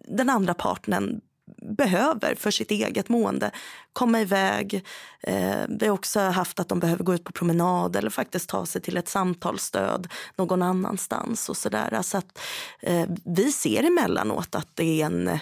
den 0.08 0.30
andra 0.30 0.54
partnern 0.54 1.20
behöver 1.62 2.34
för 2.34 2.50
sitt 2.50 2.70
eget 2.70 3.08
mående. 3.08 3.50
Komma 3.92 4.20
iväg. 4.20 4.84
Eh, 5.20 5.64
vi 5.68 5.86
har 5.86 5.94
också 5.94 6.20
haft 6.20 6.60
att 6.60 6.68
de 6.68 6.80
behöver 6.80 7.04
gå 7.04 7.14
ut 7.14 7.24
på 7.24 7.32
promenad 7.32 7.96
eller 7.96 8.10
faktiskt 8.10 8.48
ta 8.48 8.66
sig 8.66 8.82
till 8.82 8.96
ett 8.96 9.08
samtalsstöd 9.08 10.08
någon 10.36 10.62
annanstans. 10.62 11.48
och 11.48 11.56
Så, 11.56 11.68
där. 11.68 12.02
så 12.02 12.18
att, 12.18 12.38
eh, 12.80 13.06
Vi 13.24 13.52
ser 13.52 13.82
emellanåt 13.82 14.54
att 14.54 14.68
det 14.74 15.02
är 15.02 15.06
en 15.06 15.38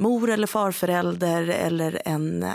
mor 0.00 0.30
eller 0.30 0.46
farförälder 0.46 1.48
eller 1.48 2.02
en, 2.04 2.42
eh, 2.42 2.50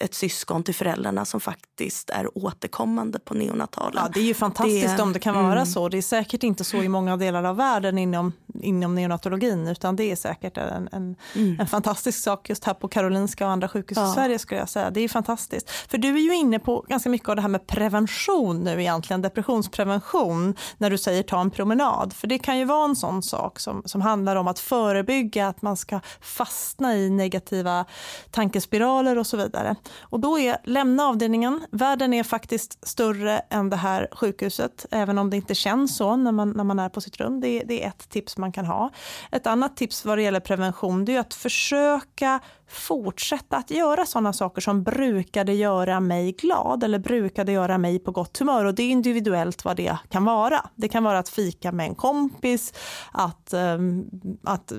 ett 0.00 0.14
syskon 0.14 0.62
till 0.62 0.74
föräldrarna 0.74 1.24
som 1.24 1.40
faktiskt 1.40 2.10
är 2.10 2.38
återkommande 2.38 3.18
på 3.18 3.34
neonatalen. 3.34 4.02
Ja, 4.04 4.10
det 4.14 4.20
är 4.20 4.24
ju 4.24 4.34
fantastiskt 4.34 4.96
det, 4.96 5.02
om 5.02 5.12
det 5.12 5.18
kan 5.18 5.34
vara 5.34 5.52
mm. 5.52 5.66
så. 5.66 5.88
Det 5.88 5.98
är 5.98 6.02
säkert 6.02 6.42
inte 6.42 6.64
så 6.64 6.76
i 6.76 6.88
många 6.88 7.16
delar 7.16 7.44
av 7.44 7.56
världen 7.56 7.98
inom, 7.98 8.32
inom 8.62 8.94
neonatologin 8.94 9.68
utan 9.68 9.96
det 9.96 10.10
är 10.10 10.16
säkert 10.16 10.58
en, 10.58 10.88
en, 10.92 11.16
mm. 11.34 11.60
en 11.60 11.66
fantastisk 11.66 12.22
sak 12.22 12.48
just 12.48 12.64
här 12.64 12.74
på 12.74 12.88
Karolinska 12.88 13.46
och 13.46 13.52
andra 13.52 13.68
sjukhus 13.68 13.98
ja. 13.98 14.10
i 14.10 14.14
Sverige 14.14 14.38
skulle 14.38 14.60
jag 14.60 14.68
säga. 14.68 14.90
Det 14.90 15.00
är 15.00 15.08
fantastiskt. 15.08 15.70
För 15.70 15.98
du 15.98 16.08
är 16.08 16.20
ju 16.20 16.34
inne 16.34 16.58
på 16.58 16.84
ganska 16.88 17.08
mycket 17.08 17.28
av 17.28 17.36
det 17.36 17.42
här 17.42 17.48
med 17.48 17.66
prevention 17.66 18.60
nu 18.60 18.80
egentligen, 18.80 19.22
depressionsprevention 19.22 20.54
när 20.78 20.90
du 20.90 20.98
säger 20.98 21.22
ta 21.22 21.40
en 21.40 21.50
promenad. 21.50 22.12
För 22.12 22.26
det 22.26 22.38
kan 22.38 22.58
ju 22.58 22.64
vara 22.64 22.84
en 22.84 22.96
sån 22.96 23.22
sak 23.22 23.60
som, 23.60 23.82
som 23.84 24.00
handlar 24.00 24.36
om 24.36 24.48
att 24.48 24.58
förebygga 24.58 25.48
att 25.48 25.62
man 25.62 25.76
ska 25.76 26.00
fast 26.20 26.65
fastna 26.66 26.96
i 26.96 27.10
negativa 27.10 27.84
tankespiraler 28.30 29.18
och 29.18 29.26
så 29.26 29.36
vidare. 29.36 29.76
Och 30.00 30.20
då 30.20 30.38
är 30.38 30.58
lämna 30.64 31.02
avdelningen. 31.04 31.66
Världen 31.70 32.14
är 32.14 32.22
faktiskt 32.22 32.86
större 32.86 33.38
än 33.50 33.70
det 33.70 33.76
här 33.76 34.08
sjukhuset, 34.12 34.86
även 34.90 35.18
om 35.18 35.30
det 35.30 35.36
inte 35.36 35.54
känns 35.54 35.96
så 35.96 36.16
när 36.16 36.32
man, 36.32 36.50
när 36.50 36.64
man 36.64 36.78
är 36.78 36.88
på 36.88 37.00
sitt 37.00 37.16
rum. 37.16 37.40
Det, 37.40 37.62
det 37.66 37.84
är 37.84 37.88
ett 37.88 38.08
tips 38.08 38.36
man 38.36 38.52
kan 38.52 38.64
ha. 38.66 38.90
Ett 39.32 39.46
annat 39.46 39.76
tips 39.76 40.04
vad 40.04 40.18
det 40.18 40.22
gäller 40.22 40.40
prevention 40.40 41.04
det 41.04 41.16
är 41.16 41.20
att 41.20 41.34
försöka 41.34 42.40
fortsätta 42.68 43.56
att 43.56 43.70
göra 43.70 44.06
sådana 44.06 44.32
saker 44.32 44.60
som 44.60 44.82
brukade 44.82 45.52
göra 45.52 46.00
mig 46.00 46.32
glad 46.32 46.84
eller 46.84 46.98
brukade 46.98 47.52
göra 47.52 47.78
mig 47.78 47.98
på 47.98 48.10
gott 48.10 48.38
humör. 48.38 48.64
Och 48.64 48.74
det 48.74 48.82
är 48.82 48.90
individuellt 48.90 49.64
vad 49.64 49.76
det 49.76 49.98
kan 50.08 50.24
vara. 50.24 50.70
Det 50.74 50.88
kan 50.88 51.04
vara 51.04 51.18
att 51.18 51.28
fika 51.28 51.72
med 51.72 51.86
en 51.86 51.94
kompis, 51.94 52.72
att, 53.12 53.54
um, 53.54 54.10
att 54.44 54.72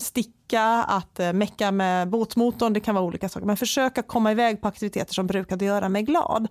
sticka 0.00 0.84
att 0.88 1.20
eh, 1.20 1.32
mecka 1.32 1.72
med 1.72 2.10
båtmotorn, 2.10 2.72
det 2.72 2.80
kan 2.80 2.94
vara 2.94 3.04
olika 3.04 3.28
saker. 3.28 3.46
Men 3.46 3.56
försöka 3.56 4.02
komma 4.02 4.32
iväg 4.32 4.60
på 4.60 4.68
aktiviteter 4.68 5.14
som 5.14 5.26
brukade 5.26 5.64
göra 5.64 5.88
mig 5.88 6.02
glad. 6.02 6.48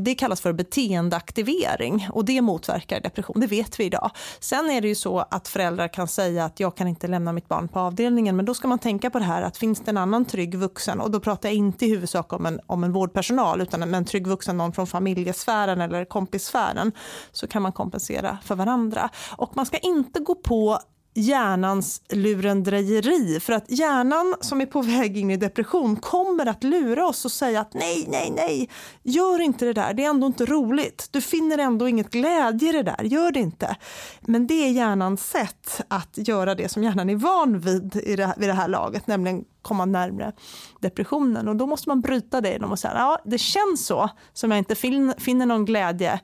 Det 0.00 0.14
kallas 0.14 0.40
för 0.40 0.52
beteendeaktivering 0.52 2.08
och 2.12 2.24
det 2.24 2.40
motverkar 2.40 3.00
depression, 3.00 3.40
det 3.40 3.46
vet 3.46 3.80
vi 3.80 3.84
idag. 3.84 4.10
Sen 4.40 4.70
är 4.70 4.80
det 4.80 4.88
ju 4.88 4.94
så 4.94 5.18
att 5.18 5.48
föräldrar 5.48 5.88
kan 5.88 6.08
säga 6.08 6.44
att 6.44 6.60
jag 6.60 6.76
kan 6.76 6.88
inte 6.88 7.06
lämna 7.06 7.32
mitt 7.32 7.48
barn 7.48 7.68
på 7.68 7.80
avdelningen, 7.80 8.36
men 8.36 8.44
då 8.44 8.54
ska 8.54 8.68
man 8.68 8.78
tänka 8.78 9.10
på 9.10 9.18
det 9.18 9.24
här 9.24 9.42
att 9.42 9.56
finns 9.56 9.80
det 9.80 9.90
en 9.90 9.96
annan 9.96 10.17
trygg 10.24 10.54
vuxen, 10.54 11.00
och 11.00 11.10
då 11.10 11.20
pratar 11.20 11.48
jag 11.48 11.56
inte 11.56 11.86
i 11.86 11.90
huvudsak 11.90 12.32
om 12.32 12.46
en, 12.46 12.60
om 12.66 12.84
en 12.84 12.92
vårdpersonal, 12.92 13.60
utan 13.60 13.82
en, 13.82 13.94
en 13.94 14.04
trygg 14.04 14.26
vuxen, 14.26 14.56
någon 14.56 14.72
från 14.72 14.86
familjesfären 14.86 15.80
eller 15.80 16.04
kompissfären, 16.04 16.92
så 17.32 17.46
kan 17.46 17.62
man 17.62 17.72
kompensera 17.72 18.38
för 18.44 18.54
varandra. 18.54 19.10
Och 19.36 19.56
man 19.56 19.66
ska 19.66 19.78
inte 19.78 20.20
gå 20.20 20.34
på 20.34 20.78
hjärnans 21.18 22.02
lurendrejeri. 22.08 23.40
För 23.40 23.52
att 23.52 23.70
hjärnan 23.70 24.34
som 24.40 24.60
är 24.60 24.66
på 24.66 24.82
väg 24.82 25.16
in 25.16 25.30
i 25.30 25.36
depression 25.36 25.96
kommer 25.96 26.46
att 26.46 26.64
lura 26.64 27.06
oss 27.06 27.24
och 27.24 27.32
säga 27.32 27.60
att 27.60 27.74
nej, 27.74 28.06
nej, 28.08 28.32
nej, 28.36 28.70
gör 29.02 29.40
inte 29.40 29.64
det 29.64 29.72
där, 29.72 29.94
det 29.94 30.04
är 30.04 30.10
ändå 30.10 30.26
inte 30.26 30.46
roligt. 30.46 31.08
Du 31.10 31.20
finner 31.20 31.58
ändå 31.58 31.88
inget 31.88 32.10
glädje 32.10 32.68
i 32.68 32.72
det 32.72 32.82
där, 32.82 33.02
gör 33.02 33.32
det 33.32 33.40
inte. 33.40 33.76
Men 34.20 34.46
det 34.46 34.54
är 34.54 34.70
hjärnans 34.70 35.30
sätt 35.30 35.80
att 35.88 36.28
göra 36.28 36.54
det 36.54 36.68
som 36.68 36.84
hjärnan 36.84 37.10
är 37.10 37.16
van 37.16 37.60
vid 37.60 37.96
i 37.96 38.16
det, 38.16 38.34
vid 38.36 38.48
det 38.48 38.52
här 38.54 38.68
laget, 38.68 39.06
nämligen 39.06 39.44
komma 39.62 39.84
närmre 39.84 40.32
depressionen. 40.80 41.48
Och 41.48 41.56
då 41.56 41.66
måste 41.66 41.88
man 41.88 42.00
bryta 42.00 42.40
det 42.40 42.50
genom 42.50 42.72
att 42.72 42.80
säga, 42.80 42.94
ja, 42.94 43.18
det 43.24 43.38
känns 43.38 43.86
så, 43.86 44.10
som 44.32 44.50
jag 44.50 44.58
inte 44.58 44.74
fin 44.74 45.14
finner 45.18 45.46
någon 45.46 45.64
glädje 45.64 46.20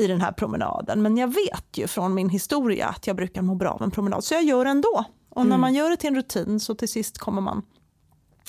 i 0.00 0.06
den 0.06 0.20
här 0.20 0.32
promenaden. 0.32 1.02
Men 1.02 1.16
jag 1.16 1.28
vet 1.28 1.66
ju 1.74 1.86
från 1.86 2.14
min 2.14 2.28
historia 2.28 2.86
att 2.86 3.06
jag 3.06 3.16
brukar 3.16 3.42
må 3.42 3.54
bra 3.54 3.70
av 3.70 3.82
en 3.82 3.90
promenad, 3.90 4.24
så 4.24 4.34
jag 4.34 4.42
gör 4.44 4.64
det 4.64 4.70
ändå. 4.70 5.04
Och 5.30 5.42
när 5.42 5.50
mm. 5.50 5.60
man 5.60 5.74
gör 5.74 5.90
det 5.90 5.96
till 5.96 6.08
en 6.08 6.14
rutin 6.14 6.60
så 6.60 6.74
till 6.74 6.88
sist 6.88 7.18
kommer 7.18 7.40
man 7.40 7.62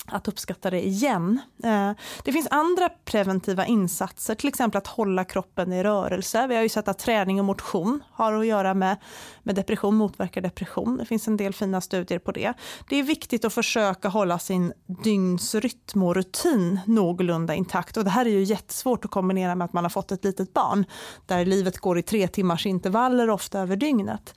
att 0.06 0.28
uppskatta 0.28 0.70
det 0.70 0.88
igen. 0.88 1.39
Eh, 1.64 1.91
det 2.24 2.32
finns 2.32 2.47
andra 2.52 2.89
preventiva 2.89 3.66
insatser, 3.66 4.36
till 4.36 4.47
exempel 4.47 4.78
att 4.78 4.88
hålla 4.88 5.24
kroppen 5.24 5.74
i 5.74 5.84
rörelse. 5.84 6.47
Vi 6.47 6.56
har 6.56 6.64
ju 6.64 6.70
sett 6.70 6.88
att 6.88 6.99
träning 6.99 7.39
och 7.39 7.45
motion 7.45 8.04
har 8.12 8.34
att 8.34 8.45
göra 8.45 8.74
med, 8.74 8.97
med 9.43 9.56
depression, 9.56 9.95
motverkar 9.95 10.41
depression. 10.41 10.97
Det 10.97 11.06
finns 11.06 11.28
en 11.28 11.38
del 11.38 11.54
fina 11.54 11.82
studier 11.82 12.20
på 12.20 12.32
det. 12.32 12.54
Det 12.89 12.95
är 12.95 13.04
viktigt 13.04 13.45
att 13.45 13.54
försöka 13.54 14.10
hålla 14.10 14.39
sin 14.39 14.74
dygnsrytm 15.04 16.04
och 16.04 16.16
rutin 16.16 16.80
någorlunda 16.86 17.56
intakt. 17.56 17.97
Och 17.97 18.04
det 18.04 18.10
här 18.10 18.26
är 18.26 18.30
ju 18.30 18.43
jättesvårt 18.43 19.06
att 19.06 19.12
kombinera 19.12 19.56
med 19.56 19.66
att 19.66 19.74
man 19.74 19.84
har 19.84 19.89
fått 19.89 20.12
ett 20.12 20.24
litet 20.24 20.54
barn, 20.54 20.86
där 21.26 21.45
livet 21.45 21.78
går 21.78 21.97
i 21.97 22.04
tre 22.04 22.28
timmars 22.28 22.66
intervaller 22.66 23.30
ofta 23.30 23.60
över 23.60 23.76
dygnet. 23.76 24.34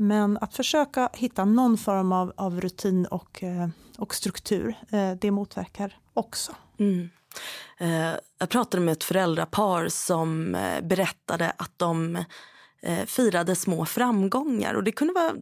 Men 0.00 0.38
att 0.40 0.54
försöka 0.54 1.10
hitta 1.12 1.44
någon 1.44 1.78
form 1.78 2.12
av, 2.12 2.32
av 2.36 2.60
rutin 2.60 3.06
och, 3.06 3.42
eh, 3.42 3.68
och 3.98 4.14
struktur, 4.14 4.74
eh, 4.90 5.12
det 5.20 5.30
motverkar 5.30 5.96
också. 6.14 6.52
Mm. 6.78 7.10
Eh, 7.78 8.20
jag 8.38 8.48
pratade 8.48 8.82
med 8.82 8.92
ett 8.92 9.04
föräldrapar 9.04 9.88
som 9.88 10.56
berättade 10.82 11.52
att 11.56 11.72
de 11.76 12.24
firade 13.06 13.56
små 13.56 13.86
framgångar. 13.86 14.74
Och 14.74 14.84
Det 14.84 14.92
kunde 14.92 15.14
vara 15.14 15.32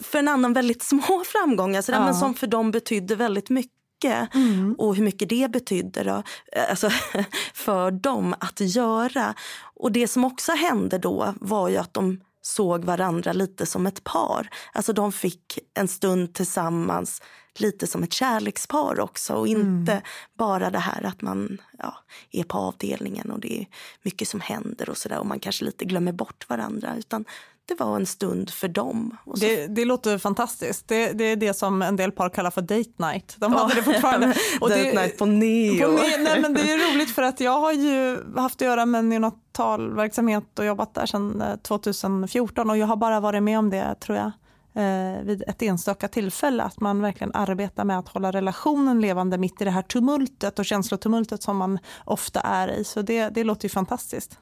för 0.00 0.18
en 0.18 0.28
annan 0.28 0.52
väldigt 0.52 0.82
små 0.82 1.22
framgångar 1.26 1.82
sådär, 1.82 1.98
ja. 1.98 2.04
men 2.04 2.14
som 2.14 2.34
för 2.34 2.46
dem 2.46 2.70
betydde 2.70 3.16
väldigt 3.16 3.50
mycket. 3.50 4.34
Mm. 4.34 4.74
Och 4.78 4.96
hur 4.96 5.04
mycket 5.04 5.28
det 5.28 5.50
betydde 5.50 6.04
då, 6.04 6.22
alltså, 6.70 6.90
för 7.54 7.90
dem 7.90 8.34
att 8.40 8.60
göra. 8.60 9.34
Och 9.74 9.92
Det 9.92 10.08
som 10.08 10.24
också 10.24 10.52
hände 10.52 10.98
då 10.98 11.34
var 11.40 11.68
ju 11.68 11.76
att 11.76 11.94
de 11.94 12.20
såg 12.42 12.84
varandra 12.84 13.32
lite 13.32 13.66
som 13.66 13.86
ett 13.86 14.04
par. 14.04 14.48
Alltså 14.72 14.92
de 14.92 15.12
fick 15.12 15.58
en 15.74 15.88
stund 15.88 16.34
tillsammans 16.34 17.22
lite 17.58 17.86
som 17.86 18.02
ett 18.02 18.12
kärlekspar 18.12 19.00
också 19.00 19.34
och 19.34 19.48
inte 19.48 19.92
mm. 19.92 20.04
bara 20.38 20.70
det 20.70 20.78
här 20.78 21.02
att 21.02 21.22
man 21.22 21.58
ja, 21.78 21.94
är 22.30 22.44
på 22.44 22.58
avdelningen 22.58 23.30
och 23.30 23.40
det 23.40 23.60
är 23.60 23.66
mycket 24.02 24.28
som 24.28 24.40
händer 24.40 24.88
och 24.88 24.96
sådär 24.96 25.18
och 25.18 25.26
man 25.26 25.40
kanske 25.40 25.64
lite 25.64 25.84
glömmer 25.84 26.12
bort 26.12 26.48
varandra 26.48 26.96
utan 26.98 27.24
det 27.68 27.74
var 27.74 27.96
en 27.96 28.06
stund 28.06 28.50
för 28.50 28.68
dem. 28.68 29.16
Det, 29.36 29.66
det, 29.66 29.84
låter 29.84 30.18
fantastiskt. 30.18 30.88
Det, 30.88 31.12
det, 31.12 31.24
är 31.24 31.36
det 31.36 31.54
som 31.54 31.82
en 31.82 31.96
del 31.96 32.12
par 32.12 32.28
kallar 32.28 32.50
för 32.50 32.62
date 32.62 32.90
night. 32.96 33.34
De 33.38 33.52
hade 33.52 33.74
det 33.74 33.82
fortfarande. 33.82 34.26
Och 34.60 34.68
date 34.68 34.82
det, 34.82 34.92
night 34.92 35.18
på 35.18 35.26
neo. 35.26 35.86
På 35.86 35.92
ne 35.92 36.16
nej, 36.18 36.40
men 36.40 36.54
det 36.54 36.60
är 36.60 36.92
roligt 36.92 37.10
för 37.10 37.22
att 37.22 37.40
jag 37.40 37.60
har 37.60 37.72
ju 37.72 38.18
haft 38.36 38.54
att 38.54 38.66
göra 38.66 38.86
med 38.86 39.04
neonatalverksamhet 39.04 40.58
och 40.58 40.64
jobbat 40.64 40.94
där 40.94 41.06
sedan 41.06 41.58
2014 41.62 42.70
och 42.70 42.78
jag 42.78 42.86
har 42.86 42.96
bara 42.96 43.20
varit 43.20 43.42
med 43.42 43.58
om 43.58 43.70
det 43.70 43.94
tror 44.00 44.18
jag 44.18 44.32
eh, 44.74 45.22
vid 45.22 45.42
ett 45.46 45.62
enstaka 45.62 46.08
tillfälle, 46.08 46.62
att 46.62 46.80
man 46.80 47.02
verkligen 47.02 47.34
arbetar 47.34 47.84
med 47.84 47.98
att 47.98 48.08
hålla 48.08 48.30
relationen 48.32 49.00
levande 49.00 49.38
mitt 49.38 49.60
i 49.60 49.64
det 49.64 49.70
här 49.70 49.82
tumultet 49.82 50.58
och 50.58 50.64
känslotumultet 50.64 51.42
som 51.42 51.56
man 51.56 51.78
ofta 52.04 52.40
är 52.40 52.68
i. 52.68 52.84
Så 52.84 53.02
det, 53.02 53.28
det 53.28 53.44
låter 53.44 53.64
ju 53.64 53.68
fantastiskt. 53.68 54.38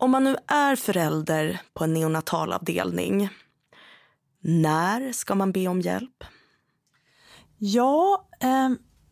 Om 0.00 0.10
man 0.10 0.24
nu 0.24 0.36
är 0.46 0.76
förälder 0.76 1.60
på 1.74 1.84
en 1.84 1.94
neonatalavdelning, 1.94 3.28
när 4.40 5.12
ska 5.12 5.34
man 5.34 5.52
be 5.52 5.68
om 5.68 5.80
hjälp? 5.80 6.24
Ja, 7.58 8.28
eh, 8.40 8.68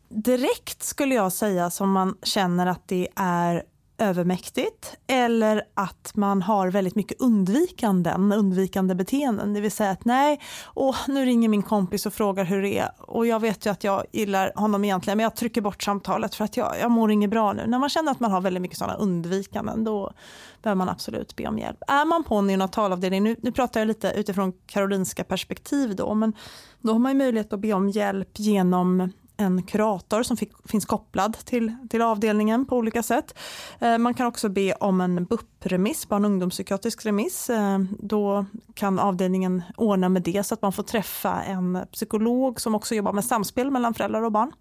direkt 0.09 0.83
skulle 0.83 1.15
jag 1.15 1.33
säga 1.33 1.69
som 1.69 1.91
man 1.91 2.17
känner 2.23 2.67
att 2.67 2.87
det 2.87 3.07
är 3.15 3.63
övermäktigt 3.97 4.97
eller 5.07 5.63
att 5.73 6.11
man 6.15 6.41
har 6.41 6.71
väldigt 6.71 6.95
mycket 6.95 7.21
undvikanden, 7.21 8.33
undvikande 8.33 8.95
beteenden. 8.95 9.53
Det 9.53 9.61
vill 9.61 9.71
säga 9.71 9.91
att 9.91 10.05
nej, 10.05 10.39
åh, 10.73 10.95
nu 11.07 11.25
ringer 11.25 11.49
min 11.49 11.63
kompis 11.63 12.05
och 12.05 12.13
frågar 12.13 12.43
hur 12.43 12.61
det 12.61 12.77
är 12.77 12.89
och 12.97 13.27
jag 13.27 13.39
vet 13.39 13.65
ju 13.65 13.69
att 13.69 13.83
jag 13.83 14.05
gillar 14.11 14.51
honom 14.55 14.83
egentligen 14.83 15.17
men 15.17 15.23
jag 15.23 15.35
trycker 15.35 15.61
bort 15.61 15.83
samtalet 15.83 16.35
för 16.35 16.45
att 16.45 16.57
jag, 16.57 16.75
jag 16.81 16.91
mår 16.91 17.11
inget 17.11 17.29
bra 17.29 17.53
nu. 17.53 17.67
När 17.67 17.79
man 17.79 17.89
känner 17.89 18.11
att 18.11 18.19
man 18.19 18.31
har 18.31 18.41
väldigt 18.41 18.61
mycket 18.61 18.77
sådana 18.77 18.97
undvikanden 18.97 19.83
då 19.83 20.13
behöver 20.61 20.77
man 20.77 20.89
absolut 20.89 21.35
be 21.35 21.47
om 21.47 21.59
hjälp. 21.59 21.77
Är 21.87 22.05
man 22.05 22.23
på 22.23 22.35
en 22.35 22.47
neonatalavdelning, 22.47 23.23
nu, 23.23 23.35
nu 23.41 23.51
pratar 23.51 23.79
jag 23.79 23.87
lite 23.87 24.13
utifrån 24.15 24.53
Karolinska 24.65 25.23
perspektiv 25.23 25.95
då, 25.95 26.13
men 26.13 26.33
då 26.81 26.91
har 26.91 26.99
man 26.99 27.17
möjlighet 27.17 27.53
att 27.53 27.59
be 27.59 27.73
om 27.73 27.89
hjälp 27.89 28.29
genom 28.39 29.11
en 29.37 29.63
kurator 29.63 30.23
som 30.23 30.37
fick, 30.37 30.51
finns 30.65 30.85
kopplad 30.85 31.37
till, 31.45 31.75
till 31.89 32.01
avdelningen 32.01 32.65
på 32.65 32.77
olika 32.77 33.03
sätt. 33.03 33.37
Eh, 33.79 33.97
man 33.97 34.13
kan 34.13 34.27
också 34.27 34.49
be 34.49 34.73
om 34.73 35.01
en 35.01 35.25
BUP-remiss, 35.25 36.07
barn 36.07 36.25
och 36.25 36.31
ungdomspsykiatrisk 36.31 37.05
remiss. 37.05 37.49
Eh, 37.49 37.79
då 37.99 38.45
kan 38.73 38.99
avdelningen 38.99 39.63
ordna 39.77 40.09
med 40.09 40.21
det 40.21 40.43
så 40.43 40.53
att 40.53 40.61
man 40.61 40.73
får 40.73 40.83
träffa 40.83 41.43
en 41.43 41.79
psykolog 41.91 42.61
som 42.61 42.75
också 42.75 42.95
jobbar 42.95 43.13
med 43.13 43.25
samspel 43.25 43.71
mellan 43.71 43.93
föräldrar 43.93 44.21
och 44.21 44.31
barn. 44.31 44.51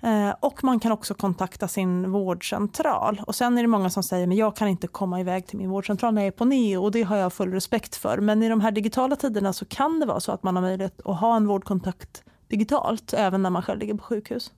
Eh, 0.00 0.34
och 0.40 0.64
man 0.64 0.80
kan 0.80 0.92
också 0.92 1.14
kontakta 1.14 1.68
sin 1.68 2.12
vårdcentral. 2.12 3.22
Och 3.26 3.34
sen 3.34 3.58
är 3.58 3.62
det 3.62 3.68
många 3.68 3.90
som 3.90 4.02
säger 4.02 4.26
men 4.26 4.36
jag 4.36 4.56
kan 4.56 4.68
inte 4.68 4.86
komma 4.86 5.20
iväg 5.20 5.46
till 5.46 5.58
min 5.58 5.70
vårdcentral 5.70 6.14
när 6.14 6.22
jag 6.22 6.26
är 6.26 6.32
på 6.32 6.44
neo 6.44 6.84
och 6.84 6.92
det 6.92 7.02
har 7.02 7.16
jag 7.16 7.32
full 7.32 7.52
respekt 7.52 7.96
för. 7.96 8.18
Men 8.18 8.42
i 8.42 8.48
de 8.48 8.60
här 8.60 8.70
digitala 8.70 9.16
tiderna 9.16 9.52
så 9.52 9.64
kan 9.64 10.00
det 10.00 10.06
vara 10.06 10.20
så 10.20 10.32
att 10.32 10.42
man 10.42 10.56
har 10.56 10.62
möjlighet 10.62 11.00
att 11.04 11.20
ha 11.20 11.36
en 11.36 11.46
vårdkontakt 11.46 12.22
digitalt 12.48 13.12
även 13.12 13.42
när 13.42 13.50
man 13.50 13.62
själv 13.62 13.80
ligger 13.80 13.94
på 13.94 14.04
sjukhus. 14.04 14.52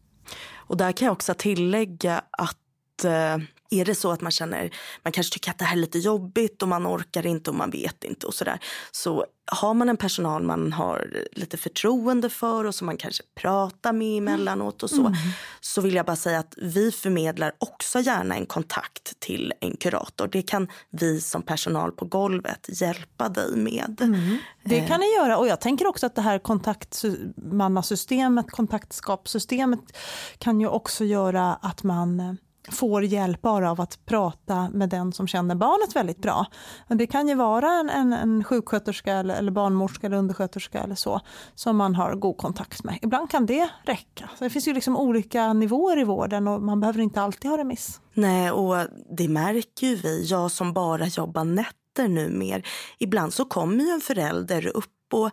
Och 0.54 0.76
där 0.76 0.92
kan 0.92 1.06
jag 1.06 1.12
också 1.12 1.34
tillägga 1.34 2.24
att 2.30 3.04
eh, 3.04 3.38
är 3.70 3.84
det 3.84 3.94
så 3.94 4.10
att 4.10 4.20
man 4.20 4.32
känner, 4.32 4.70
man 5.02 5.12
kanske 5.12 5.32
tycker 5.32 5.50
att 5.50 5.58
det 5.58 5.64
här 5.64 5.76
är 5.76 5.80
lite 5.80 5.98
jobbigt 5.98 6.62
och 6.62 6.68
man 6.68 6.86
orkar 6.86 7.26
inte 7.26 7.50
och 7.50 7.56
man 7.56 7.70
vet 7.70 8.04
inte 8.04 8.26
och 8.26 8.34
sådär. 8.34 8.58
Så 8.92 9.26
har 9.52 9.74
man 9.74 9.88
en 9.88 9.96
personal 9.96 10.42
man 10.42 10.72
har 10.72 11.26
lite 11.32 11.56
förtroende 11.56 12.30
för 12.30 12.64
och 12.64 12.74
som 12.74 12.86
man 12.86 12.96
kanske 12.96 13.22
pratar 13.34 13.92
med 13.92 14.18
emellanåt 14.18 14.82
och 14.82 14.90
så. 14.90 15.06
Mm. 15.06 15.18
Så 15.60 15.80
vill 15.80 15.94
jag 15.94 16.06
bara 16.06 16.16
säga 16.16 16.38
att 16.38 16.54
vi 16.56 16.92
förmedlar 16.92 17.52
också 17.58 18.00
gärna 18.00 18.36
en 18.36 18.46
kontakt 18.46 19.20
till 19.20 19.52
en 19.60 19.76
kurator. 19.76 20.28
Det 20.32 20.42
kan 20.42 20.68
vi 20.90 21.20
som 21.20 21.42
personal 21.42 21.92
på 21.92 22.04
golvet 22.04 22.80
hjälpa 22.80 23.28
dig 23.28 23.56
med. 23.56 24.00
Mm. 24.00 24.38
Det 24.64 24.80
kan 24.80 25.00
ni 25.00 25.14
göra 25.14 25.38
och 25.38 25.46
jag 25.46 25.60
tänker 25.60 25.86
också 25.86 26.06
att 26.06 26.14
det 26.14 26.22
här 26.22 26.38
kontaktmannasystemet, 26.38 28.50
kontaktskapssystemet 28.50 29.96
kan 30.38 30.60
ju 30.60 30.68
också 30.68 31.04
göra 31.04 31.54
att 31.54 31.82
man 31.82 32.36
får 32.68 33.04
hjälp 33.04 33.42
bara 33.42 33.70
av 33.70 33.80
att 33.80 34.06
prata 34.06 34.68
med 34.72 34.88
den 34.88 35.12
som 35.12 35.26
känner 35.26 35.54
barnet 35.54 35.96
väldigt 35.96 36.22
bra. 36.22 36.46
Det 36.88 37.06
kan 37.06 37.28
ju 37.28 37.34
vara 37.34 37.72
en, 37.72 37.90
en, 37.90 38.12
en 38.12 38.44
sjuksköterska 38.44 39.12
eller, 39.12 39.34
eller 39.34 39.52
barnmorska 39.52 40.06
eller 40.06 40.16
undersköterska 40.16 40.80
eller 40.80 40.94
så 40.94 41.20
som 41.54 41.76
man 41.76 41.94
har 41.94 42.14
god 42.14 42.36
kontakt 42.36 42.84
med. 42.84 42.98
Ibland 43.02 43.30
kan 43.30 43.46
det 43.46 43.68
räcka. 43.84 44.30
Så 44.38 44.44
det 44.44 44.50
finns 44.50 44.68
ju 44.68 44.74
liksom 44.74 44.96
olika 44.96 45.52
nivåer 45.52 46.00
i 46.00 46.04
vården 46.04 46.48
och 46.48 46.62
man 46.62 46.80
behöver 46.80 47.00
inte 47.00 47.20
alltid 47.20 47.50
ha 47.50 47.58
remiss. 47.58 48.00
Nej, 48.14 48.50
och 48.50 48.76
det 49.16 49.28
märker 49.28 49.86
ju 49.86 49.96
vi, 49.96 50.24
jag 50.24 50.50
som 50.50 50.72
bara 50.72 51.06
jobbar 51.06 51.44
nätter 51.44 52.08
nu 52.08 52.28
mer. 52.28 52.66
Ibland 52.98 53.32
så 53.32 53.44
kommer 53.44 53.84
ju 53.84 53.90
en 53.90 54.00
förälder 54.00 54.66
upp 54.66 54.86
och 55.12 55.30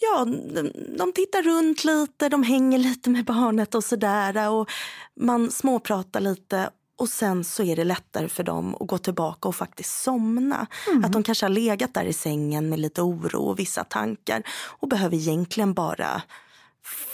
ja, 0.00 0.24
de, 0.24 0.72
de 0.98 1.12
tittar 1.12 1.42
runt 1.42 1.84
lite, 1.84 2.28
de 2.28 2.42
hänger 2.42 2.78
lite 2.78 3.10
med 3.10 3.24
barnet 3.24 3.74
och 3.74 3.84
sådär. 3.84 4.50
Och 4.50 4.70
man 5.20 5.50
småpratar 5.50 6.20
lite 6.20 6.70
och 6.98 7.08
sen 7.08 7.44
så 7.44 7.62
är 7.62 7.76
det 7.76 7.84
lättare 7.84 8.28
för 8.28 8.42
dem 8.42 8.74
att 8.80 8.86
gå 8.86 8.98
tillbaka 8.98 9.48
och 9.48 9.56
faktiskt 9.56 10.02
somna. 10.02 10.66
Mm. 10.86 11.04
Att 11.04 11.12
de 11.12 11.22
kanske 11.22 11.44
har 11.44 11.50
legat 11.50 11.94
där 11.94 12.04
i 12.04 12.12
sängen 12.12 12.68
med 12.68 12.78
lite 12.78 13.02
oro 13.02 13.42
och 13.42 13.58
vissa 13.58 13.84
tankar 13.84 14.42
och 14.80 14.88
behöver 14.88 15.16
egentligen 15.16 15.74
bara 15.74 16.22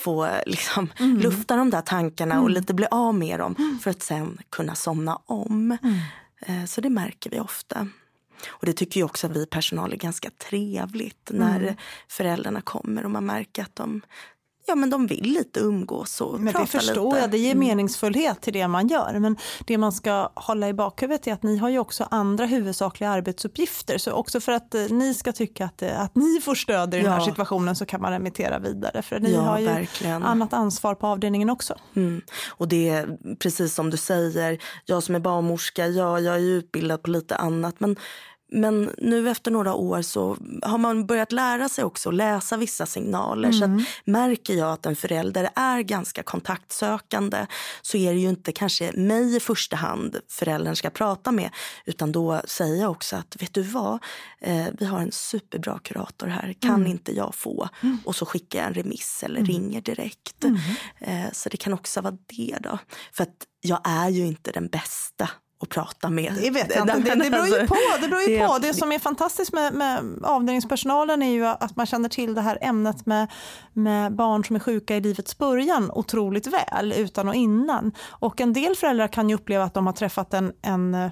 få 0.02 0.28
liksom, 0.46 0.92
mm. 0.98 1.18
lufta 1.18 1.56
de 1.56 1.70
där 1.70 1.80
tankarna 1.80 2.34
och 2.34 2.46
mm. 2.46 2.52
lite 2.52 2.74
bli 2.74 2.86
av 2.90 3.14
med 3.14 3.40
dem 3.40 3.54
mm. 3.58 3.78
för 3.78 3.90
att 3.90 4.02
sen 4.02 4.38
kunna 4.50 4.74
somna 4.74 5.18
om. 5.26 5.78
Mm. 5.82 5.98
Eh, 6.40 6.66
så 6.66 6.80
det 6.80 6.90
märker 6.90 7.30
vi 7.30 7.40
ofta. 7.40 7.88
Och 8.46 8.66
det 8.66 8.72
tycker 8.72 9.00
ju 9.00 9.04
också 9.04 9.28
vi 9.28 9.46
personal 9.46 9.92
är 9.92 9.96
ganska 9.96 10.30
trevligt 10.30 11.30
när 11.32 11.60
mm. 11.60 11.74
föräldrarna 12.08 12.60
kommer 12.60 13.04
och 13.04 13.10
man 13.10 13.26
märker 13.26 13.62
att 13.62 13.76
de 13.76 14.02
ja, 14.66 14.74
men 14.74 14.90
de 14.90 15.06
vill 15.06 15.22
lite 15.22 15.60
umgås 15.60 16.20
och 16.20 16.40
men 16.40 16.52
prata 16.52 16.64
Det 16.64 16.70
förstår 16.70 17.04
lite. 17.04 17.18
jag, 17.18 17.30
det 17.30 17.38
ger 17.38 17.52
mm. 17.52 17.68
meningsfullhet 17.68 18.40
till 18.40 18.52
det 18.52 18.68
man 18.68 18.88
gör. 18.88 19.18
Men 19.18 19.36
det 19.66 19.78
man 19.78 19.92
ska 19.92 20.30
hålla 20.34 20.68
i 20.68 20.72
bakhuvudet 20.72 21.26
är 21.26 21.32
att 21.32 21.42
ni 21.42 21.56
har 21.56 21.68
ju 21.68 21.78
också 21.78 22.08
andra 22.10 22.46
huvudsakliga 22.46 23.10
arbetsuppgifter. 23.10 23.98
Så 23.98 24.12
också 24.12 24.40
för 24.40 24.52
att 24.52 24.74
eh, 24.74 24.82
ni 24.82 25.14
ska 25.14 25.32
tycka 25.32 25.64
att, 25.64 25.82
eh, 25.82 26.00
att 26.00 26.14
ni 26.14 26.40
får 26.40 26.54
stöd 26.54 26.94
i 26.94 26.96
den 26.96 27.12
här 27.12 27.20
situationen 27.20 27.76
så 27.76 27.86
kan 27.86 28.00
man 28.00 28.12
remittera 28.12 28.58
vidare. 28.58 29.02
För 29.02 29.20
ni 29.20 29.32
ja, 29.32 29.40
har 29.40 29.58
ju 29.58 29.66
verkligen. 29.66 30.22
annat 30.22 30.52
ansvar 30.52 30.94
på 30.94 31.06
avdelningen 31.06 31.50
också. 31.50 31.74
Mm. 31.96 32.22
Och 32.48 32.68
det 32.68 32.88
är 32.88 33.36
precis 33.36 33.74
som 33.74 33.90
du 33.90 33.96
säger, 33.96 34.58
jag 34.84 35.02
som 35.02 35.14
är 35.14 35.20
barnmorska, 35.20 35.86
ja, 35.86 36.20
jag 36.20 36.34
är 36.34 36.40
utbildad 36.40 37.02
på 37.02 37.10
lite 37.10 37.36
annat. 37.36 37.80
Men 37.80 37.96
men 38.52 38.90
nu 38.98 39.30
efter 39.30 39.50
några 39.50 39.74
år 39.74 40.02
så 40.02 40.36
har 40.62 40.78
man 40.78 41.06
börjat 41.06 41.32
lära 41.32 41.68
sig 41.68 41.84
också 41.84 42.08
att 42.08 42.14
läsa 42.14 42.56
vissa 42.56 42.86
signaler. 42.86 43.48
Mm. 43.48 43.80
Så 43.80 43.84
märker 44.04 44.54
jag 44.54 44.72
att 44.72 44.86
en 44.86 44.96
förälder 44.96 45.50
är 45.54 45.80
ganska 45.80 46.22
kontaktsökande 46.22 47.46
så 47.82 47.96
är 47.96 48.12
det 48.12 48.18
ju 48.18 48.28
inte 48.28 48.52
kanske 48.52 48.92
mig 48.92 49.36
i 49.36 49.40
första 49.40 49.76
hand 49.76 50.16
föräldern 50.28 50.76
ska 50.76 50.90
prata 50.90 51.32
med. 51.32 51.50
Utan 51.84 52.12
då 52.12 52.40
säger 52.44 52.82
jag 52.82 52.90
också 52.90 53.16
att 53.16 53.42
vet 53.42 53.54
du 53.54 53.62
vad, 53.62 53.98
eh, 54.40 54.66
vi 54.78 54.84
har 54.84 55.00
en 55.00 55.12
superbra 55.12 55.78
kurator 55.78 56.26
här, 56.26 56.54
kan 56.60 56.74
mm. 56.74 56.86
inte 56.86 57.12
jag 57.12 57.34
få? 57.34 57.68
Mm. 57.82 57.98
Och 58.04 58.16
så 58.16 58.26
skickar 58.26 58.58
jag 58.58 58.68
en 58.68 58.74
remiss 58.74 59.22
eller 59.22 59.40
mm. 59.40 59.52
ringer 59.52 59.80
direkt. 59.80 60.44
Mm. 60.44 60.58
Eh, 60.98 61.32
så 61.32 61.48
det 61.48 61.56
kan 61.56 61.72
också 61.72 62.00
vara 62.00 62.18
det 62.26 62.56
då. 62.60 62.78
För 63.12 63.26
jag 63.60 63.80
är 63.84 64.08
ju 64.08 64.26
inte 64.26 64.52
den 64.52 64.68
bästa 64.68 65.30
att 65.64 65.70
prata 65.70 66.10
med. 66.10 66.32
Det 66.42 66.50
vet 66.50 66.74
jag 66.74 66.82
inte. 66.82 67.10
Det, 67.10 67.24
det 67.24 67.30
beror 67.30 67.46
ju 67.46 67.66
på. 67.66 67.76
Det, 68.00 68.08
beror 68.08 68.22
ju 68.22 68.38
på. 68.38 68.58
det 68.58 68.74
som 68.74 68.92
är 68.92 68.98
fantastiskt 68.98 69.52
med, 69.52 69.74
med 69.74 70.00
avdelningspersonalen 70.22 71.22
är 71.22 71.32
ju 71.32 71.46
att 71.46 71.76
man 71.76 71.86
känner 71.86 72.08
till 72.08 72.34
det 72.34 72.40
här 72.40 72.58
ämnet 72.60 73.06
med, 73.06 73.28
med 73.72 74.14
barn 74.14 74.44
som 74.44 74.56
är 74.56 74.60
sjuka 74.60 74.96
i 74.96 75.00
livets 75.00 75.38
början 75.38 75.90
otroligt 75.90 76.46
väl, 76.46 76.92
utan 76.92 77.28
och 77.28 77.34
innan. 77.34 77.92
Och 78.08 78.40
en 78.40 78.52
del 78.52 78.76
föräldrar 78.76 79.08
kan 79.08 79.28
ju 79.28 79.34
uppleva 79.34 79.64
att 79.64 79.74
de 79.74 79.86
har 79.86 79.92
träffat 79.92 80.34
en, 80.34 80.52
en 80.62 81.10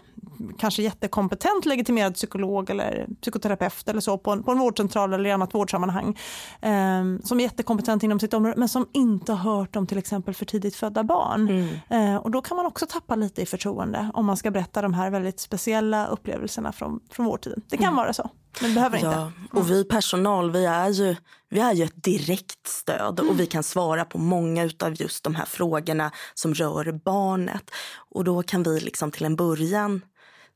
kanske 0.58 0.82
jättekompetent 0.82 1.66
legitimerad 1.66 2.14
psykolog 2.14 2.70
eller 2.70 3.06
psykoterapeut 3.20 3.88
eller 3.88 4.00
så 4.00 4.18
på 4.18 4.30
en, 4.30 4.42
på 4.42 4.50
en 4.50 4.58
vårdcentral 4.58 5.12
eller 5.12 5.30
i 5.30 5.32
annat 5.32 5.54
vårdsammanhang 5.54 6.18
eh, 6.60 7.02
som 7.24 7.40
är 7.40 7.42
jättekompetent 7.42 8.02
inom 8.02 8.20
sitt 8.20 8.34
område 8.34 8.54
men 8.58 8.68
som 8.68 8.86
inte 8.92 9.32
har 9.32 9.54
hört 9.54 9.76
om 9.76 9.86
till 9.86 9.98
exempel 9.98 10.34
för 10.34 10.44
tidigt 10.44 10.76
födda 10.76 11.04
barn. 11.04 11.48
Mm. 11.48 12.14
Eh, 12.14 12.16
och 12.16 12.30
då 12.30 12.42
kan 12.42 12.56
man 12.56 12.66
också 12.66 12.86
tappa 12.86 13.14
lite 13.14 13.42
i 13.42 13.46
förtroende 13.46 14.10
om 14.14 14.26
man 14.26 14.36
ska 14.36 14.50
berätta 14.50 14.82
de 14.82 14.94
här 14.94 15.10
väldigt 15.10 15.40
speciella 15.40 16.06
upplevelserna 16.06 16.72
från, 16.72 17.00
från 17.10 17.26
vårdtiden. 17.26 17.62
Det 17.68 17.76
kan 17.76 17.86
mm. 17.86 17.96
vara 17.96 18.12
så. 18.12 18.30
Men 18.60 18.74
behöver 18.74 18.98
ja, 19.02 19.26
inte. 19.26 19.58
Och 19.58 19.70
vi 19.70 19.84
personal, 19.84 20.50
vi 20.50 20.64
är 20.64 20.88
ju, 20.88 21.16
vi 21.50 21.60
är 21.60 21.72
ju 21.72 21.84
ett 21.84 22.04
direkt 22.04 22.66
stöd 22.66 23.20
mm. 23.20 23.30
och 23.30 23.40
vi 23.40 23.46
kan 23.46 23.62
svara 23.62 24.04
på 24.04 24.18
många 24.18 24.70
av 24.82 25.00
just 25.00 25.24
de 25.24 25.34
här 25.34 25.44
frågorna 25.44 26.10
som 26.34 26.54
rör 26.54 27.00
barnet. 27.04 27.70
Och 28.10 28.24
då 28.24 28.42
kan 28.42 28.62
vi 28.62 28.80
liksom 28.80 29.10
till 29.10 29.24
en 29.24 29.36
början 29.36 30.00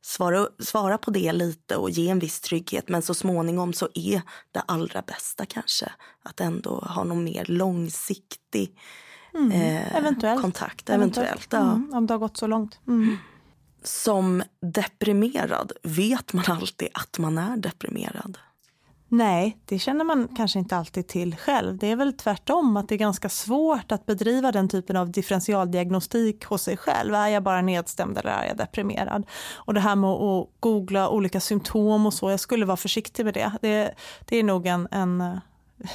svara, 0.06 0.48
svara 0.58 0.98
på 0.98 1.10
det 1.10 1.32
lite 1.32 1.76
och 1.76 1.90
ge 1.90 2.08
en 2.08 2.18
viss 2.18 2.40
trygghet. 2.40 2.88
Men 2.88 3.02
så 3.02 3.14
småningom 3.14 3.72
så 3.72 3.88
är 3.94 4.22
det 4.52 4.60
allra 4.66 5.02
bästa 5.02 5.46
kanske 5.46 5.92
att 6.22 6.40
ändå 6.40 6.78
ha 6.78 7.04
någon 7.04 7.24
mer 7.24 7.44
långsiktig 7.44 8.78
mm. 9.34 9.52
eh, 9.52 9.96
eventuellt. 9.96 10.42
kontakt. 10.42 10.90
Eventuellt, 10.90 11.28
eventuellt 11.28 11.52
ja. 11.52 11.72
mm, 11.72 11.90
om 11.94 12.06
det 12.06 12.14
har 12.14 12.18
gått 12.18 12.36
så 12.36 12.46
långt. 12.46 12.78
Mm. 12.86 13.16
Som 13.82 14.42
deprimerad, 14.60 15.72
vet 15.82 16.32
man 16.32 16.44
alltid 16.48 16.88
att 16.94 17.18
man 17.18 17.38
är 17.38 17.56
deprimerad? 17.56 18.38
Nej, 19.08 19.58
det 19.64 19.78
känner 19.78 20.04
man 20.04 20.28
kanske 20.36 20.58
inte 20.58 20.76
alltid 20.76 21.06
till 21.06 21.36
själv. 21.36 21.78
Det 21.78 21.90
är 21.90 21.96
väl 21.96 22.12
tvärtom 22.12 22.76
att 22.76 22.88
det 22.88 22.94
är 22.94 22.98
ganska 22.98 23.28
svårt 23.28 23.92
att 23.92 24.06
bedriva 24.06 24.52
den 24.52 24.68
typen 24.68 24.96
av 24.96 25.10
differentialdiagnostik 25.10 26.44
hos 26.44 26.62
sig 26.62 26.76
själv. 26.76 27.14
Är 27.14 27.28
jag 27.28 27.42
bara 27.42 27.62
nedstämd 27.62 28.18
eller 28.18 28.30
är 28.30 28.46
jag 28.46 28.56
deprimerad? 28.56 29.26
Och 29.54 29.74
det 29.74 29.80
här 29.80 29.96
med 29.96 30.10
att 30.10 30.48
googla 30.60 31.08
olika 31.08 31.40
symptom 31.40 32.06
och 32.06 32.14
så, 32.14 32.30
jag 32.30 32.40
skulle 32.40 32.66
vara 32.66 32.76
försiktig 32.76 33.24
med 33.24 33.34
det. 33.34 33.52
Det, 33.62 33.94
det 34.24 34.36
är 34.36 34.42
nog 34.42 34.66
en, 34.66 34.88
en 34.90 35.20
eh, 35.20 35.36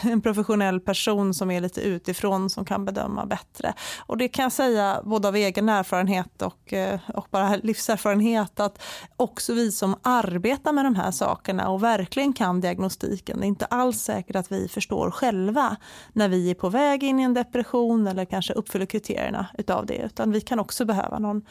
en 0.01 0.21
professionell 0.21 0.79
person 0.79 1.34
som 1.34 1.51
är 1.51 1.61
lite 1.61 1.82
utifrån 1.82 2.49
som 2.49 2.65
kan 2.65 2.86
bedöma 2.86 3.25
bättre. 3.25 3.73
Och 3.99 4.17
det 4.17 4.27
kan 4.27 4.43
jag 4.43 4.51
säga 4.51 5.01
både 5.03 5.27
av 5.27 5.36
egen 5.36 5.69
erfarenhet 5.69 6.41
och, 6.41 6.73
eh, 6.73 6.99
och 7.13 7.27
bara 7.32 7.55
livserfarenhet 7.55 8.59
att 8.59 8.84
också 9.15 9.53
vi 9.53 9.71
som 9.71 9.95
arbetar 10.01 10.73
med 10.73 10.86
de 10.86 10.95
här 10.95 11.11
sakerna 11.11 11.69
och 11.69 11.84
verkligen 11.84 12.34
kan 12.34 12.61
diagnostiken, 12.61 13.39
det 13.39 13.45
är 13.45 13.47
inte 13.47 13.65
alls 13.65 14.01
säkert 14.01 14.36
att 14.36 14.51
vi 14.51 14.67
förstår 14.67 15.11
själva 15.11 15.75
när 16.13 16.29
vi 16.29 16.51
är 16.51 16.55
på 16.55 16.69
väg 16.69 17.03
in 17.03 17.19
i 17.19 17.23
en 17.23 17.34
depression 17.34 18.07
eller 18.07 18.25
kanske 18.25 18.53
uppfyller 18.53 18.86
kriterierna 18.86 19.47
utav 19.57 19.86
det, 19.86 19.97
utan 19.97 20.32
vi 20.32 20.41
kan 20.41 20.59
också 20.59 20.86
behöva 20.86 21.19
någon 21.19 21.41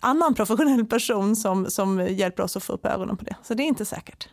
annan 0.00 0.34
professionell 0.34 0.84
person 0.86 1.36
som, 1.36 1.70
som 1.70 2.06
hjälper 2.06 2.42
oss 2.42 2.56
att 2.56 2.62
få 2.62 2.72
upp 2.72 2.86
ögonen 2.86 3.16
på 3.16 3.24
det. 3.24 3.36
Så 3.42 3.54
det 3.54 3.62
är 3.62 3.66
inte 3.66 3.84
säkert. 3.84 4.28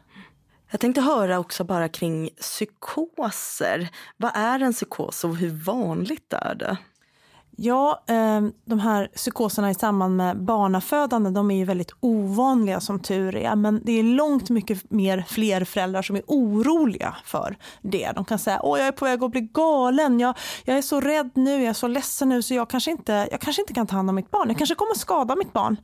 Jag 0.71 0.79
tänkte 0.79 1.01
höra 1.01 1.39
också 1.39 1.63
bara 1.63 1.89
kring 1.89 2.29
psykoser. 2.41 3.89
Vad 4.17 4.31
är 4.35 4.59
en 4.59 4.73
psykos 4.73 5.23
och 5.23 5.35
hur 5.35 5.49
vanligt 5.49 6.33
är 6.33 6.55
det? 6.55 6.77
Ja, 7.61 8.03
ehm, 8.07 8.53
de 8.65 8.79
här 8.79 9.07
psykoserna 9.15 9.69
i 9.69 9.73
samband 9.73 10.15
med 10.15 10.43
barnafödande 10.43 11.29
de 11.29 11.51
är 11.51 11.55
ju 11.55 11.65
väldigt 11.65 11.91
ovanliga 11.99 12.79
som 12.79 12.99
tur 12.99 13.35
är. 13.35 13.55
Men 13.55 13.81
det 13.85 13.91
är 13.91 14.03
långt 14.03 14.49
mycket 14.49 14.91
mer 14.91 15.25
fler 15.27 15.63
föräldrar 15.63 16.01
som 16.01 16.15
är 16.15 16.23
oroliga 16.27 17.15
för 17.25 17.57
det. 17.81 18.11
De 18.15 18.25
kan 18.25 18.39
säga 18.39 18.57
att 18.57 18.79
jag 18.79 18.87
är 18.87 18.91
på 18.91 19.05
väg 19.05 19.23
att 19.23 19.31
bli 19.31 19.41
galen. 19.41 20.19
Jag, 20.19 20.37
jag 20.65 20.77
är 20.77 20.81
så 20.81 21.01
rädd 21.01 21.31
nu, 21.33 21.51
jag 21.51 21.69
är 21.69 21.73
så 21.73 21.87
ledsen 21.87 22.29
nu 22.29 22.41
så 22.41 22.53
jag 22.53 22.69
kanske, 22.69 22.91
inte, 22.91 23.27
jag 23.31 23.41
kanske 23.41 23.61
inte 23.61 23.73
kan 23.73 23.87
ta 23.87 23.95
hand 23.95 24.09
om 24.09 24.15
mitt 24.15 24.31
barn. 24.31 24.47
Jag 24.47 24.57
kanske 24.57 24.75
kommer 24.75 24.95
skada 24.95 25.35
mitt 25.35 25.53
barn. 25.53 25.77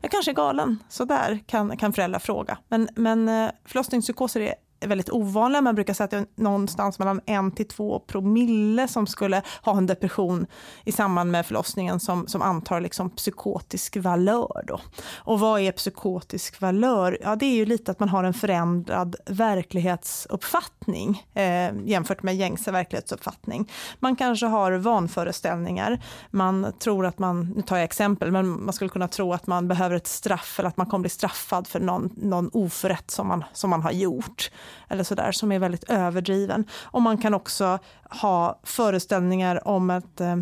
Jag 0.00 0.10
kanske 0.10 0.30
är 0.30 0.34
galen. 0.34 0.78
Så 0.88 1.04
där 1.04 1.40
kan, 1.46 1.76
kan 1.76 1.92
föräldrar 1.92 2.18
fråga. 2.18 2.58
Men, 2.68 2.88
men 2.94 3.28
eh, 3.28 3.50
förlossningspsykoser 3.64 4.40
är 4.40 4.54
väldigt 4.86 5.10
ovanliga. 5.10 5.60
Man 5.60 5.74
brukar 5.74 5.94
säga 5.94 6.04
att 6.04 6.10
det 6.10 6.16
är 6.16 6.26
någonstans 6.34 6.98
mellan 6.98 7.20
en 7.26 7.50
till 7.50 7.68
två 7.68 8.00
promille 8.00 8.88
som 8.88 9.06
skulle 9.06 9.42
ha 9.62 9.76
en 9.76 9.86
depression 9.86 10.46
i 10.84 10.92
samband 10.92 11.30
med 11.30 11.46
förlossningen 11.46 12.00
som, 12.00 12.26
som 12.26 12.42
antar 12.42 12.80
liksom 12.80 13.10
psykotisk 13.10 13.96
valör. 13.96 14.64
Då. 14.66 14.80
Och 15.16 15.40
vad 15.40 15.60
är 15.60 15.72
psykotisk 15.72 16.60
valör? 16.60 17.18
Ja, 17.22 17.36
det 17.36 17.46
är 17.46 17.54
ju 17.54 17.66
lite 17.66 17.90
att 17.90 18.00
man 18.00 18.08
har 18.08 18.24
en 18.24 18.34
förändrad 18.34 19.16
verklighetsuppfattning 19.26 21.26
eh, 21.34 21.70
jämfört 21.84 22.22
med 22.22 22.36
gängse 22.36 22.70
verklighetsuppfattning. 22.70 23.70
Man 23.98 24.16
kanske 24.16 24.46
har 24.46 24.72
vanföreställningar. 24.72 26.04
Man 26.30 26.72
tror 26.78 27.06
att 27.06 27.18
man, 27.18 27.52
nu 27.56 27.62
tar 27.62 27.76
jag 27.76 27.84
exempel, 27.84 28.32
men 28.32 28.64
man 28.64 28.72
skulle 28.72 28.90
kunna 28.90 29.08
tro 29.08 29.32
att 29.32 29.46
man 29.46 29.68
behöver 29.68 29.96
ett 29.96 30.06
straff 30.06 30.58
eller 30.58 30.68
att 30.68 30.76
man 30.76 30.86
kommer 30.86 31.02
bli 31.02 31.10
straffad 31.10 31.66
för 31.66 31.80
någon, 31.80 32.10
någon 32.16 32.50
oförrätt 32.52 33.10
som 33.10 33.28
man, 33.28 33.44
som 33.52 33.70
man 33.70 33.82
har 33.82 33.92
gjort 33.92 34.50
eller 34.88 35.04
sådär 35.04 35.32
som 35.32 35.52
är 35.52 35.58
väldigt 35.58 35.90
överdriven. 35.90 36.64
Och 36.82 37.02
man 37.02 37.18
kan 37.18 37.34
också 37.34 37.78
ha 38.10 38.60
föreställningar 38.62 39.68
om 39.68 39.90
att 39.90 40.20
eh, 40.20 40.36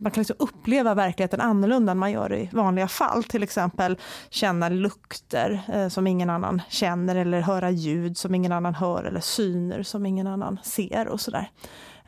man 0.00 0.12
kan 0.12 0.20
liksom 0.20 0.36
uppleva 0.38 0.94
verkligheten 0.94 1.40
annorlunda 1.40 1.92
än 1.92 1.98
man 1.98 2.12
gör 2.12 2.34
i 2.34 2.50
vanliga 2.52 2.88
fall. 2.88 3.24
Till 3.24 3.42
exempel 3.42 3.98
känna 4.30 4.68
lukter 4.68 5.62
eh, 5.72 5.88
som 5.88 6.06
ingen 6.06 6.30
annan 6.30 6.62
känner 6.68 7.16
eller 7.16 7.40
höra 7.40 7.70
ljud 7.70 8.18
som 8.18 8.34
ingen 8.34 8.52
annan 8.52 8.74
hör 8.74 9.04
eller 9.04 9.20
syner 9.20 9.82
som 9.82 10.06
ingen 10.06 10.26
annan 10.26 10.58
ser 10.62 11.08
och 11.08 11.20
sådär. 11.20 11.50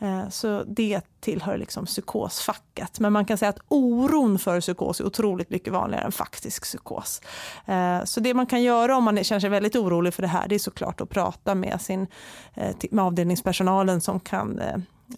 Eh, 0.05 0.29
så 0.29 0.65
det 0.67 1.01
tillhör 1.21 1.59
liksom 1.59 1.87
psykosfacket. 1.87 3.01
Men 3.01 3.13
man 3.13 3.25
kan 3.25 3.39
säga 3.39 3.49
att 3.49 3.59
oron 3.69 4.39
för 4.39 4.61
psykos 4.61 5.01
är 5.01 5.07
otroligt 5.07 5.51
mycket 5.51 5.73
vanligare 5.73 6.05
än 6.05 6.13
faktisk 6.13 6.63
psykos. 6.63 7.21
Eh, 7.67 8.05
så 8.05 8.21
det 8.21 8.35
man 8.35 8.47
kan 8.47 8.63
göra 8.63 8.97
om 8.97 9.05
man 9.05 9.25
känner 9.25 9.41
sig 9.41 9.51
väldigt 9.51 9.77
orolig 9.77 10.15
för 10.15 10.23
det 10.23 10.29
här, 10.29 10.49
det 10.49 10.55
är 10.55 10.59
såklart 10.59 11.01
att 11.01 11.11
prata 11.11 11.55
med, 11.55 11.81
sin, 11.81 12.07
eh, 12.55 12.77
med 12.91 13.05
avdelningspersonalen 13.05 14.01
som 14.01 14.21
kan 14.21 14.61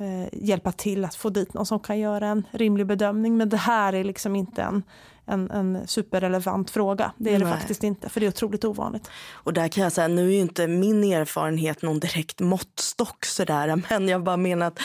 eh, 0.01 0.28
hjälpa 0.32 0.72
till 0.72 1.05
att 1.05 1.14
få 1.14 1.30
dit 1.30 1.55
någon 1.55 1.66
som 1.66 1.80
kan 1.80 1.99
göra 1.99 2.26
en 2.26 2.47
rimlig 2.51 2.87
bedömning. 2.87 3.37
Men 3.37 3.49
det 3.49 3.57
här 3.57 3.93
är 3.93 4.05
liksom 4.05 4.37
inte 4.37 4.62
en, 4.62 4.82
en, 5.24 5.51
en 5.51 5.87
superrelevant 5.87 6.70
fråga. 6.70 7.12
Det 7.16 7.34
är 7.34 7.39
Nej. 7.39 7.49
det 7.49 7.59
faktiskt 7.59 7.84
inte, 7.84 8.09
för 8.09 8.20
det 8.20 8.26
är 8.26 8.28
otroligt 8.28 8.64
ovanligt. 8.64 9.11
Och 9.32 9.53
där 9.53 9.68
kan 9.68 9.82
jag 9.82 9.93
säga, 9.93 10.09
nu 10.09 10.26
är 10.26 10.32
ju 10.32 10.41
inte 10.41 10.66
min 10.66 11.05
erfarenhet 11.05 11.82
någon 11.82 12.01
direkt 12.01 12.41
måttstock 12.41 13.24
sådär, 13.24 13.82
men 13.91 14.09
jag 14.09 14.24
bara 14.24 14.37
menar 14.37 14.66
att 14.66 14.78
eh, 14.78 14.84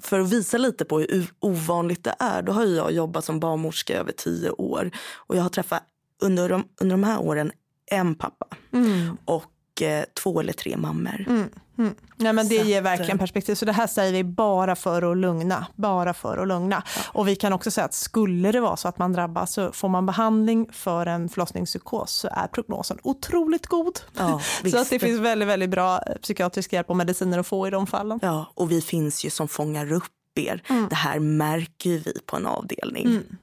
för 0.00 0.20
att 0.20 0.32
visa 0.32 0.58
lite 0.58 0.84
på 0.84 0.98
hur 0.98 1.30
ovanligt 1.40 2.04
det 2.04 2.14
är, 2.18 2.42
då 2.42 2.52
har 2.52 2.64
jag 2.64 2.92
jobbat 2.92 3.24
som 3.24 3.40
barnmorska 3.40 3.92
i 3.92 3.96
över 3.96 4.12
tio 4.12 4.50
år 4.50 4.90
och 5.14 5.36
jag 5.36 5.42
har 5.42 5.50
träffat 5.50 5.82
under 6.22 6.48
de, 6.48 6.64
under 6.80 6.96
de 6.96 7.04
här 7.04 7.20
åren 7.20 7.52
en 7.90 8.14
pappa 8.14 8.46
mm. 8.72 9.16
och 9.24 9.82
eh, 9.82 10.04
två 10.22 10.40
eller 10.40 10.52
tre 10.52 10.76
mammor. 10.76 11.24
Mm. 11.28 11.48
Mm. 11.78 11.94
Nej, 12.16 12.32
men 12.32 12.48
det 12.48 12.54
ger 12.54 12.82
verkligen 12.82 13.18
perspektiv. 13.18 13.54
Så 13.54 13.64
det 13.64 13.72
här 13.72 13.86
säger 13.86 14.12
vi 14.12 14.24
bara 14.24 14.76
för 14.76 15.12
att 15.12 15.16
lugna. 15.16 15.66
Bara 15.74 16.14
för 16.14 16.38
att 16.38 16.48
lugna. 16.48 16.82
Ja. 16.96 17.02
Och 17.12 17.28
vi 17.28 17.36
kan 17.36 17.52
också 17.52 17.70
säga 17.70 17.84
att 17.84 17.94
skulle 17.94 18.52
det 18.52 18.60
vara 18.60 18.76
så 18.76 18.88
att 18.88 18.98
man 18.98 19.12
drabbas 19.12 19.52
så 19.52 19.72
får 19.72 19.88
man 19.88 20.06
behandling 20.06 20.68
för 20.72 21.06
en 21.06 21.28
förlossningspsykos 21.28 22.12
så 22.12 22.28
är 22.32 22.46
prognosen 22.46 22.98
otroligt 23.02 23.66
god. 23.66 24.00
Ja, 24.16 24.40
så 24.70 24.78
att 24.78 24.90
det 24.90 24.98
finns 24.98 25.20
väldigt, 25.20 25.48
väldigt 25.48 25.70
bra 25.70 26.00
psykiatrisk 26.22 26.72
hjälp 26.72 26.90
och 26.90 26.96
mediciner 26.96 27.38
att 27.38 27.46
få 27.46 27.66
i 27.66 27.70
de 27.70 27.86
fallen. 27.86 28.18
Ja, 28.22 28.52
och 28.54 28.70
vi 28.70 28.80
finns 28.80 29.24
ju 29.24 29.30
som 29.30 29.48
fångar 29.48 29.92
upp 29.92 30.04
er. 30.34 30.62
Mm. 30.68 30.86
Det 30.88 30.94
här 30.94 31.18
märker 31.18 31.90
vi 31.90 32.20
på 32.26 32.36
en 32.36 32.46
avdelning. 32.46 33.06
Mm. 33.06 33.36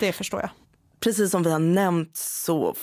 Det 0.00 0.12
förstår 0.12 0.40
jag. 0.40 0.50
Precis 1.00 1.30
som 1.30 1.42
vi 1.42 1.50
har 1.50 1.58
nämnt 1.58 2.16
så 2.16 2.74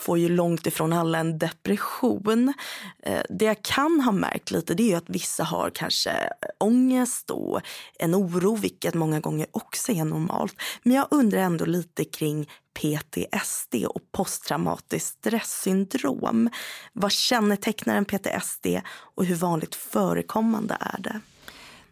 får 0.00 0.18
ju 0.18 0.28
långt 0.28 0.66
ifrån 0.66 0.92
alla 0.92 1.18
en 1.18 1.38
depression. 1.38 2.54
Eh, 3.02 3.22
det 3.28 3.44
jag 3.44 3.62
kan 3.62 4.00
ha 4.00 4.12
märkt 4.12 4.50
lite 4.50 4.74
det 4.74 4.92
är 4.92 4.96
att 4.96 5.10
vissa 5.10 5.44
har 5.44 5.70
kanske 5.70 6.10
ångest 6.58 7.30
och 7.30 7.60
en 7.98 8.14
oro, 8.14 8.56
vilket 8.56 8.94
många 8.94 9.20
gånger 9.20 9.46
också 9.50 9.92
är 9.92 10.04
normalt. 10.04 10.54
Men 10.82 10.96
jag 10.96 11.06
undrar 11.10 11.40
ändå 11.40 11.64
lite 11.64 12.04
kring 12.04 12.48
PTSD 12.74 13.86
och 13.86 14.02
posttraumatiskt 14.12 15.18
stresssyndrom. 15.18 16.50
Vad 16.92 17.12
kännetecknar 17.12 17.96
en 17.96 18.04
PTSD 18.04 18.66
och 19.14 19.24
hur 19.24 19.36
vanligt 19.36 19.74
förekommande 19.74 20.76
är 20.80 21.00
det? 21.02 21.20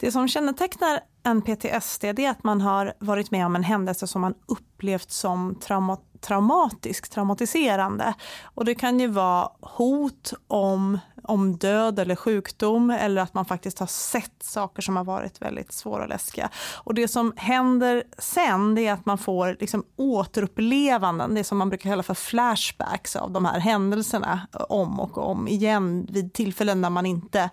Det 0.01 0.13
som 0.13 0.29
kännetecknar 0.29 1.01
en 1.23 1.43
PTSD 1.43 2.05
det 2.17 2.25
är 2.25 2.31
att 2.31 2.45
man 2.45 2.61
har 2.61 2.93
varit 2.99 3.31
med 3.31 3.47
om 3.47 3.57
en 3.57 3.63
händelse 3.63 4.07
som 4.07 4.21
man 4.21 4.35
upplevt 4.47 5.11
som 5.11 5.55
trauma, 5.55 5.99
traumatisk, 6.21 7.09
traumatiserande. 7.09 8.15
Och 8.43 8.65
det 8.65 8.75
kan 8.75 9.01
ju 9.01 9.07
vara 9.07 9.49
hot 9.61 10.33
om, 10.49 10.99
om 11.23 11.57
död 11.57 11.99
eller 11.99 12.17
sjukdom 12.17 12.91
eller 12.91 13.23
att 13.23 13.35
man 13.35 13.45
faktiskt 13.45 13.79
har 13.79 13.87
sett 13.87 14.43
saker 14.43 14.83
som 14.83 14.97
har 14.97 15.05
varit 15.05 15.43
väldigt 15.43 15.73
svåra 15.73 16.03
och 16.03 16.09
läskiga. 16.09 16.51
Och 16.75 16.95
det 16.95 17.09
som 17.09 17.33
händer 17.37 18.05
sen 18.19 18.75
det 18.75 18.87
är 18.87 18.93
att 18.93 19.07
man 19.07 19.19
får 19.19 19.57
liksom 19.61 19.85
återupplevanden, 19.97 21.35
det 21.35 21.45
som 21.45 21.59
man 21.59 21.69
brukar 21.69 21.91
kalla 21.91 22.03
för 22.03 22.15
flashbacks 22.15 23.17
av 23.17 23.31
de 23.31 23.45
här 23.45 23.61
händelserna 23.61 24.41
om 24.69 25.01
och 25.01 25.19
om 25.19 25.49
igen 25.49 26.07
vid 26.11 26.33
tillfällen 26.33 26.81
när 26.81 26.91
man 26.91 27.07
inte 27.07 27.51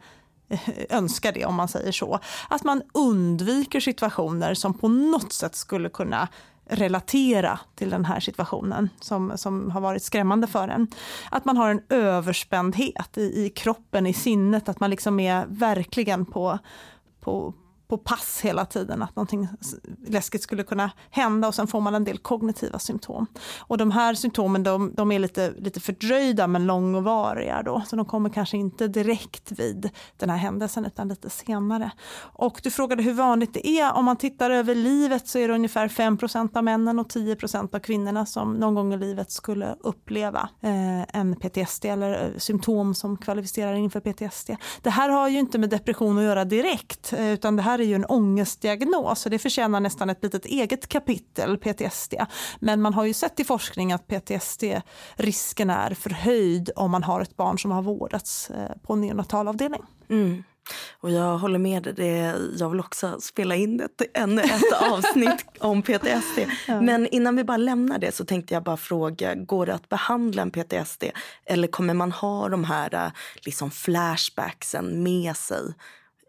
önskar 0.90 1.32
det 1.32 1.46
om 1.46 1.56
man 1.56 1.68
säger 1.68 1.92
så. 1.92 2.20
Att 2.50 2.64
man 2.64 2.82
undviker 2.94 3.80
situationer 3.80 4.54
som 4.54 4.74
på 4.74 4.88
något 4.88 5.34
sätt 5.34 5.56
skulle 5.56 5.90
kunna 5.90 6.28
relatera 6.68 7.60
till 7.76 7.90
den 7.90 8.06
här 8.06 8.20
situationen 8.20 8.90
som, 9.00 9.32
som 9.36 9.72
har 9.72 9.82
varit 9.82 10.04
skrämmande 10.04 10.48
för 10.48 10.68
en. 10.68 10.88
Att 11.32 11.46
man 11.46 11.58
har 11.58 11.70
en 11.70 11.82
överspändhet 11.90 13.18
i, 13.18 13.46
i 13.46 13.50
kroppen, 13.50 14.08
i 14.08 14.14
sinnet, 14.14 14.70
att 14.70 14.80
man 14.80 14.90
liksom 14.90 15.20
är 15.20 15.46
verkligen 15.48 16.26
på, 16.26 16.60
på, 17.22 17.54
på 17.88 17.98
pass 17.98 18.42
hela 18.44 18.66
tiden, 18.66 19.02
att 19.02 19.16
någonting 19.16 19.48
läskigt 20.08 20.44
skulle 20.44 20.64
kunna 20.64 20.92
hända 21.10 21.48
och 21.48 21.56
sen 21.56 21.68
får 21.68 21.82
man 21.82 21.96
en 21.96 22.04
del 22.04 22.18
kognitiva 22.18 22.80
symptom. 22.80 23.28
Och 23.60 23.78
de 23.78 23.92
här 23.92 24.14
symptomen 24.14 24.64
de, 24.64 24.94
de 24.96 25.12
är 25.12 25.20
lite, 25.20 25.54
lite 25.58 25.80
fördröjda 25.80 26.48
men 26.48 26.66
långvariga 26.66 27.64
då, 27.64 27.84
så 27.88 27.96
de 27.96 28.06
kommer 28.06 28.30
kanske 28.30 28.58
inte 28.58 28.88
direkt 28.88 29.52
vid 29.52 29.90
den 30.18 30.30
här 30.30 30.38
händelsen 30.38 30.86
utan 30.86 31.08
lite 31.08 31.30
senare. 31.30 31.92
Och 32.18 32.60
du 32.64 32.72
frågade 32.72 33.04
hur 33.04 33.14
vanligt 33.14 33.54
det 33.54 33.68
är. 33.68 33.94
Om 33.94 34.06
man 34.06 34.18
tittar 34.18 34.52
över 34.52 34.76
livet 34.76 35.28
så 35.28 35.40
är 35.40 35.48
det 35.48 35.54
ungefär 35.54 35.88
5% 35.88 36.58
av 36.58 36.64
männen 36.64 37.00
och 37.00 37.08
10% 37.08 37.76
av 37.76 37.80
kvinnorna 37.80 38.26
som 38.26 38.54
någon 38.54 38.76
gång 38.76 38.94
i 38.94 38.98
livet 38.98 39.32
skulle 39.32 39.76
uppleva 39.80 40.50
eh, 40.62 41.20
en 41.20 41.36
PTSD 41.36 41.86
eller 41.86 42.24
eh, 42.24 42.38
symptom 42.38 42.96
som 42.96 43.18
kvalificerar 43.18 43.74
inför 43.74 44.00
PTSD. 44.00 44.50
Det 44.82 44.90
här 44.90 45.10
har 45.10 45.28
ju 45.28 45.40
inte 45.40 45.58
med 45.58 45.70
depression 45.70 46.18
att 46.18 46.24
göra 46.24 46.46
direkt 46.46 47.14
eh, 47.14 47.32
utan 47.32 47.56
det 47.56 47.62
här 47.62 47.75
är 47.80 47.84
ju 47.84 47.96
en 47.96 48.06
ångestdiagnos 48.06 49.26
och 49.26 49.32
det 49.32 49.40
förtjänar 49.40 49.80
nästan 49.80 50.10
ett 50.10 50.24
litet 50.24 50.46
eget 50.46 50.88
kapitel, 50.88 51.58
PTSD. 51.58 52.14
Men 52.60 52.82
man 52.82 52.94
har 52.94 53.06
ju 53.06 53.14
sett 53.14 53.40
i 53.40 53.44
forskning 53.44 53.92
att 53.92 54.08
PTSD-risken 54.08 55.70
är 55.70 55.94
förhöjd 55.94 56.70
om 56.76 56.92
man 56.92 57.04
har 57.04 57.22
ett 57.22 57.38
barn 57.38 57.60
som 57.60 57.72
har 57.72 57.82
vårdats 57.82 58.50
eh, 58.50 58.78
på 58.84 58.94
en 58.94 59.02
neonatalavdelning. 59.02 59.82
Mm. 60.10 60.44
Och 61.00 61.12
jag 61.12 61.38
håller 61.38 61.60
med 61.60 61.84
dig. 61.84 62.34
Jag 62.58 62.70
vill 62.70 62.80
också 62.80 63.22
spela 63.22 63.56
in 63.56 63.82
ett, 63.82 64.02
ännu 64.14 64.42
ett 64.42 64.74
avsnitt 64.92 65.46
om 65.60 65.82
PTSD. 65.82 66.40
Ja. 66.68 66.82
Men 66.82 67.08
innan 67.08 67.36
vi 67.36 67.44
bara 67.44 67.58
lämnar 67.58 68.00
det 68.00 68.16
så 68.16 68.26
tänkte 68.26 68.54
jag 68.54 68.64
bara 68.64 68.78
fråga, 68.78 69.36
går 69.36 69.66
det 69.66 69.74
att 69.74 69.90
behandla 69.90 70.42
en 70.42 70.52
PTSD? 70.52 71.04
Eller 71.46 71.68
kommer 71.68 71.94
man 71.94 72.12
ha 72.12 72.50
de 72.50 72.64
här 72.64 72.94
eh, 72.94 73.12
liksom 73.36 73.72
flashbacksen 73.72 75.04
med 75.04 75.38
sig 75.38 75.74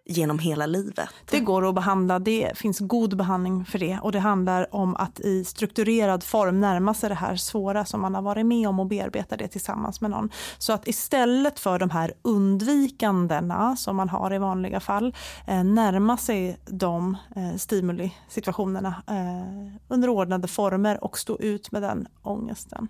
genom 0.06 0.38
hela 0.38 0.66
livet. 0.66 1.08
Det 1.30 1.40
går 1.40 1.68
att 1.68 1.74
behandla, 1.74 2.18
det 2.18 2.50
finns 2.54 2.78
god 2.78 3.16
behandling 3.16 3.64
för 3.64 3.78
det 3.78 3.98
och 4.02 4.12
det 4.12 4.18
handlar 4.18 4.74
om 4.74 4.96
att 4.96 5.20
i 5.20 5.44
strukturerad 5.44 6.24
form 6.24 6.60
närma 6.60 6.94
sig 6.94 7.08
det 7.08 7.14
här 7.14 7.36
svåra 7.36 7.84
som 7.84 8.00
man 8.00 8.14
har 8.14 8.22
varit 8.22 8.46
med 8.46 8.68
om 8.68 8.80
och 8.80 8.86
bearbeta 8.86 9.36
det 9.36 9.48
tillsammans 9.48 10.00
med 10.00 10.10
någon. 10.10 10.30
Så 10.58 10.72
att 10.72 10.88
istället 10.88 11.58
för 11.58 11.78
de 11.78 11.90
här 11.90 12.12
undvikandena 12.22 13.76
som 13.76 13.96
man 13.96 14.08
har 14.08 14.34
i 14.34 14.38
vanliga 14.38 14.80
fall 14.80 15.14
eh, 15.46 15.64
närma 15.64 16.16
sig 16.16 16.56
de 16.66 17.16
eh, 17.36 17.56
stimulisituationerna 17.56 19.02
eh, 19.06 19.82
under 19.88 20.08
ordnade 20.08 20.48
former 20.48 21.04
och 21.04 21.18
stå 21.18 21.38
ut 21.38 21.72
med 21.72 21.82
den 21.82 22.08
ångesten. 22.22 22.88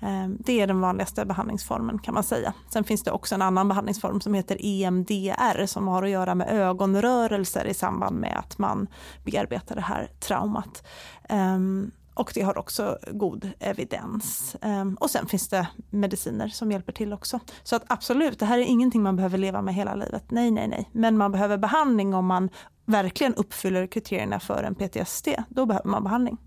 Eh, 0.00 0.28
det 0.38 0.60
är 0.60 0.66
den 0.66 0.80
vanligaste 0.80 1.24
behandlingsformen 1.24 1.98
kan 1.98 2.14
man 2.14 2.24
säga. 2.24 2.52
Sen 2.72 2.84
finns 2.84 3.02
det 3.02 3.10
också 3.10 3.34
en 3.34 3.42
annan 3.42 3.68
behandlingsform 3.68 4.20
som 4.20 4.34
heter 4.34 4.58
EMDR 4.60 5.66
som 5.66 5.88
har 5.88 6.02
att 6.02 6.10
göra 6.10 6.34
med 6.34 6.43
med 6.44 6.56
ögonrörelser 6.56 7.64
i 7.64 7.74
samband 7.74 8.16
med 8.16 8.36
att 8.38 8.58
man 8.58 8.86
bearbetar 9.24 9.74
det 9.74 9.80
här 9.80 10.10
traumat. 10.20 10.86
Um, 11.28 11.90
och 12.14 12.32
det 12.34 12.42
har 12.42 12.58
också 12.58 12.98
god 13.12 13.50
evidens. 13.60 14.56
Um, 14.62 14.94
och 14.94 15.10
sen 15.10 15.26
finns 15.26 15.48
det 15.48 15.66
mediciner 15.90 16.48
som 16.48 16.72
hjälper 16.72 16.92
till 16.92 17.12
också. 17.12 17.40
Så 17.62 17.76
att 17.76 17.84
absolut, 17.86 18.38
det 18.38 18.46
här 18.46 18.58
är 18.58 18.62
ingenting 18.62 19.02
man 19.02 19.16
behöver 19.16 19.38
leva 19.38 19.62
med 19.62 19.74
hela 19.74 19.94
livet. 19.94 20.30
Nej, 20.30 20.50
nej, 20.50 20.68
nej. 20.68 20.90
Men 20.92 21.16
man 21.16 21.32
behöver 21.32 21.58
behandling 21.58 22.14
om 22.14 22.26
man 22.26 22.50
verkligen 22.86 23.34
uppfyller 23.34 23.86
kriterierna 23.86 24.40
för 24.40 24.62
en 24.62 24.74
PTSD. 24.74 25.28
Då 25.48 25.66
behöver 25.66 25.90
man 25.90 26.04
behandling. 26.04 26.38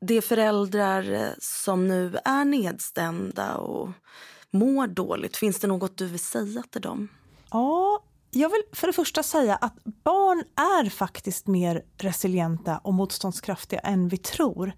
Det 0.00 0.14
är 0.14 0.20
föräldrar 0.20 1.12
eh, 1.12 1.28
som 1.38 1.88
nu 1.88 2.16
är 2.24 2.44
nedstämda 2.44 3.56
och 3.56 3.88
mår 4.50 4.86
dåligt. 4.86 5.36
Finns 5.36 5.60
det 5.60 5.66
något 5.66 5.98
du 5.98 6.06
vill 6.06 6.18
säga 6.18 6.62
till 6.70 6.80
dem? 6.80 7.08
Ja, 7.50 8.02
jag 8.30 8.48
vill 8.48 8.62
för 8.72 8.86
det 8.86 8.92
första 8.92 9.22
säga 9.22 9.56
att 9.56 9.74
barn 9.84 10.44
är 10.56 10.90
faktiskt 10.90 11.46
mer 11.46 11.82
resilienta 11.98 12.78
och 12.78 12.94
motståndskraftiga 12.94 13.80
än 13.80 14.08
vi 14.08 14.16
tror. 14.16 14.72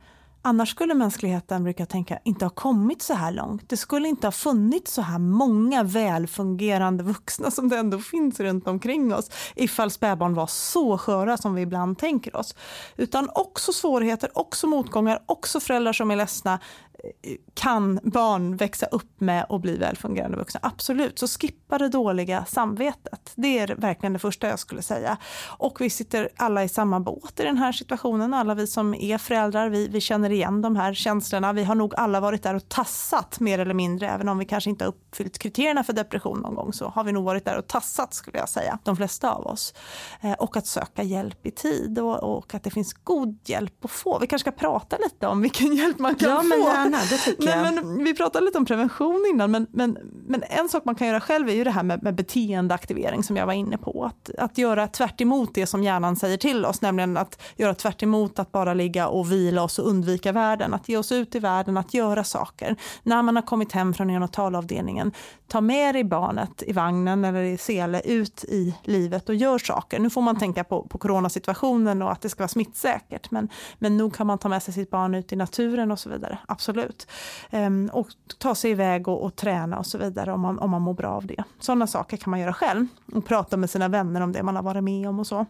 Annars 0.49 0.70
skulle 0.70 0.94
mänskligheten, 0.94 1.64
brukar 1.64 1.82
jag 1.82 1.88
tänka, 1.88 2.18
inte 2.24 2.44
ha 2.44 2.51
kommit 2.51 3.03
så 3.03 3.14
här 3.14 3.32
långt. 3.32 3.68
Det 3.68 3.76
skulle 3.76 4.09
inte 4.09 4.26
ha 4.26 4.32
funnits 4.32 4.92
så 4.92 5.03
här 5.03 5.18
många 5.18 5.82
välfungerande 5.82 7.05
vuxna 7.05 7.51
som 7.51 7.68
det 7.68 7.78
ändå 7.78 7.99
finns 7.99 8.40
runt 8.40 8.68
omkring 8.68 9.14
oss 9.14 9.30
ifall 9.57 9.90
spädbarn 9.90 10.34
var 10.34 10.46
så 10.46 10.99
sköra 10.99 11.36
som 11.36 11.55
vi 11.55 11.62
ibland 11.62 11.99
tänker 11.99 12.36
oss. 12.36 12.55
Utan 12.96 13.30
också 13.34 13.72
svårigheter, 13.72 14.38
också 14.38 14.66
motgångar, 14.66 15.22
också 15.26 15.61
föräldrar 15.61 15.92
som 15.92 16.11
är 16.11 16.16
ledsna, 16.16 16.53
eh, 16.53 17.36
kan 17.55 18.01
barn 18.03 18.57
växa 18.57 18.86
upp 18.86 19.20
med 19.20 19.46
och 19.49 19.61
bli 19.61 19.76
välfungerande 19.76 20.36
vuxna? 20.36 20.61
Absolut, 20.62 21.18
så 21.18 21.28
skippa 21.28 21.78
det 21.78 21.88
dåliga 21.88 22.44
samvetet. 22.44 23.32
Det 23.34 23.59
är 23.59 23.74
verkligen 23.74 24.12
det 24.12 24.18
första 24.18 24.49
jag 24.49 24.59
skulle 24.59 24.82
säga. 24.82 25.16
Och 25.46 25.80
vi 25.80 25.90
sitter 25.90 26.28
alla 26.36 26.64
i 26.64 26.68
samma 26.68 27.01
båt 27.01 27.40
i 27.40 27.42
den 27.42 27.57
här 27.57 27.72
situationen. 27.72 28.34
Alla 28.34 28.55
vi 28.55 28.66
som 28.66 28.94
är 28.94 29.18
föräldrar, 29.18 29.68
vi, 29.68 29.88
vi 29.88 30.01
känner 30.01 30.30
igen 30.39 30.62
de 30.62 30.76
här 30.76 30.95
känslorna. 30.95 31.53
Vi 31.53 31.64
har 31.64 31.74
nog 31.74 31.95
alla 31.97 32.20
varit 32.20 32.43
där 32.43 32.55
och 32.55 32.68
tassat 32.68 33.41
mer 33.41 33.59
eller 33.59 33.74
mindre, 33.74 34.09
även 34.09 34.28
om 34.28 34.39
vi 34.39 34.45
kanske 34.45 34.70
inte 34.70 34.84
har 34.84 34.89
uppfyllt 34.89 35.39
kriterierna 35.39 35.84
för 35.84 35.93
depression 35.93 36.41
någon 36.41 36.55
gång 36.55 36.72
så 36.72 36.89
har 36.89 37.05
vi 37.05 37.12
nog 37.12 37.24
varit 37.24 37.45
där 37.45 37.59
och 37.59 37.66
tassat 37.66 38.14
skulle 38.14 38.39
jag 38.39 38.49
säga, 38.49 38.78
de 38.84 38.97
flesta 38.97 39.32
av 39.32 39.47
oss. 39.47 39.74
Eh, 40.20 40.32
och 40.32 40.57
att 40.57 40.66
söka 40.66 41.03
hjälp 41.03 41.47
i 41.47 41.51
tid 41.51 41.99
och, 41.99 42.36
och, 42.36 42.55
att 42.55 42.62
det 42.64 42.70
finns 42.70 42.93
god 42.93 43.39
hjälp 43.45 43.84
att 43.84 43.91
få. 43.91 44.18
Vi 44.18 44.26
kanske 44.26 44.51
ska 44.51 44.59
prata 44.59 44.97
lite 44.97 45.26
om 45.26 45.43
vilken 45.43 45.76
hjälp 45.76 45.99
man 45.99 46.14
kan 46.14 46.30
ja, 46.30 46.36
få. 46.36 46.43
Men 46.43 46.61
gärna, 46.61 46.99
det 47.11 47.18
tycker 47.18 47.45
Nej, 47.45 47.74
jag. 47.74 47.84
Men, 47.84 48.05
vi 48.05 48.14
pratade 48.14 48.45
lite 48.45 48.59
om 48.59 48.64
prevention 48.64 49.24
innan, 49.30 49.51
men, 49.51 49.66
men, 49.70 49.99
men 50.26 50.43
en 50.43 50.68
sak 50.68 50.84
man 50.84 50.95
kan 50.95 51.07
göra 51.07 51.20
själv 51.20 51.49
är 51.49 51.55
ju 51.55 51.64
det 51.64 51.70
här 51.70 51.82
med, 51.82 52.03
med 52.03 52.14
beteendeaktivering 52.14 53.22
som 53.22 53.36
jag 53.36 53.47
var 53.47 53.53
inne 53.53 53.78
på. 53.78 54.05
Att, 54.05 54.30
att 54.39 54.59
göra 54.59 54.86
tvärt 54.86 55.20
det 55.55 55.66
som 55.66 55.82
hjärnan 55.82 56.16
säger 56.16 56.36
till 56.36 56.64
oss, 56.64 56.80
nämligen 56.80 57.16
att 57.16 57.43
göra 57.57 57.74
tvärt 57.74 58.03
att 58.39 58.53
bara 58.53 58.74
ligga 58.74 59.09
och 59.09 59.32
vila 59.32 59.62
oss 59.62 59.78
och 59.78 59.89
undvika 59.89 60.18
världen. 60.27 60.75
Att 60.75 60.89
ge 60.89 60.97
oss 60.97 61.12
ut 61.12 61.35
i 61.35 61.39
världen, 61.39 61.77
att 61.77 61.95
göra 61.95 62.25
saker. 62.25 62.77
När 63.03 63.23
man 63.23 63.37
har 63.37 63.43
kommit 63.43 63.73
hem 63.73 63.95
från 63.95 64.07
neonatalavdelningen, 64.07 65.12
ta 65.47 65.61
med 65.61 65.95
dig 65.95 66.05
barnet 66.05 66.62
i 66.66 66.73
vagnen 66.73 67.25
eller 67.25 67.43
i 67.43 67.59
sele 67.59 68.01
ut 68.01 68.45
i 68.45 68.75
livet 68.83 69.29
och 69.29 69.35
gör 69.35 69.59
saker. 69.59 69.99
Nu 69.99 70.11
får 70.11 70.23
man 70.23 70.39
tänka 70.39 70.64
på, 70.64 70.83
på 70.83 70.99
coronasituationen 70.99 72.03
och 72.03 72.12
att 72.12 72.21
det 72.21 72.29
ska 72.29 72.43
vara 72.43 72.49
smittsäkert, 72.49 73.31
men, 73.31 73.49
men 73.79 73.97
nog 73.97 74.14
kan 74.14 74.27
man 74.27 74.39
ta 74.39 74.49
med 74.49 74.62
sig 74.62 74.75
sitt 74.75 74.91
barn 74.91 75.14
ut 75.14 75.33
i 75.33 75.37
naturen 75.37 75.91
och 75.91 75.99
så 75.99 76.11
vidare. 76.11 76.39
Absolut. 76.47 77.11
Ehm, 77.51 77.91
och 77.93 78.09
ta 78.39 78.55
sig 78.55 78.71
iväg 78.71 79.09
och, 79.09 79.25
och, 79.25 79.37
träna 79.37 79.79
och 79.79 79.87
så 79.87 79.99
vidare 79.99 80.33
om 80.33 80.41
man, 80.41 80.59
om 80.59 80.71
man 80.71 80.83
mår 80.83 80.95
bra 80.95 81.09
av 81.09 81.27
det. 81.27 81.45
Sådana 81.61 81.87
saker 81.87 82.16
kan 82.16 82.31
man 82.31 82.41
göra 82.41 82.53
själv 82.53 82.87
och 83.12 83.27
prata 83.27 83.57
med 83.57 83.71
sina 83.71 83.89
vänner 83.89 84.21
om 84.21 84.33
det 84.33 84.43
man 84.43 84.57
har 84.57 84.62
varit 84.62 84.85
med 84.85 85.09
om 85.09 85.21
och 85.21 85.27
så. 85.27 85.47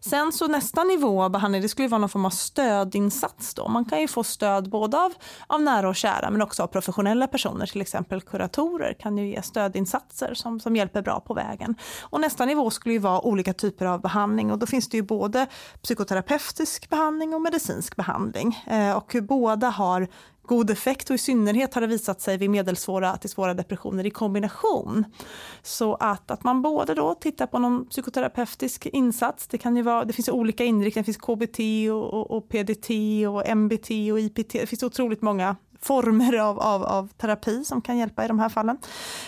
Sen 0.00 0.32
så 0.32 0.46
nästa 0.46 0.84
nivå 0.84 1.22
av 1.22 1.30
behandling 1.30 1.62
det 1.62 1.68
skulle 1.68 1.88
vara 1.88 1.98
någon 1.98 2.08
form 2.08 2.24
av 2.24 2.30
stödinsats. 2.30 3.54
Då. 3.54 3.68
Man 3.68 3.84
kan 3.84 4.00
ju 4.00 4.08
få 4.08 4.24
stöd 4.24 4.70
både 4.70 5.00
av, 5.00 5.12
av 5.46 5.62
nära 5.62 5.88
och 5.88 5.96
kära 5.96 6.30
men 6.30 6.42
också 6.42 6.62
av 6.62 6.66
professionella 6.66 7.26
personer, 7.26 7.66
till 7.66 7.80
exempel 7.80 8.20
kuratorer 8.20 8.96
kan 9.00 9.18
ju 9.18 9.28
ge 9.28 9.42
stödinsatser 9.42 10.34
som, 10.34 10.60
som 10.60 10.76
hjälper 10.76 11.02
bra 11.02 11.20
på 11.20 11.34
vägen. 11.34 11.74
Och 12.02 12.20
nästa 12.20 12.44
nivå 12.44 12.70
skulle 12.70 12.92
ju 12.92 12.98
vara 12.98 13.20
olika 13.20 13.52
typer 13.52 13.86
av 13.86 14.00
behandling 14.00 14.52
och 14.52 14.58
då 14.58 14.66
finns 14.66 14.88
det 14.88 14.96
ju 14.96 15.02
både 15.02 15.46
psykoterapeutisk 15.82 16.90
behandling 16.90 17.34
och 17.34 17.40
medicinsk 17.40 17.96
behandling. 17.96 18.64
Eh, 18.66 18.96
och 18.96 19.16
båda 19.22 19.68
har 19.68 20.08
god 20.46 20.70
effekt 20.70 21.10
och 21.10 21.14
i 21.14 21.18
synnerhet 21.18 21.74
har 21.74 21.80
det 21.80 21.86
visat 21.86 22.20
sig 22.20 22.36
vid 22.36 22.50
medelsvåra 22.50 23.16
till 23.16 23.30
svåra 23.30 23.54
depressioner 23.54 24.06
i 24.06 24.10
kombination. 24.10 25.04
Så 25.62 25.94
att, 25.94 26.30
att 26.30 26.44
man 26.44 26.62
både 26.62 26.94
då 26.94 27.14
tittar 27.14 27.46
på 27.46 27.58
någon 27.58 27.86
psykoterapeutisk 27.86 28.86
insats, 28.86 29.46
det, 29.46 29.58
kan 29.58 29.76
ju 29.76 29.82
vara, 29.82 30.04
det 30.04 30.12
finns 30.12 30.28
olika 30.28 30.64
inriktningar, 30.64 31.02
det 31.02 31.12
finns 31.12 31.16
KBT 31.16 31.90
och, 31.92 32.14
och, 32.14 32.30
och 32.30 32.48
PDT 32.48 32.90
och 33.28 33.56
MBT 33.56 33.90
och 34.12 34.20
IPT, 34.20 34.52
det 34.52 34.66
finns 34.66 34.82
otroligt 34.82 35.22
många 35.22 35.56
former 35.86 36.38
av, 36.38 36.60
av, 36.60 36.82
av 36.84 37.08
terapi 37.08 37.64
som 37.64 37.82
kan 37.82 37.98
hjälpa 37.98 38.24
i 38.24 38.28
de 38.28 38.38
här 38.38 38.48
fallen. 38.48 38.78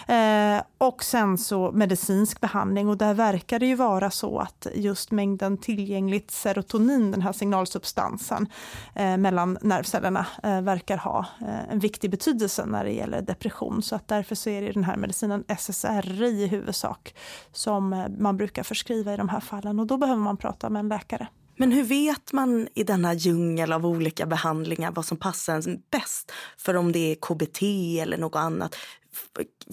Eh, 0.09 0.63
och 0.79 1.05
sen 1.05 1.39
så 1.39 1.73
medicinsk 1.73 2.41
behandling 2.41 2.89
och 2.89 2.97
där 2.97 3.15
verkar 3.15 3.59
det 3.59 3.67
ju 3.67 3.75
vara 3.75 4.11
så 4.11 4.39
att 4.39 4.67
just 4.75 5.11
mängden 5.11 5.59
tillgängligt 5.59 6.31
serotonin, 6.31 7.11
den 7.11 7.23
här 7.23 7.33
signalsubstansen 7.33 8.47
eh, 8.95 9.17
mellan 9.17 9.59
nervcellerna, 9.63 10.27
eh, 10.43 10.61
verkar 10.61 10.97
ha 10.97 11.27
eh, 11.41 11.73
en 11.73 11.79
viktig 11.79 12.11
betydelse 12.11 12.67
när 12.67 12.85
det 12.85 12.93
gäller 12.93 13.23
depression. 13.23 13.83
Så 13.83 13.97
att 13.97 14.09
därför 14.09 14.35
så 14.35 14.51
är 14.51 14.63
det 14.63 14.73
den 14.73 14.85
här 14.85 14.97
medicinen 14.97 15.45
SSRI 15.49 16.43
i 16.43 16.47
huvudsak 16.47 17.15
som 17.53 17.93
eh, 17.93 18.09
man 18.19 18.37
brukar 18.37 18.63
förskriva 18.63 19.15
i 19.15 19.17
de 19.17 19.29
här 19.29 19.41
fallen 19.41 19.81
och 19.81 19.87
då 19.87 19.97
behöver 19.97 20.23
man 20.23 20.37
prata 20.37 20.71
med 20.71 20.81
en 20.81 20.89
läkare. 20.89 21.29
Men 21.59 21.73
hur 21.73 21.83
vet 21.83 22.33
man 22.33 22.69
i 22.75 22.85
denna 22.85 23.15
djungel 23.15 23.73
av 23.73 23.87
olika 23.87 24.27
behandlingar 24.27 24.93
vad 24.93 25.05
som 25.05 25.17
passar 25.17 25.55
en 25.69 25.83
bäst? 25.91 26.33
För 26.57 26.75
om 26.75 26.93
det 26.93 27.13
är 27.13 27.15
KBT 27.15 27.63
eller 28.03 28.19
något 28.19 28.37
annat, 28.37 28.77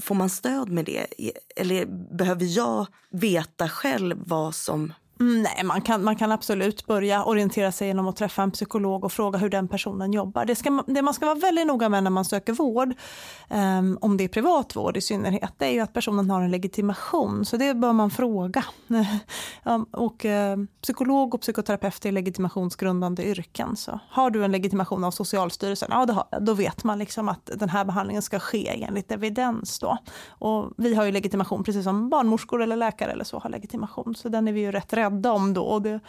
får 0.02 0.16
man 0.16 0.30
stöd 0.30 0.70
med 0.70 0.86
det? 0.86 1.08
Eller 1.56 1.86
behöver 2.16 2.46
jag 2.46 2.88
veta 3.12 3.70
själv 3.70 4.24
vad 4.26 4.56
som 4.56 4.94
nej, 5.18 5.64
man 5.64 5.82
kan, 5.82 6.04
man 6.04 6.16
kan 6.16 6.32
absolut 6.32 6.86
börja 6.86 7.24
orientera 7.24 7.72
sig 7.72 7.88
genom 7.88 8.08
att 8.08 8.16
träffa 8.16 8.44
en 8.44 8.52
psykolog 8.52 9.04
och 9.04 9.12
fråga 9.12 9.40
hur 9.40 9.50
den 9.50 9.68
personen 9.68 10.14
jobbar. 10.14 10.46
Det, 10.46 10.56
ska, 10.56 10.84
det 10.88 11.02
man 11.02 11.14
ska 11.14 11.26
vara 11.26 11.36
väldigt 11.36 11.68
noga 11.68 11.90
med 11.90 12.04
när 12.04 12.12
man 12.12 12.26
söker 12.26 12.54
vård, 12.54 12.94
um, 13.50 13.98
om 14.02 14.18
det 14.18 14.24
är 14.24 14.28
privat 14.28 14.76
vård 14.76 14.98
i 14.98 15.02
synnerhet, 15.02 15.54
det 15.58 15.66
är 15.66 15.72
ju 15.72 15.80
att 15.80 15.94
personen 15.94 16.30
har 16.30 16.42
en 16.42 16.52
legitimation. 16.52 17.46
Så 17.46 17.58
det 17.58 17.74
bör 17.74 17.94
man 17.94 18.12
fråga. 18.12 18.66
um, 19.64 19.84
och, 19.92 20.26
uh, 20.26 20.32
psykolog 20.82 21.34
och 21.34 21.42
psykoterapeut 21.42 22.06
är 22.06 22.12
legitimationsgrundande 22.12 23.24
yrken. 23.24 23.76
Så 23.76 24.00
har 24.10 24.30
du 24.30 24.46
en 24.46 24.52
legitimation 24.52 25.04
av 25.04 25.12
Socialstyrelsen, 25.12 25.88
ja, 25.92 25.98
har, 25.98 26.40
då 26.40 26.54
vet 26.54 26.84
man 26.84 27.00
liksom 27.00 27.30
att 27.30 27.50
den 27.56 27.70
här 27.70 27.86
behandlingen 27.86 28.22
ska 28.22 28.40
ske 28.40 28.84
enligt 28.84 29.12
evidens. 29.12 29.80
Då. 29.80 29.98
Och 30.30 30.72
vi 30.78 30.96
har 30.96 31.06
ju 31.06 31.12
legitimation, 31.12 31.64
precis 31.64 31.84
som 31.84 32.10
barnmorskor 32.10 32.62
eller 32.62 32.76
läkare 32.76 33.12
eller 33.12 33.24
så 33.24 33.40
har 33.40 33.50
legitimation. 33.50 34.16
Så 34.16 34.30
den 34.30 34.48
är 34.48 34.52
vi 34.52 34.60
ju 34.60 34.72
rätt 34.72 34.94
rädda 34.94 35.05
om 35.08 35.54
då. 35.54 35.64
Och 35.64 35.82
det, 35.82 36.00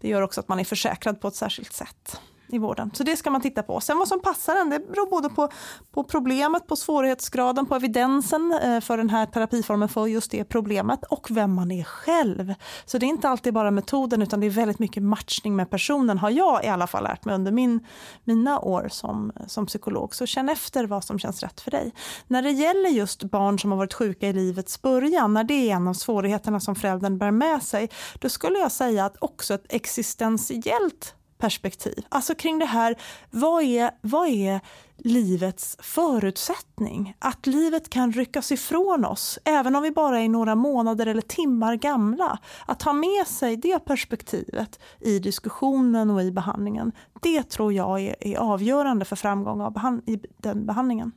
det 0.00 0.08
gör 0.08 0.22
också 0.22 0.40
att 0.40 0.48
man 0.48 0.60
är 0.60 0.64
försäkrad 0.64 1.20
på 1.20 1.28
ett 1.28 1.34
särskilt 1.34 1.72
sätt 1.72 2.20
i 2.52 2.58
vården. 2.58 2.90
Så 2.94 3.04
det 3.04 3.16
ska 3.16 3.30
man 3.30 3.40
titta 3.40 3.62
på. 3.62 3.80
Sen 3.80 3.98
vad 3.98 4.08
som 4.08 4.20
passar 4.20 4.56
en, 4.56 4.70
det 4.70 4.78
beror 4.78 5.10
både 5.10 5.28
på, 5.28 5.48
på 5.92 6.04
problemet, 6.04 6.66
på 6.66 6.76
svårighetsgraden, 6.76 7.66
på 7.66 7.74
evidensen 7.74 8.58
eh, 8.62 8.80
för 8.80 8.96
den 8.96 9.10
här 9.10 9.26
terapiformen 9.26 9.88
för 9.88 10.06
just 10.06 10.30
det 10.30 10.44
problemet 10.44 11.04
och 11.04 11.26
vem 11.30 11.54
man 11.54 11.70
är 11.70 11.84
själv. 11.84 12.54
Så 12.84 12.98
det 12.98 13.06
är 13.06 13.08
inte 13.08 13.28
alltid 13.28 13.54
bara 13.54 13.70
metoden 13.70 14.22
utan 14.22 14.40
det 14.40 14.46
är 14.46 14.50
väldigt 14.50 14.78
mycket 14.78 15.02
matchning 15.02 15.56
med 15.56 15.70
personen 15.70 16.18
har 16.18 16.30
jag 16.30 16.64
i 16.64 16.68
alla 16.68 16.86
fall 16.86 17.02
lärt 17.02 17.24
mig 17.24 17.34
under 17.34 17.52
min, 17.52 17.86
mina 18.24 18.60
år 18.60 18.88
som, 18.90 19.32
som 19.46 19.66
psykolog. 19.66 20.14
Så 20.14 20.26
känn 20.26 20.48
efter 20.48 20.86
vad 20.86 21.04
som 21.04 21.18
känns 21.18 21.42
rätt 21.42 21.60
för 21.60 21.70
dig. 21.70 21.94
När 22.26 22.42
det 22.42 22.50
gäller 22.50 22.90
just 22.90 23.24
barn 23.24 23.58
som 23.58 23.70
har 23.70 23.78
varit 23.78 23.94
sjuka 23.94 24.28
i 24.28 24.32
livets 24.32 24.82
början, 24.82 25.34
när 25.34 25.44
det 25.44 25.54
är 25.70 25.74
en 25.74 25.88
av 25.88 25.94
svårigheterna 25.94 26.60
som 26.60 26.74
föräldern 26.74 27.18
bär 27.18 27.30
med 27.30 27.62
sig, 27.62 27.90
då 28.20 28.28
skulle 28.28 28.58
jag 28.58 28.72
säga 28.72 29.04
att 29.04 29.16
också 29.20 29.54
ett 29.54 29.66
existentiellt 29.68 31.14
perspektiv. 31.42 32.06
Alltså 32.08 32.34
kring 32.34 32.58
det 32.58 32.66
här, 32.66 32.94
vad 33.30 33.62
är, 33.62 33.90
vad 34.00 34.28
är 34.28 34.60
livets 34.96 35.76
förutsättning? 35.80 37.16
Att 37.18 37.46
livet 37.46 37.90
kan 37.90 38.12
ryckas 38.12 38.52
ifrån 38.52 39.04
oss, 39.04 39.38
även 39.44 39.76
om 39.76 39.82
vi 39.82 39.90
bara 39.90 40.20
är 40.20 40.28
några 40.28 40.54
månader 40.54 41.06
eller 41.06 41.22
timmar 41.22 41.76
gamla. 41.76 42.38
Att 42.66 42.82
ha 42.82 42.92
med 42.92 43.26
sig 43.26 43.56
det 43.56 43.84
perspektivet 43.84 44.80
i 45.00 45.18
diskussionen 45.18 46.10
och 46.10 46.22
i 46.22 46.30
behandlingen, 46.30 46.92
det 47.22 47.42
tror 47.42 47.72
jag 47.72 48.00
är, 48.00 48.16
är 48.20 48.36
avgörande 48.36 49.04
för 49.04 49.16
framgång 49.16 49.60
av 49.60 49.72
behand 49.72 50.02
i 50.06 50.20
den 50.36 50.66
behandlingen. 50.66 51.12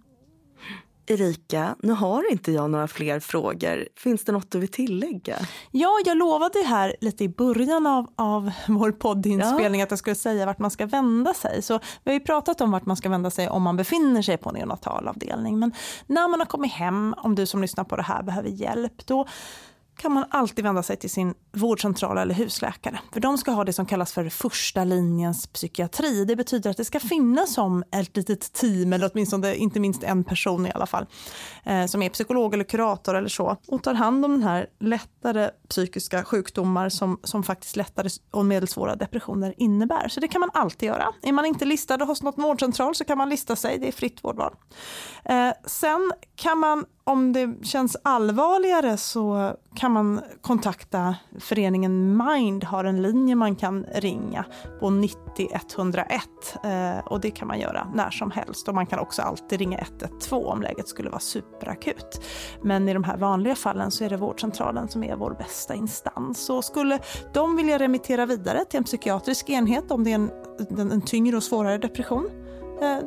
Erika, 1.08 1.76
nu 1.84 1.94
har 1.94 2.32
inte 2.32 2.52
jag 2.52 2.72
några 2.72 2.88
fler 2.88 3.20
frågor. 3.20 3.88
Finns 3.98 4.24
det 4.24 4.32
något 4.32 4.52
du 4.52 4.60
vill 4.60 4.72
tillägga? 4.72 5.38
Ja, 5.72 5.90
jag 6.06 6.18
lovade 6.18 6.60
här 6.60 6.96
lite 7.02 7.24
i 7.24 7.30
början 7.30 7.88
av, 7.88 8.08
av 8.16 8.52
vår 8.68 8.92
poddinspelning 8.92 9.80
ja. 9.80 9.84
att 9.84 9.92
jag 9.92 10.00
skulle 10.00 10.16
säga 10.16 10.46
vart 10.46 10.60
man 10.60 10.72
ska 10.72 10.86
vända 10.86 11.34
sig. 11.34 11.62
Så 11.62 11.80
vi 12.04 12.12
har 12.12 12.20
ju 12.20 12.26
pratat 12.26 12.62
om 12.62 12.72
vart 12.72 12.86
man 12.86 12.98
ska 12.98 13.10
vända 13.10 13.30
sig 13.30 13.50
om 13.50 13.64
man 13.64 13.78
befinner 13.78 14.22
sig 14.22 14.38
på 14.38 14.52
neonatalavdelning. 14.52 15.60
Men 15.60 15.72
när 16.08 16.28
man 16.28 16.40
har 16.40 16.48
kommit 16.48 16.72
hem, 16.72 17.16
om 17.18 17.36
du 17.36 17.46
som 17.46 17.62
lyssnar 17.62 17.84
på 17.84 17.96
det 17.96 18.04
här 18.04 18.24
behöver 18.24 18.50
hjälp, 18.50 19.06
då 19.06 19.28
kan 19.98 20.12
man 20.12 20.26
alltid 20.30 20.64
vända 20.66 20.84
sig 20.84 20.98
till 20.98 21.10
sin 21.10 21.34
vårdcentral 21.54 22.18
eller 22.18 22.36
husläkare. 22.36 23.00
För 23.14 23.20
de 23.20 23.38
ska 23.38 23.52
ha 23.52 23.64
det 23.64 23.74
som 23.74 23.86
kallas 23.86 24.14
för 24.14 24.30
första 24.30 24.84
linjens 24.84 25.48
psykiatri. 25.48 26.26
Det 26.26 26.36
betyder 26.36 26.70
att 26.70 26.78
det 26.78 26.86
ska 26.86 27.00
finnas 27.00 27.54
som 27.54 27.84
ett 27.92 28.18
litet 28.18 28.54
team, 28.54 28.94
eller 28.94 29.12
åtminstone 29.14 29.56
inte 29.56 29.80
minst 29.80 30.04
en 30.04 30.24
person 30.24 30.66
i 30.66 30.72
alla 30.72 30.86
fall, 30.86 31.06
eh, 31.64 31.86
som 31.86 32.02
är 32.02 32.10
psykolog 32.10 32.54
eller 32.54 32.64
kurator 32.64 33.16
eller 33.16 33.30
så 33.30 33.58
och 33.68 33.84
tar 33.84 33.94
hand 33.94 34.26
om 34.26 34.32
den 34.32 34.44
här 34.44 34.68
lättare 34.80 35.50
psykiska 35.70 36.24
sjukdomar 36.24 36.90
som, 36.90 37.20
som 37.24 37.44
faktiskt 37.44 37.76
lättare 37.76 38.10
och 38.32 38.46
medelsvåra 38.46 38.96
depressioner 38.96 39.54
innebär. 39.58 40.08
Så 40.08 40.20
det 40.20 40.28
kan 40.28 40.40
man 40.40 40.50
alltid 40.54 40.88
göra. 40.88 41.08
Är 41.22 41.32
man 41.32 41.46
inte 41.46 41.66
listad 41.66 42.04
hos 42.04 42.24
något 42.24 42.38
vårdcentral 42.38 42.96
så 42.96 43.06
kan 43.06 43.18
man 43.18 43.30
lista 43.30 43.56
sig, 43.56 43.80
det 43.80 43.88
är 43.88 43.92
fritt 43.92 44.24
vårdval. 44.24 44.56
Eh, 45.26 45.52
sen 45.66 46.12
kan 46.36 46.58
man 46.58 46.86
om 47.08 47.34
det 47.34 47.66
känns 47.66 47.98
allvarligare 48.04 48.98
så 48.98 49.54
kan 49.76 49.92
man 49.92 50.22
kontakta 50.42 51.16
föreningen 51.40 52.18
Mind, 52.18 52.64
har 52.64 52.84
en 52.84 53.02
linje 53.02 53.36
man 53.36 53.56
kan 53.56 53.86
ringa 53.96 54.46
på 54.80 54.90
90 54.90 55.50
101 55.54 56.22
eh, 56.64 56.98
och 57.06 57.22
det 57.22 57.32
kan 57.32 57.48
man 57.48 57.60
göra 57.60 57.88
när 57.94 58.10
som 58.10 58.32
helst 58.32 58.68
och 58.68 58.76
man 58.76 58.86
kan 58.86 59.00
också 59.00 59.22
alltid 59.22 59.60
ringa 59.60 59.78
112 59.78 60.48
om 60.48 60.62
läget 60.62 60.88
skulle 60.88 61.10
vara 61.10 61.20
superakut. 61.20 62.22
Men 62.62 62.90
i 62.90 62.94
de 62.94 63.04
här 63.04 63.18
vanliga 63.18 63.56
fallen 63.56 63.92
så 63.92 64.04
är 64.04 64.10
det 64.10 64.18
vårdcentralen 64.18 64.88
som 64.88 65.04
är 65.04 65.16
vår 65.16 65.32
bästa 65.32 65.76
instans 65.76 66.50
och 66.50 66.64
skulle 66.64 67.00
de 67.34 67.56
vilja 67.56 67.80
remittera 67.80 68.26
vidare 68.26 68.66
till 68.66 68.78
en 68.78 68.84
psykiatrisk 68.84 69.50
enhet 69.50 69.92
om 69.92 70.04
det 70.04 70.12
är 70.12 70.16
en, 70.16 70.32
en, 70.70 70.92
en 70.92 71.02
tyngre 71.02 71.38
och 71.38 71.44
svårare 71.44 71.78
depression 71.78 72.30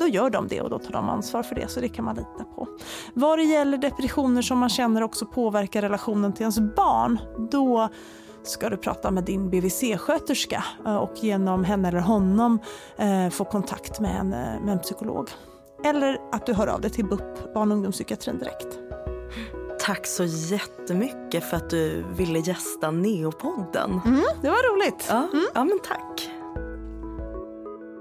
då 0.00 0.06
gör 0.08 0.30
de 0.30 0.48
det 0.48 0.60
och 0.60 0.70
då 0.70 0.78
tar 0.78 0.92
de 0.92 1.08
ansvar 1.08 1.42
för 1.42 1.54
det, 1.54 1.68
så 1.68 1.80
det 1.80 1.88
kan 1.88 2.04
man 2.04 2.16
lita 2.16 2.44
på. 2.56 2.68
Vad 3.14 3.38
det 3.38 3.44
gäller 3.44 3.78
depressioner 3.78 4.42
som 4.42 4.58
man 4.58 4.68
känner 4.68 5.02
också 5.02 5.26
påverkar 5.26 5.82
relationen 5.82 6.32
till 6.32 6.42
ens 6.42 6.58
barn, 6.58 7.18
då 7.50 7.88
ska 8.42 8.68
du 8.68 8.76
prata 8.76 9.10
med 9.10 9.24
din 9.24 9.50
BVC-sköterska 9.50 10.64
eh, 10.86 10.96
och 10.96 11.12
genom 11.20 11.64
henne 11.64 11.88
eller 11.88 11.98
honom 11.98 12.58
eh, 12.96 13.30
få 13.30 13.44
kontakt 13.44 14.00
med 14.00 14.20
en, 14.20 14.32
eh, 14.32 14.60
med 14.60 14.72
en 14.72 14.78
psykolog. 14.78 15.30
Eller 15.84 16.20
att 16.32 16.46
du 16.46 16.52
hör 16.52 16.66
av 16.66 16.80
dig 16.80 16.90
till 16.90 17.04
BUP, 17.04 17.54
barn 17.54 17.70
och 17.70 17.76
ungdomspsykiatrin 17.76 18.38
direkt. 18.38 18.78
Tack 19.80 20.06
så 20.06 20.24
jättemycket 20.24 21.44
för 21.44 21.56
att 21.56 21.70
du 21.70 22.04
ville 22.16 22.38
gästa 22.38 22.90
Neopodden. 22.90 24.00
Mm, 24.06 24.22
det 24.42 24.48
var 24.48 24.74
roligt. 24.74 25.06
Ja, 25.08 25.28
mm. 25.32 25.46
ja 25.54 25.64
men 25.64 25.78
tack. 25.84 26.30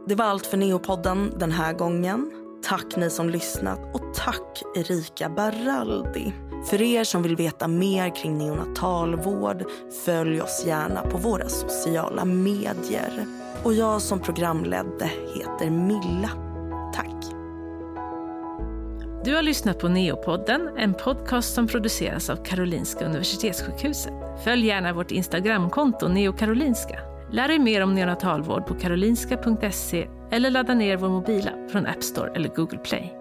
Det 0.08 0.16
var 0.16 0.26
allt 0.26 0.45
för 0.45 0.58
Neopodden 0.58 1.34
den 1.39 1.51
här 1.51 1.74
gången. 1.74 2.32
Tack 2.64 2.95
ni 2.97 3.10
som 3.10 3.30
lyssnat 3.30 3.80
och 3.95 4.14
tack 4.14 4.64
Erika 4.76 5.30
Baraldi. 5.30 6.34
För 6.70 6.82
er 6.82 7.03
som 7.03 7.24
vill 7.24 7.36
veta 7.36 7.68
mer 7.68 8.16
kring 8.16 8.38
neonatalvård, 8.38 9.64
följ 10.05 10.41
oss 10.41 10.64
gärna 10.66 11.01
på 11.01 11.18
våra 11.18 11.49
sociala 11.49 12.26
medier. 12.26 13.26
Och 13.64 13.74
jag 13.74 14.01
som 14.01 14.20
programledde 14.20 15.12
heter 15.36 15.70
Milla. 15.70 16.30
Tack. 16.95 17.16
Du 19.24 19.36
har 19.36 19.41
lyssnat 19.41 19.80
på 19.80 19.88
Neopodden, 19.88 20.70
en 20.78 20.93
podcast 20.93 21.53
som 21.53 21.68
produceras 21.68 22.30
av 22.30 22.36
Karolinska 22.36 23.05
Universitetssjukhuset. 23.05 24.14
Följ 24.43 24.68
gärna 24.68 24.93
vårt 24.93 25.12
Instagramkonto 25.12 26.08
neokarolinska. 26.08 27.16
Lär 27.32 27.48
dig 27.48 27.60
mer 27.60 27.84
om 27.84 27.96
neonatalvård 27.96 28.68
på 28.68 28.74
karolinska.se 28.74 30.08
eller 30.32 30.52
ladda 30.52 30.74
ner 30.74 30.98
vår 30.98 31.10
mobila 31.10 31.52
från 31.72 31.86
App 31.86 32.04
Store 32.04 32.32
eller 32.36 32.50
Google 32.50 32.80
Play. 32.80 33.16